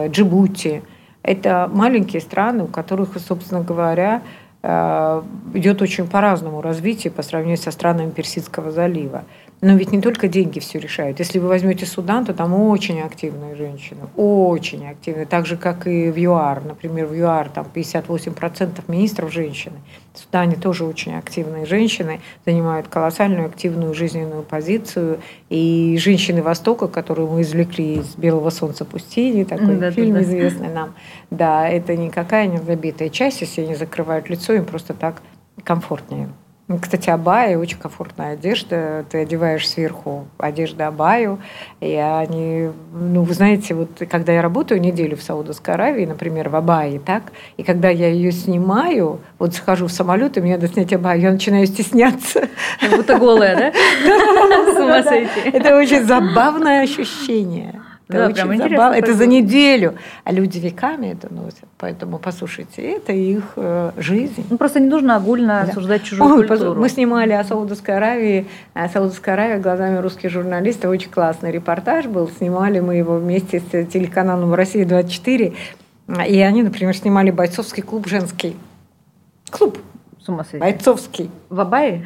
Джибути. 0.09 0.82
Это 1.22 1.70
маленькие 1.72 2.22
страны, 2.22 2.64
у 2.64 2.66
которых, 2.66 3.18
собственно 3.18 3.62
говоря, 3.62 4.22
Э, 4.62 5.22
идет 5.55 5.80
очень 5.80 6.07
по-разному 6.07 6.61
развитие 6.61 7.11
по 7.11 7.22
сравнению 7.22 7.57
со 7.57 7.70
странами 7.70 8.11
Персидского 8.11 8.70
залива. 8.70 9.24
Но 9.62 9.74
ведь 9.74 9.92
не 9.92 10.00
только 10.00 10.26
деньги 10.26 10.58
все 10.58 10.78
решают. 10.78 11.18
Если 11.18 11.38
вы 11.38 11.48
возьмете 11.48 11.84
Судан, 11.84 12.24
то 12.24 12.32
там 12.32 12.54
очень 12.54 13.00
активные 13.00 13.56
женщины, 13.56 14.00
очень 14.16 14.86
активные, 14.88 15.26
так 15.26 15.44
же, 15.44 15.58
как 15.58 15.86
и 15.86 16.11
в 16.11 16.16
ЮАР. 16.16 16.64
Например, 16.64 17.06
в 17.06 17.14
ЮАР 17.14 17.50
там 17.50 17.66
58% 17.72 18.82
министров 18.88 19.30
женщины. 19.30 19.76
В 20.14 20.18
Судане 20.18 20.56
тоже 20.56 20.84
очень 20.84 21.14
активные 21.14 21.66
женщины, 21.66 22.20
занимают 22.46 22.88
колоссальную 22.88 23.46
активную 23.46 23.92
жизненную 23.92 24.42
позицию. 24.44 25.20
И 25.50 25.98
женщины 26.00 26.42
Востока, 26.42 26.88
которые 26.88 27.28
мы 27.28 27.42
извлекли 27.42 27.96
из 27.96 28.16
«Белого 28.16 28.48
солнца 28.48 28.86
пустыни», 28.86 29.44
такой 29.44 29.76
да, 29.76 29.90
фильм 29.90 30.14
да, 30.14 30.22
известный 30.22 30.72
нам, 30.72 30.94
да, 31.30 31.68
это 31.68 31.96
никакая 31.96 32.46
не 32.46 32.58
забитая 32.58 33.11
часть, 33.11 33.42
если 33.42 33.61
они 33.61 33.74
закрывают 33.74 34.30
лицо, 34.30 34.54
им 34.54 34.64
просто 34.64 34.94
так 34.94 35.20
комфортнее. 35.64 36.30
Ну, 36.70 36.78
кстати, 36.78 37.10
абайя 37.10 37.58
очень 37.58 37.78
комфортная 37.78 38.34
одежда. 38.34 39.04
Ты 39.10 39.22
одеваешь 39.22 39.68
сверху 39.68 40.28
одежду 40.38 40.84
абаю. 40.84 41.40
И 41.80 41.96
они, 41.96 42.70
ну, 42.92 43.24
вы 43.24 43.34
знаете, 43.34 43.74
вот 43.74 43.88
когда 44.08 44.30
я 44.32 44.40
работаю 44.40 44.80
неделю 44.80 45.16
в 45.16 45.22
Саудовской 45.24 45.74
Аравии, 45.74 46.06
например, 46.06 46.48
в 46.48 46.54
абайе, 46.54 47.00
так, 47.00 47.32
и 47.56 47.64
когда 47.64 47.88
я 47.88 48.06
ее 48.06 48.30
снимаю, 48.30 49.18
вот 49.40 49.56
схожу 49.56 49.88
в 49.88 49.92
самолет, 49.92 50.38
и 50.38 50.40
мне 50.40 50.54
надо 50.54 50.68
снять 50.68 50.92
абаю, 50.92 51.20
я 51.20 51.32
начинаю 51.32 51.66
стесняться. 51.66 52.48
Как 52.78 52.90
будто 52.90 53.18
голая, 53.18 53.56
да? 54.04 54.72
С 54.72 54.76
ума 54.76 55.02
сойти. 55.02 55.50
Это 55.52 55.76
очень 55.76 56.04
забавное 56.04 56.82
ощущение. 56.82 57.82
Это 58.11 58.34
да, 58.34 58.46
очень 58.46 58.58
забавно. 58.58 58.94
Это 58.94 59.14
за 59.14 59.26
неделю. 59.26 59.94
А 60.24 60.32
люди 60.32 60.58
веками 60.58 61.08
это 61.08 61.32
носят. 61.32 61.64
Поэтому, 61.78 62.18
послушайте, 62.18 62.82
это 62.82 63.12
их 63.12 63.52
э, 63.56 63.92
жизнь. 63.96 64.44
Ну, 64.50 64.58
просто 64.58 64.80
не 64.80 64.88
нужно 64.88 65.16
огульно 65.16 65.62
да. 65.64 65.70
осуждать 65.70 66.02
чужую 66.02 66.34
Ой, 66.34 66.46
культуру. 66.46 66.80
Мы 66.80 66.88
снимали 66.88 67.32
о 67.32 67.44
Саудовской 67.44 67.96
Аравии. 67.96 68.46
О 68.74 68.88
Саудовской 68.88 69.32
Аравии 69.32 69.61
глазами 69.61 69.98
русских 69.98 70.30
журналистов. 70.30 70.90
Очень 70.90 71.11
классный 71.11 71.52
репортаж 71.52 72.06
был. 72.06 72.28
Снимали 72.28 72.80
мы 72.80 72.96
его 72.96 73.16
вместе 73.16 73.61
с 73.61 73.86
телеканалом 73.86 74.54
«Россия-24». 74.54 75.54
И 76.28 76.40
они, 76.40 76.62
например, 76.62 76.96
снимали 76.96 77.30
бойцовский 77.30 77.82
клуб 77.82 78.08
женский. 78.08 78.56
Клуб 79.50 79.78
с 80.24 80.28
ума 80.28 80.44
сойти. 80.44 80.58
Бойцовский. 80.58 81.30
В 81.48 81.60
Абае? 81.60 82.04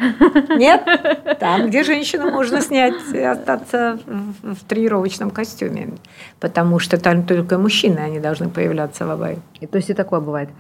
Нет, 0.56 0.82
там, 1.40 1.66
где 1.66 1.82
женщину 1.82 2.30
можно 2.30 2.60
снять 2.60 2.94
и 3.12 3.18
остаться 3.18 3.98
в, 4.06 4.54
в 4.54 4.64
тренировочном 4.64 5.30
костюме. 5.30 5.94
Потому 6.38 6.78
что 6.78 6.98
там 6.98 7.24
только 7.24 7.58
мужчины, 7.58 7.98
они 7.98 8.20
должны 8.20 8.48
появляться 8.48 9.04
в 9.06 9.10
Абае. 9.10 9.38
И, 9.60 9.66
то 9.66 9.76
есть 9.76 9.90
и 9.90 9.94
такое 9.94 10.20
бывает. 10.20 10.50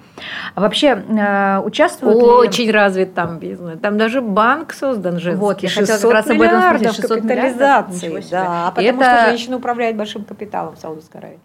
А 0.54 0.60
вообще 0.60 0.88
э, 1.08 1.60
участвуют 1.64 2.20
Очень 2.22 2.66
ли... 2.66 2.72
развит 2.72 3.14
там 3.14 3.38
бизнес. 3.38 3.78
Там 3.80 3.98
даже 3.98 4.20
банк 4.20 4.72
создан 4.72 5.20
женский. 5.20 5.40
Вот, 5.40 5.60
я 5.60 5.68
хотела 5.68 5.98
как 5.98 6.12
раз 6.12 6.26
об 6.30 6.40
этом 6.40 6.60
спросить. 6.60 6.96
600 6.96 7.10
капитализации. 7.20 8.24
Да, 8.30 8.72
потому 8.74 9.00
это... 9.00 9.04
что 9.04 9.28
женщина 9.28 9.56
управляет 9.56 9.96
большим 9.96 10.24
капиталом 10.24 10.74
в 10.74 10.80
Саудовской 10.80 11.20
Аравии. 11.20 11.38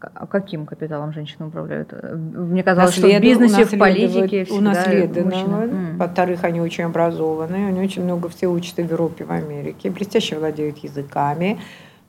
А 0.00 0.26
каким 0.26 0.66
капиталом 0.66 1.12
женщины 1.12 1.46
управляют? 1.46 1.92
Мне 1.92 2.62
казалось, 2.62 2.96
Наслед... 2.96 3.10
что 3.10 3.18
в 3.18 3.22
бизнесе, 3.22 3.64
в 3.64 3.78
политике 3.78 4.44
всегда 4.44 4.70
Унаследовано. 4.70 5.96
Во-вторых, 5.96 6.44
они 6.44 6.60
очень 6.60 6.84
образованные, 6.84 7.68
они 7.68 7.80
очень 7.80 8.04
много 8.04 8.28
все 8.28 8.46
учатся 8.46 8.82
в 8.82 8.90
Европе, 8.90 9.24
в 9.24 9.32
Америке, 9.32 9.90
блестяще 9.90 10.38
владеют 10.38 10.78
языками. 10.78 11.58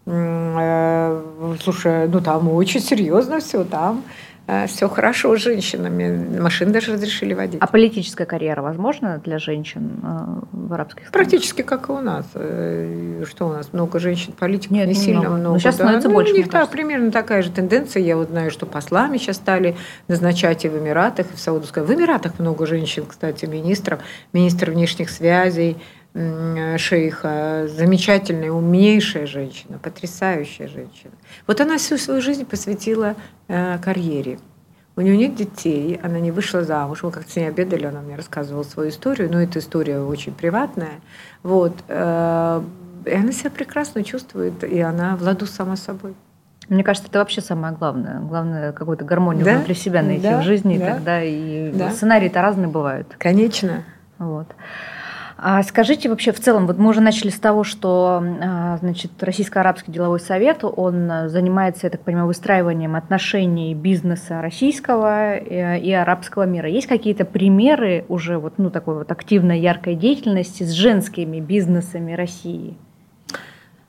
Э, 0.06 1.22
слушай, 1.62 2.08
ну 2.08 2.22
там 2.22 2.50
очень 2.50 2.80
серьезно 2.80 3.40
все, 3.40 3.64
там 3.64 4.04
Э, 4.04 4.29
все 4.68 4.90
хорошо 4.90 5.36
с 5.38 5.42
женщинами. 5.42 6.40
Машины 6.40 6.72
даже 6.72 6.94
разрешили 6.94 7.34
водить. 7.34 7.62
А 7.62 7.68
политическая 7.68 8.26
карьера 8.26 8.62
возможна 8.62 9.22
для 9.24 9.38
женщин 9.38 9.92
э, 10.02 10.08
в 10.52 10.74
арабских 10.74 11.08
странах? 11.08 11.14
Практически 11.14 11.62
как 11.62 11.90
и 11.90 11.92
у 11.92 12.00
нас. 12.00 12.26
Э, 12.34 13.24
что 13.28 13.48
у 13.48 13.52
нас? 13.52 13.74
Много 13.74 14.00
женщин 14.00 14.34
политиков? 14.34 14.72
Нет, 14.72 14.88
не, 14.88 14.94
сильно 14.94 15.22
много. 15.22 15.36
много. 15.36 15.54
Но 15.54 15.60
сейчас 15.60 15.76
да. 15.76 15.84
становится 15.84 16.10
ну, 16.10 16.16
больше. 16.16 16.34
У 16.34 16.38
них 16.38 16.50
да, 16.50 16.66
примерно 16.66 17.12
такая 17.12 17.42
же 17.42 17.52
тенденция. 17.52 18.02
Я 18.02 18.18
вот 18.18 18.30
знаю, 18.30 18.52
что 18.52 18.66
послами 18.66 19.18
сейчас 19.18 19.38
стали 19.38 19.76
назначать 20.08 20.66
и 20.66 20.70
в 20.70 20.78
Эмиратах, 20.78 21.28
и 21.32 21.36
в 21.36 21.40
Саудовской. 21.40 21.84
В 21.84 21.94
Эмиратах 21.94 22.40
много 22.40 22.66
женщин, 22.66 23.04
кстати, 23.08 23.46
министров, 23.46 24.00
министр 24.34 24.72
внешних 24.72 25.10
связей, 25.10 25.78
шейха, 26.78 27.68
замечательная, 27.68 28.52
умнейшая 28.52 29.26
женщина, 29.26 29.80
потрясающая 29.80 30.68
женщина. 30.68 31.14
Вот 31.48 31.62
она 31.62 31.78
всю 31.78 31.98
свою 31.98 32.22
жизнь 32.22 32.46
посвятила 32.46 33.16
э, 33.48 33.78
карьере. 33.80 34.40
У 34.96 35.02
нее 35.02 35.16
нет 35.16 35.36
детей, 35.36 35.98
она 36.04 36.20
не 36.20 36.32
вышла 36.32 36.64
замуж. 36.64 37.04
Мы 37.04 37.12
как-то 37.12 37.32
с 37.32 37.36
ней 37.38 37.48
обедали, 37.48 37.86
она 37.86 38.02
мне 38.02 38.16
рассказывала 38.16 38.64
свою 38.64 38.90
историю, 38.90 39.32
но 39.32 39.42
эта 39.42 39.60
история 39.60 40.02
очень 40.02 40.34
приватная. 40.34 41.00
Вот. 41.42 41.74
Э, 41.88 42.62
и 43.06 43.14
она 43.14 43.32
себя 43.32 43.50
прекрасно 43.50 44.04
чувствует, 44.04 44.64
и 44.64 44.80
она 44.82 45.16
в 45.16 45.22
ладу 45.22 45.46
сама 45.46 45.78
собой. 45.78 46.16
Мне 46.68 46.84
кажется, 46.84 47.10
это 47.10 47.20
вообще 47.20 47.42
самое 47.42 47.74
главное. 47.74 48.20
Главное 48.20 48.74
какую-то 48.74 49.06
гармонию 49.06 49.46
да? 49.46 49.56
внутри 49.56 49.74
себя 49.74 50.04
найти 50.04 50.24
да? 50.24 50.42
в 50.42 50.44
жизни, 50.44 50.78
да? 50.78 50.96
тогда 50.96 51.24
и 51.24 51.72
да? 51.72 51.92
сценарии-то 51.92 52.42
разные 52.42 52.68
бывают. 52.68 53.16
Конечно. 53.18 53.84
Вот. 54.20 54.48
А 55.42 55.64
скажите 55.64 56.10
вообще 56.10 56.34
в 56.34 56.40
целом, 56.40 56.68
вот 56.68 56.78
мы 56.78 56.90
уже 56.90 57.00
начали 57.00 57.30
с 57.30 57.40
того, 57.40 57.64
что 57.64 58.22
а, 58.42 58.78
значит, 58.78 59.12
Российско-Арабский 59.22 59.90
деловой 59.90 60.20
совет, 60.20 60.66
он 60.66 61.30
занимается, 61.30 61.88
я 61.88 61.92
так 61.92 62.02
понимаю, 62.02 62.28
выстраиванием 62.28 62.96
отношений 62.96 63.74
бизнеса 63.74 64.42
российского 64.42 65.36
э, 65.36 65.80
и 65.80 65.94
арабского 65.94 66.44
мира. 66.44 66.68
Есть 66.68 66.88
какие-то 66.88 67.24
примеры 67.24 68.04
уже 68.10 68.38
вот, 68.38 68.58
ну, 68.58 68.70
такой 68.70 68.96
вот 68.96 69.12
активной, 69.14 69.62
яркой 69.62 69.96
деятельности 69.96 70.64
с 70.64 70.72
женскими 70.72 71.40
бизнесами 71.40 72.12
России? 72.12 72.76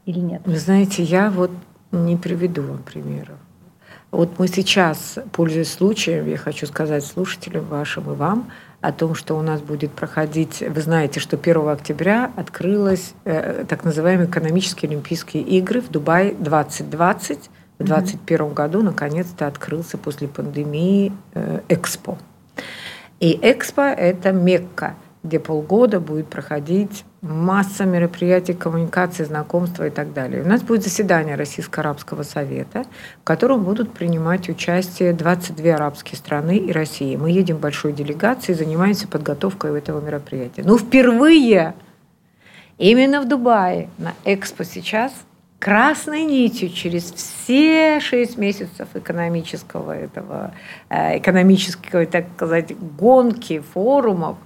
Или 0.06 0.20
нет? 0.20 0.42
Вы 0.44 0.56
знаете, 0.56 1.02
я 1.02 1.30
вот 1.30 1.50
не 1.90 2.16
приведу 2.16 2.62
вам 2.62 2.78
примеров. 2.84 3.36
Вот 4.12 4.38
мы 4.38 4.46
сейчас, 4.46 5.18
пользуясь 5.32 5.72
случаем, 5.72 6.28
я 6.28 6.36
хочу 6.36 6.66
сказать 6.66 7.04
слушателям 7.04 7.64
вашим 7.64 8.12
и 8.12 8.14
вам, 8.14 8.50
о 8.80 8.92
том, 8.92 9.14
что 9.14 9.36
у 9.36 9.42
нас 9.42 9.60
будет 9.60 9.92
проходить. 9.92 10.62
Вы 10.66 10.80
знаете, 10.80 11.20
что 11.20 11.36
1 11.36 11.68
октября 11.68 12.30
открылась 12.36 13.12
э, 13.24 13.64
так 13.68 13.84
называемые 13.84 14.28
экономические 14.28 14.88
Олимпийские 14.88 15.42
игры 15.42 15.80
в 15.80 15.90
Дубае 15.90 16.34
2020. 16.34 17.50
В 17.78 17.84
2021 17.84 18.46
mm-hmm. 18.46 18.54
году 18.54 18.82
наконец-то 18.82 19.46
открылся 19.46 19.98
после 19.98 20.28
пандемии 20.28 21.12
э, 21.34 21.60
Экспо. 21.68 22.18
И 23.20 23.38
Экспо– 23.42 23.82
это 23.96 24.32
Мекка 24.32 24.94
где 25.22 25.38
полгода 25.38 26.00
будет 26.00 26.28
проходить 26.28 27.04
масса 27.20 27.84
мероприятий, 27.84 28.54
коммуникации, 28.54 29.24
знакомства 29.24 29.86
и 29.86 29.90
так 29.90 30.14
далее. 30.14 30.42
У 30.42 30.48
нас 30.48 30.62
будет 30.62 30.82
заседание 30.82 31.36
Российско-Арабского 31.36 32.22
совета, 32.22 32.84
в 33.20 33.24
котором 33.24 33.62
будут 33.62 33.92
принимать 33.92 34.48
участие 34.48 35.12
22 35.12 35.74
арабские 35.74 36.16
страны 36.16 36.56
и 36.56 36.72
Россия. 36.72 37.18
Мы 37.18 37.30
едем 37.30 37.58
большой 37.58 37.92
делегацией, 37.92 38.56
занимаемся 38.56 39.06
подготовкой 39.08 39.76
этого 39.78 40.00
мероприятия. 40.00 40.62
Но 40.64 40.78
впервые 40.78 41.74
именно 42.78 43.20
в 43.20 43.28
Дубае 43.28 43.90
на 43.98 44.14
Экспо 44.24 44.64
сейчас 44.64 45.12
красной 45.58 46.24
нитью 46.24 46.70
через 46.70 47.12
все 47.12 48.00
шесть 48.00 48.38
месяцев 48.38 48.88
экономического 48.94 49.92
этого, 49.92 50.54
э, 50.88 51.18
экономического, 51.18 52.06
так 52.06 52.24
сказать, 52.34 52.74
гонки 52.96 53.60
форумов 53.60 54.38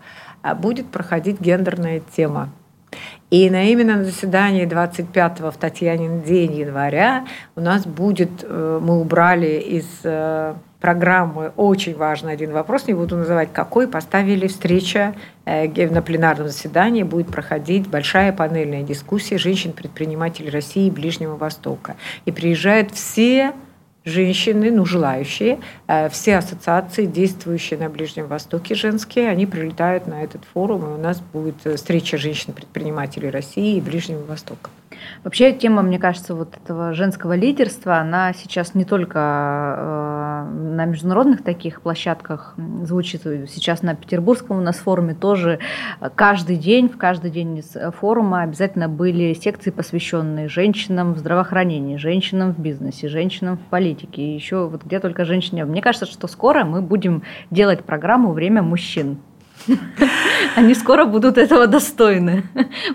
будет 0.53 0.87
проходить 0.87 1.41
гендерная 1.41 2.03
тема. 2.15 2.51
И 3.31 3.51
на 3.51 3.65
именно 3.65 4.05
заседании 4.05 4.67
25-го 4.67 5.51
в 5.51 5.57
Татьянин 5.57 6.23
день 6.23 6.55
января 6.55 7.27
у 7.57 7.61
нас 7.61 7.87
будет, 7.87 8.31
э, 8.43 8.81
мы 8.83 9.01
убрали 9.01 9.59
из 9.59 9.87
э, 10.05 10.55
программы 10.81 11.51
очень 11.57 11.97
важный 11.97 12.35
один 12.35 12.53
вопрос, 12.53 12.87
не 12.87 12.95
буду 12.95 13.17
называть 13.17 13.53
какой, 13.53 13.89
поставили 13.89 14.47
встреча 14.47 15.15
э, 15.47 15.89
на 15.89 16.03
пленарном 16.03 16.49
заседании, 16.49 17.03
будет 17.03 17.29
проходить 17.29 17.89
большая 17.89 18.33
панельная 18.33 18.83
дискуссия 18.83 19.39
женщин-предпринимателей 19.39 20.51
России 20.51 20.87
и 20.87 20.91
Ближнего 20.91 21.37
Востока. 21.37 21.97
И 22.27 22.33
приезжают 22.33 22.93
все 22.93 23.53
женщины, 24.05 24.71
ну, 24.71 24.85
желающие, 24.85 25.61
э, 25.87 26.09
все 26.09 26.37
ассоциации, 26.37 27.07
действующие 27.07 27.79
на 27.79 27.89
Ближнем 27.89 28.27
Востоке 28.27 28.75
женские, 28.75 29.29
они 29.29 29.47
прилетают 29.47 30.07
на 30.07 30.23
этот 30.23 30.43
форум, 30.53 30.85
и 30.85 30.95
у 30.95 30.99
нас 30.99 31.21
будет 31.21 31.57
э, 31.65 31.77
встреча 31.77 32.19
женщин-предпринимателей 32.19 33.31
России 33.31 33.77
и 33.77 33.81
Ближнего 33.81 34.25
Востока. 34.25 34.71
Вообще 35.23 35.53
тема, 35.53 35.83
мне 35.83 35.99
кажется, 35.99 36.35
вот 36.35 36.57
этого 36.57 36.93
женского 36.93 37.35
лидерства, 37.35 37.99
она 37.99 38.33
сейчас 38.33 38.75
не 38.75 38.85
только 38.85 39.19
э, 39.19 40.45
на 40.75 40.85
международных 40.85 41.43
таких 41.43 41.81
площадках 41.81 42.55
звучит. 42.83 43.23
Сейчас 43.23 43.83
на 43.83 43.95
Петербургском 43.95 44.59
у 44.59 44.61
нас 44.61 44.77
форуме 44.77 45.15
тоже 45.15 45.59
каждый 46.15 46.57
день, 46.57 46.89
в 46.89 46.97
каждый 46.97 47.31
день 47.31 47.59
из 47.59 47.77
форума 47.99 48.43
обязательно 48.43 48.89
были 48.89 49.35
секции, 49.35 49.71
посвященные 49.71 50.49
женщинам 50.49 51.15
в 51.15 51.19
здравоохранении, 51.19 51.97
женщинам 51.97 52.53
в 52.53 52.59
бизнесе, 52.59 53.09
женщинам 53.09 53.57
в 53.57 53.71
политике, 53.71 54.23
и 54.23 54.35
еще 54.35 54.69
вот 54.69 54.85
где 54.85 55.01
только 55.01 55.25
женщине. 55.25 55.65
Мне 55.65 55.83
кажется, 55.83 56.07
что 56.07 56.27
скоро 56.29 56.65
мы 56.65 56.83
будем 56.83 57.23
делать 57.51 57.85
программу 57.85 58.33
«Время 58.33 58.63
мужчин». 58.63 59.19
Они 60.57 60.75
скоро 60.75 61.05
будут 61.05 61.39
этого 61.39 61.67
достойны. 61.67 62.45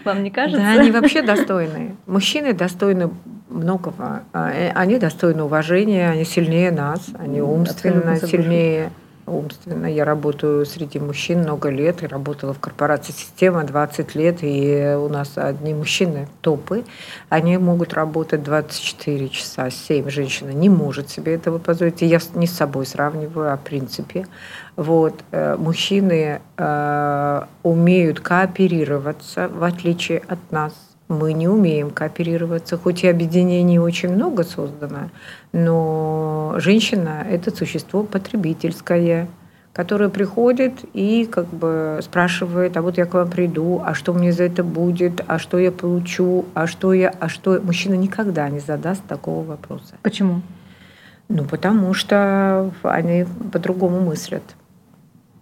Вам 0.04 0.24
не 0.24 0.32
кажется? 0.32 0.62
Да, 0.62 0.80
они 0.80 0.92
вообще 0.92 1.22
достойны. 1.22 1.96
Мужчины 2.06 2.54
достойны 2.54 3.10
многого. 3.50 4.24
Э, 4.34 4.72
они 4.76 4.98
достойны 4.98 5.44
уважения, 5.44 6.10
они 6.10 6.26
сильнее 6.26 6.72
нас, 6.72 7.08
они 7.18 7.42
умственно 7.42 8.18
сильнее 8.18 8.92
умственно. 9.30 9.86
Я 9.86 10.06
работаю 10.06 10.66
среди 10.66 11.00
мужчин 11.00 11.40
много 11.40 11.70
лет, 11.70 12.04
и 12.04 12.08
работала 12.08 12.54
в 12.54 12.60
корпорации 12.60 13.12
«Система» 13.12 13.64
20 13.64 14.16
лет, 14.16 14.40
и 14.42 14.96
у 14.98 15.10
нас 15.10 15.34
одни 15.38 15.74
мужчины 15.74 16.28
топы. 16.42 16.84
Они 17.30 17.58
могут 17.58 17.94
работать 17.94 18.44
24 18.44 19.30
часа, 19.30 19.70
7. 19.70 20.10
Женщина 20.10 20.50
не 20.50 20.70
может 20.70 21.10
себе 21.10 21.36
этого 21.36 21.58
позволить. 21.58 22.02
И 22.02 22.06
я 22.06 22.20
не 22.36 22.48
с 22.48 22.54
собой 22.54 22.86
сравниваю, 22.86 23.54
а 23.54 23.58
в 23.58 23.62
принципе. 23.62 24.26
Вот. 24.76 25.14
Э, 25.32 25.56
мужчины 25.58 26.42
э, 26.58 27.42
умеют 27.64 28.20
кооперироваться, 28.20 29.48
в 29.48 29.64
отличие 29.64 30.20
от 30.28 30.52
нас 30.52 30.74
мы 31.10 31.34
не 31.34 31.48
умеем 31.48 31.90
кооперироваться, 31.90 32.78
хоть 32.78 33.04
и 33.04 33.08
объединений 33.08 33.80
очень 33.80 34.10
много 34.10 34.44
создано, 34.44 35.10
но 35.52 36.56
женщина– 36.58 37.26
это 37.30 37.54
существо 37.54 38.04
потребительское, 38.04 39.28
которое 39.74 40.10
приходит 40.10 40.74
и 40.94 41.28
как 41.30 41.48
бы 41.48 42.00
спрашивает, 42.04 42.78
а 42.78 42.82
вот 42.82 42.98
я 42.98 43.06
к 43.06 43.14
вам 43.16 43.30
приду, 43.30 43.82
а 43.84 43.96
что 43.96 44.14
мне 44.14 44.32
за 44.32 44.44
это 44.44 44.64
будет, 44.64 45.22
а 45.28 45.40
что 45.40 45.58
я 45.58 45.72
получу, 45.72 46.46
а 46.54 46.68
что 46.68 46.94
я, 46.94 47.14
а 47.20 47.28
что... 47.28 47.60
Мужчина 47.60 47.96
никогда 47.96 48.48
не 48.50 48.60
задаст 48.60 49.04
такого 49.08 49.44
вопроса. 49.44 49.96
Почему? 50.04 50.42
Ну, 51.28 51.44
потому 51.46 51.94
что 51.94 52.72
они 52.84 53.26
по-другому 53.52 54.02
мыслят 54.02 54.44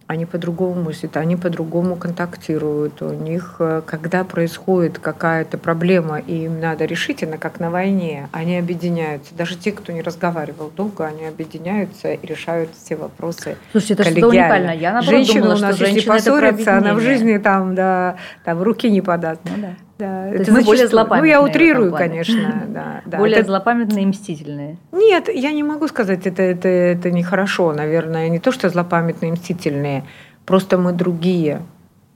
они 0.08 0.26
по-другому 0.26 0.84
мыслят, 0.84 1.18
они 1.18 1.36
по-другому 1.36 1.98
контактируют. 1.98 3.02
У 3.02 3.14
них, 3.14 3.58
э, 3.60 3.82
когда 3.86 4.24
происходит 4.24 5.00
какая-то 5.00 5.58
проблема, 5.58 6.20
и 6.20 6.46
им 6.46 6.62
надо 6.62 6.86
решить, 6.86 7.24
она 7.24 7.38
как 7.38 7.60
на 7.60 7.70
войне, 7.70 8.30
они 8.32 8.58
объединяются. 8.58 9.36
Даже 9.36 9.58
те, 9.58 9.74
кто 9.74 9.92
не 9.92 10.02
разговаривал 10.02 10.72
долго, 10.76 11.06
они 11.06 11.26
объединяются 11.26 12.14
и 12.14 12.26
решают 12.26 12.70
все 12.74 12.96
вопросы 12.96 13.58
Слушайте, 13.72 13.96
это 13.96 14.12
что 14.12 14.28
уникально. 14.30 14.72
Я, 14.72 14.94
наоборот, 14.94 15.10
женщина 15.10 15.42
думала, 15.42 15.58
у 15.58 15.62
нас, 15.62 15.76
что 15.76 15.86
если 15.86 16.08
поссорится, 16.08 16.78
она 16.78 16.94
в 16.94 17.02
жизни 17.02 17.38
там, 17.38 17.76
да, 17.76 18.16
там 18.46 18.62
руки 18.62 18.90
не 18.90 19.02
подаст. 19.02 19.42
Ну, 19.44 19.62
да. 19.62 19.70
Да, 19.98 20.30
То 20.30 20.36
это 20.36 20.52
мы 20.52 20.64
более 20.64 20.88
злопамятные. 20.88 21.36
Ну, 21.36 21.42
я 21.42 21.50
утрирую, 21.50 21.92
конечно. 21.94 22.64
Да, 22.68 23.02
да. 23.06 23.18
Более 23.18 23.38
это... 23.38 23.48
злопамятные 23.48 24.04
и 24.04 24.08
мстительные. 24.08 24.78
Нет, 24.92 25.30
я 25.34 25.52
не 25.52 25.64
могу 25.64 25.88
сказать, 25.88 26.28
это, 26.28 26.44
это, 26.44 26.68
это 26.68 27.12
нехорошо, 27.12 27.74
наверное. 27.74 28.30
Не 28.30 28.40
то, 28.40 28.52
что 28.52 28.70
злопамятные 28.70 29.30
и 29.30 29.32
мстительные, 29.34 30.04
просто 30.46 30.78
мы 30.78 30.94
другие. 30.94 31.62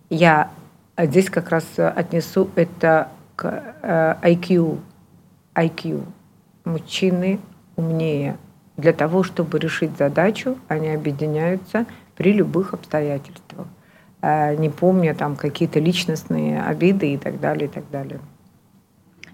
Я 0.09 0.51
здесь 0.97 1.29
как 1.29 1.49
раз 1.49 1.65
отнесу 1.77 2.49
это 2.55 3.09
к 3.35 3.63
IQ. 4.21 4.79
Э, 5.55 5.65
IQ. 5.65 6.03
Мужчины 6.65 7.39
умнее. 7.75 8.37
Для 8.77 8.93
того, 8.93 9.23
чтобы 9.23 9.59
решить 9.59 9.97
задачу, 9.97 10.57
они 10.67 10.89
объединяются 10.89 11.85
при 12.15 12.33
любых 12.33 12.73
обстоятельствах. 12.73 13.67
Э, 14.21 14.55
не 14.55 14.69
помня 14.69 15.15
там 15.15 15.35
какие-то 15.35 15.79
личностные 15.79 16.61
обиды 16.61 17.13
и 17.13 17.17
так 17.17 17.39
далее, 17.39 17.65
и 17.65 17.69
так 17.69 17.89
далее. 17.91 18.19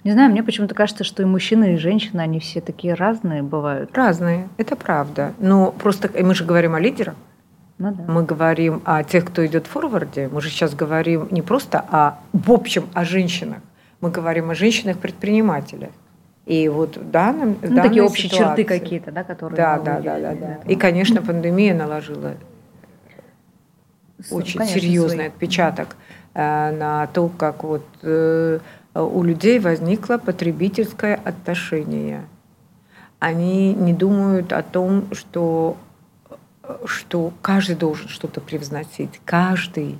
Не 0.04 0.14
знаю, 0.14 0.32
мне 0.32 0.44
почему-то 0.44 0.74
кажется, 0.74 1.04
что 1.04 1.22
и 1.22 1.26
мужчины, 1.26 1.74
и 1.74 1.78
женщины, 1.78 2.22
они 2.22 2.40
все 2.40 2.62
такие 2.62 2.94
разные 2.94 3.44
бывают. 3.44 3.96
Разные, 3.96 4.48
это 4.58 4.78
правда. 4.78 5.34
Но 5.40 5.72
просто 5.72 6.10
мы 6.24 6.34
же 6.34 6.46
говорим 6.46 6.76
о 6.76 6.80
лидерах. 6.80 7.16
Ну, 7.78 7.94
да. 7.94 8.04
Мы 8.08 8.24
говорим 8.24 8.82
о 8.86 9.04
тех, 9.04 9.26
кто 9.26 9.46
идет 9.46 9.68
в 9.68 9.70
форварде. 9.70 10.30
Мы 10.32 10.42
же 10.42 10.50
сейчас 10.50 10.74
говорим 10.74 11.28
не 11.30 11.42
просто 11.42 11.84
о, 11.92 12.20
в 12.32 12.52
общем 12.52 12.88
о 12.94 13.04
женщинах. 13.04 13.60
Мы 14.00 14.10
говорим 14.10 14.50
о 14.50 14.56
женщинах-предпринимателях. 14.56 15.92
И 16.46 16.70
вот 16.70 16.96
в 16.96 17.12
данном, 17.12 17.58
ну, 17.62 17.76
такие 17.76 18.02
общие 18.02 18.30
ситуации, 18.30 18.64
черты 18.64 18.64
какие-то, 18.64 19.12
да, 19.12 19.24
которые... 19.26 19.58
Да, 19.58 19.78
да, 19.80 20.00
да, 20.00 20.20
да, 20.20 20.34
да. 20.34 20.58
И, 20.66 20.78
конечно, 20.78 21.22
пандемия 21.22 21.76
наложила 21.76 22.36
очень 24.32 24.60
Конечно, 24.60 24.80
серьезный 24.80 25.16
свои. 25.16 25.28
отпечаток 25.28 25.96
э, 26.34 26.72
на 26.72 27.08
то, 27.08 27.30
как 27.30 27.64
вот 27.64 27.86
э, 28.02 28.60
у 28.94 29.24
людей 29.24 29.60
возникло 29.60 30.18
потребительское 30.18 31.20
отношение. 31.24 32.26
Они 33.20 33.74
не 33.74 33.94
думают 33.94 34.54
о 34.54 34.62
том, 34.62 35.08
что, 35.14 35.78
что 36.86 37.32
каждый 37.42 37.76
должен 37.76 38.08
что-то 38.08 38.42
превзносить. 38.42 39.22
Каждый, 39.26 39.98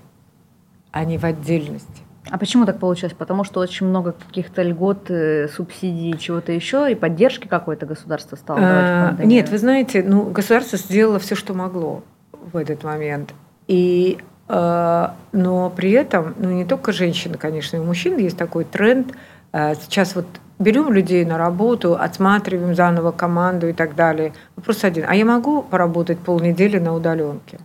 а 0.92 1.04
не 1.04 1.18
в 1.18 1.24
отдельности. 1.24 2.04
А 2.30 2.38
почему 2.38 2.66
так 2.66 2.80
получилось? 2.80 3.16
Потому 3.18 3.44
что 3.44 3.60
очень 3.60 3.88
много 3.88 4.12
каких-то 4.12 4.62
льгот, 4.62 5.10
э, 5.10 5.48
субсидий, 5.48 6.18
чего-то 6.18 6.52
еще, 6.52 6.92
и 6.92 6.96
поддержки 6.96 7.48
какой-то 7.48 7.86
государство 7.86 8.36
стало 8.36 8.60
давать 8.60 9.20
в 9.20 9.26
Нет, 9.26 9.50
вы 9.50 9.58
знаете, 9.58 10.04
ну, 10.04 10.24
государство 10.30 10.78
сделало 10.78 11.20
все, 11.20 11.36
что 11.36 11.54
могло 11.54 12.04
в 12.34 12.58
этот 12.58 12.84
момент. 12.84 13.34
И, 13.68 14.18
э, 14.48 15.08
но 15.34 15.70
при 15.70 15.92
этом, 15.92 16.34
ну 16.38 16.52
не 16.52 16.66
только 16.66 16.92
женщины, 16.92 17.38
конечно, 17.38 17.78
и 17.78 17.80
у 17.80 17.84
мужчин 17.84 18.18
есть 18.18 18.38
такой 18.38 18.64
тренд. 18.64 19.14
Э, 19.52 19.76
сейчас 19.76 20.16
вот 20.16 20.26
берем 20.58 20.92
людей 20.92 21.26
на 21.26 21.38
работу, 21.38 21.96
отсматриваем 21.96 22.74
заново 22.76 23.12
команду 23.12 23.68
и 23.68 23.74
так 23.74 23.96
далее. 23.96 24.34
Вопрос 24.56 24.84
один. 24.84 25.06
А 25.08 25.16
я 25.16 25.26
могу 25.26 25.62
поработать 25.62 26.20
полнедели 26.20 26.80
на 26.80 26.94
удаленке? 26.94 27.60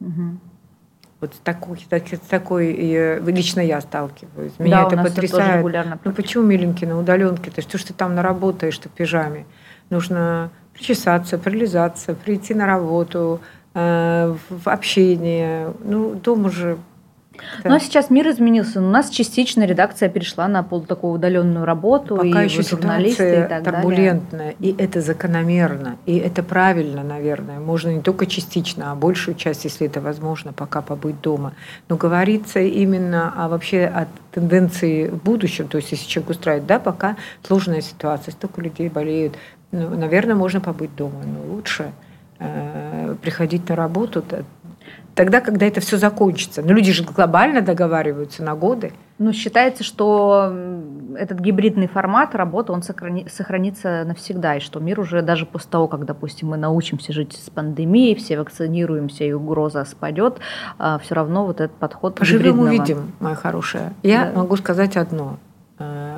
Угу. 0.00 0.38
Вот 1.20 1.34
с 1.34 1.38
такой, 1.38 1.78
с 1.78 2.28
такой 2.28 2.72
лично 2.72 3.60
я 3.60 3.80
сталкиваюсь. 3.80 4.52
Меня 4.58 4.82
да, 4.82 4.88
это 4.88 5.02
потрясает. 5.02 5.66
Это 5.66 5.98
ну 6.04 6.12
почему, 6.12 6.44
миленький, 6.44 6.86
на 6.86 6.98
удаленке? 6.98 7.50
То 7.50 7.58
есть 7.58 7.68
что 7.68 7.78
ж 7.78 7.84
ты 7.84 7.94
там 7.94 8.14
наработаешь, 8.14 8.76
ты 8.78 8.88
в 8.88 8.92
пижаме? 8.92 9.46
Нужно 9.90 10.50
причесаться, 10.74 11.38
прилизаться, 11.38 12.14
прийти 12.14 12.52
на 12.52 12.66
работу, 12.66 13.40
Э, 13.40 13.63
в 13.74 14.68
общение. 14.68 15.72
Ну, 15.82 16.14
дома 16.14 16.50
же 16.50 16.78
Да. 17.62 17.70
Но 17.70 17.78
сейчас 17.78 18.10
мир 18.10 18.28
изменился. 18.30 18.80
У 18.80 18.88
нас 18.88 19.10
частично 19.10 19.64
редакция 19.64 20.08
перешла 20.08 20.48
на 20.48 20.62
пол 20.62 20.82
такую 20.82 21.14
удаленную 21.14 21.64
работу. 21.64 22.16
Пока 22.16 22.42
и 22.42 22.44
еще 22.44 22.62
журналисты 22.62 23.44
и 23.44 23.48
так 23.48 23.64
турбулентная, 23.64 24.54
далее. 24.54 24.56
и 24.60 24.76
это 24.78 25.00
закономерно, 25.00 25.96
и 26.06 26.16
это 26.16 26.42
правильно, 26.42 27.02
наверное. 27.02 27.58
Можно 27.58 27.90
не 27.90 28.00
только 28.00 28.26
частично, 28.26 28.92
а 28.92 28.94
большую 28.94 29.34
часть, 29.34 29.64
если 29.64 29.86
это 29.86 30.00
возможно, 30.00 30.52
пока 30.52 30.82
побыть 30.82 31.20
дома. 31.20 31.54
Но 31.88 31.96
говорится 31.96 32.60
именно 32.60 33.32
о 33.36 33.48
вообще 33.48 33.84
о 33.86 34.06
тенденции 34.32 35.08
в 35.08 35.22
будущем. 35.22 35.68
То 35.68 35.78
есть, 35.78 35.92
если 35.92 36.06
человек 36.06 36.30
устраивает, 36.30 36.66
да, 36.66 36.78
пока 36.78 37.16
сложная 37.42 37.80
ситуация, 37.80 38.32
столько 38.32 38.60
людей 38.60 38.88
болеют, 38.88 39.34
ну, 39.72 39.88
наверное, 39.96 40.36
можно 40.36 40.60
побыть 40.60 40.94
дома, 40.94 41.20
но 41.24 41.52
лучше 41.52 41.84
э, 41.84 42.03
приходить 43.22 43.68
на 43.68 43.76
работу, 43.76 44.22
тогда, 45.14 45.40
когда 45.40 45.66
это 45.66 45.80
все 45.80 45.96
закончится. 45.96 46.62
Но 46.62 46.72
люди 46.72 46.92
же 46.92 47.04
глобально 47.04 47.60
договариваются 47.62 48.42
на 48.42 48.54
годы. 48.54 48.92
Ну, 49.18 49.32
считается, 49.32 49.84
что 49.84 50.52
этот 51.16 51.38
гибридный 51.38 51.86
формат 51.86 52.34
работы, 52.34 52.72
он 52.72 52.82
сохрани, 52.82 53.28
сохранится 53.28 54.04
навсегда, 54.04 54.56
и 54.56 54.60
что 54.60 54.80
мир 54.80 54.98
уже 54.98 55.22
даже 55.22 55.46
после 55.46 55.70
того, 55.70 55.86
как, 55.86 56.04
допустим, 56.04 56.48
мы 56.48 56.56
научимся 56.56 57.12
жить 57.12 57.32
с 57.32 57.48
пандемией, 57.48 58.16
все 58.16 58.38
вакцинируемся, 58.38 59.22
и 59.24 59.32
угроза 59.32 59.84
спадет, 59.84 60.38
а, 60.78 60.98
все 60.98 61.14
равно 61.14 61.46
вот 61.46 61.60
этот 61.60 61.76
подход 61.76 62.16
Поживем 62.16 62.58
увидим, 62.58 63.12
моя 63.20 63.36
хорошая. 63.36 63.92
Я 64.02 64.32
да. 64.32 64.40
могу 64.40 64.56
сказать 64.56 64.96
одно. 64.96 65.38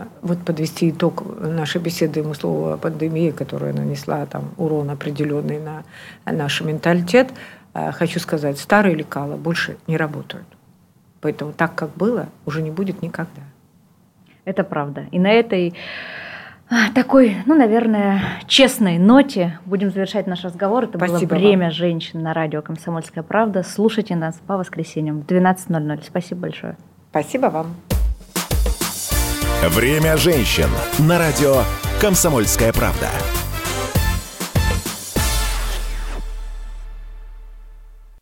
А, 0.03 0.09
вот 0.23 0.39
подвести 0.45 0.91
итог 0.91 1.25
нашей 1.41 1.81
беседы, 1.81 2.21
ему 2.21 2.35
слово 2.35 2.77
пандемия, 2.77 3.33
которая 3.33 3.73
нанесла 3.73 4.27
там 4.27 4.53
урон 4.57 4.91
определенный 4.91 5.61
на 5.61 5.85
наш 6.25 6.61
менталитет– 6.61 7.29
Э, 7.77 7.93
хочу 7.93 8.21
сказать, 8.21 8.59
старые 8.59 8.95
лекала 8.95 9.37
больше 9.37 9.77
не 9.87 9.99
работают. 9.99 10.47
Поэтому 11.21 11.53
так, 11.53 11.75
как 11.75 11.91
было, 11.95 12.29
уже 12.47 12.63
не 12.63 12.71
будет 12.71 13.03
никогда. 13.03 13.43
Это 14.47 14.65
правда. 14.65 15.07
И 15.11 15.19
на 15.19 15.31
этой 15.31 15.75
а, 16.71 16.91
такой, 16.95 17.37
ну, 17.45 17.55
наверное, 17.55 18.23
честной 18.47 18.99
ноте 18.99 19.59
будем 19.67 19.91
завершать 19.91 20.27
наш 20.27 20.43
разговор. 20.45 20.85
Это 20.85 20.97
Спасибо 20.97 21.35
было 21.35 21.39
«Время 21.39 21.67
вам. 21.67 21.73
женщин» 21.73 22.23
на 22.23 22.33
радио 22.33 22.63
«Комсомольская 22.63 23.23
правда». 23.23 23.63
Слушайте 23.63 24.17
нас 24.17 24.41
по 24.47 24.57
воскресеньям 24.57 25.21
в 25.21 25.27
12.00. 25.27 26.03
Спасибо 26.07 26.41
большое. 26.43 26.77
Спасибо 27.11 27.47
вам. 27.49 27.75
«Время 29.63 30.17
женщин» 30.17 30.69
на 30.99 31.19
радио 31.19 31.63
«Комсомольская 32.01 32.73
правда». 32.73 33.11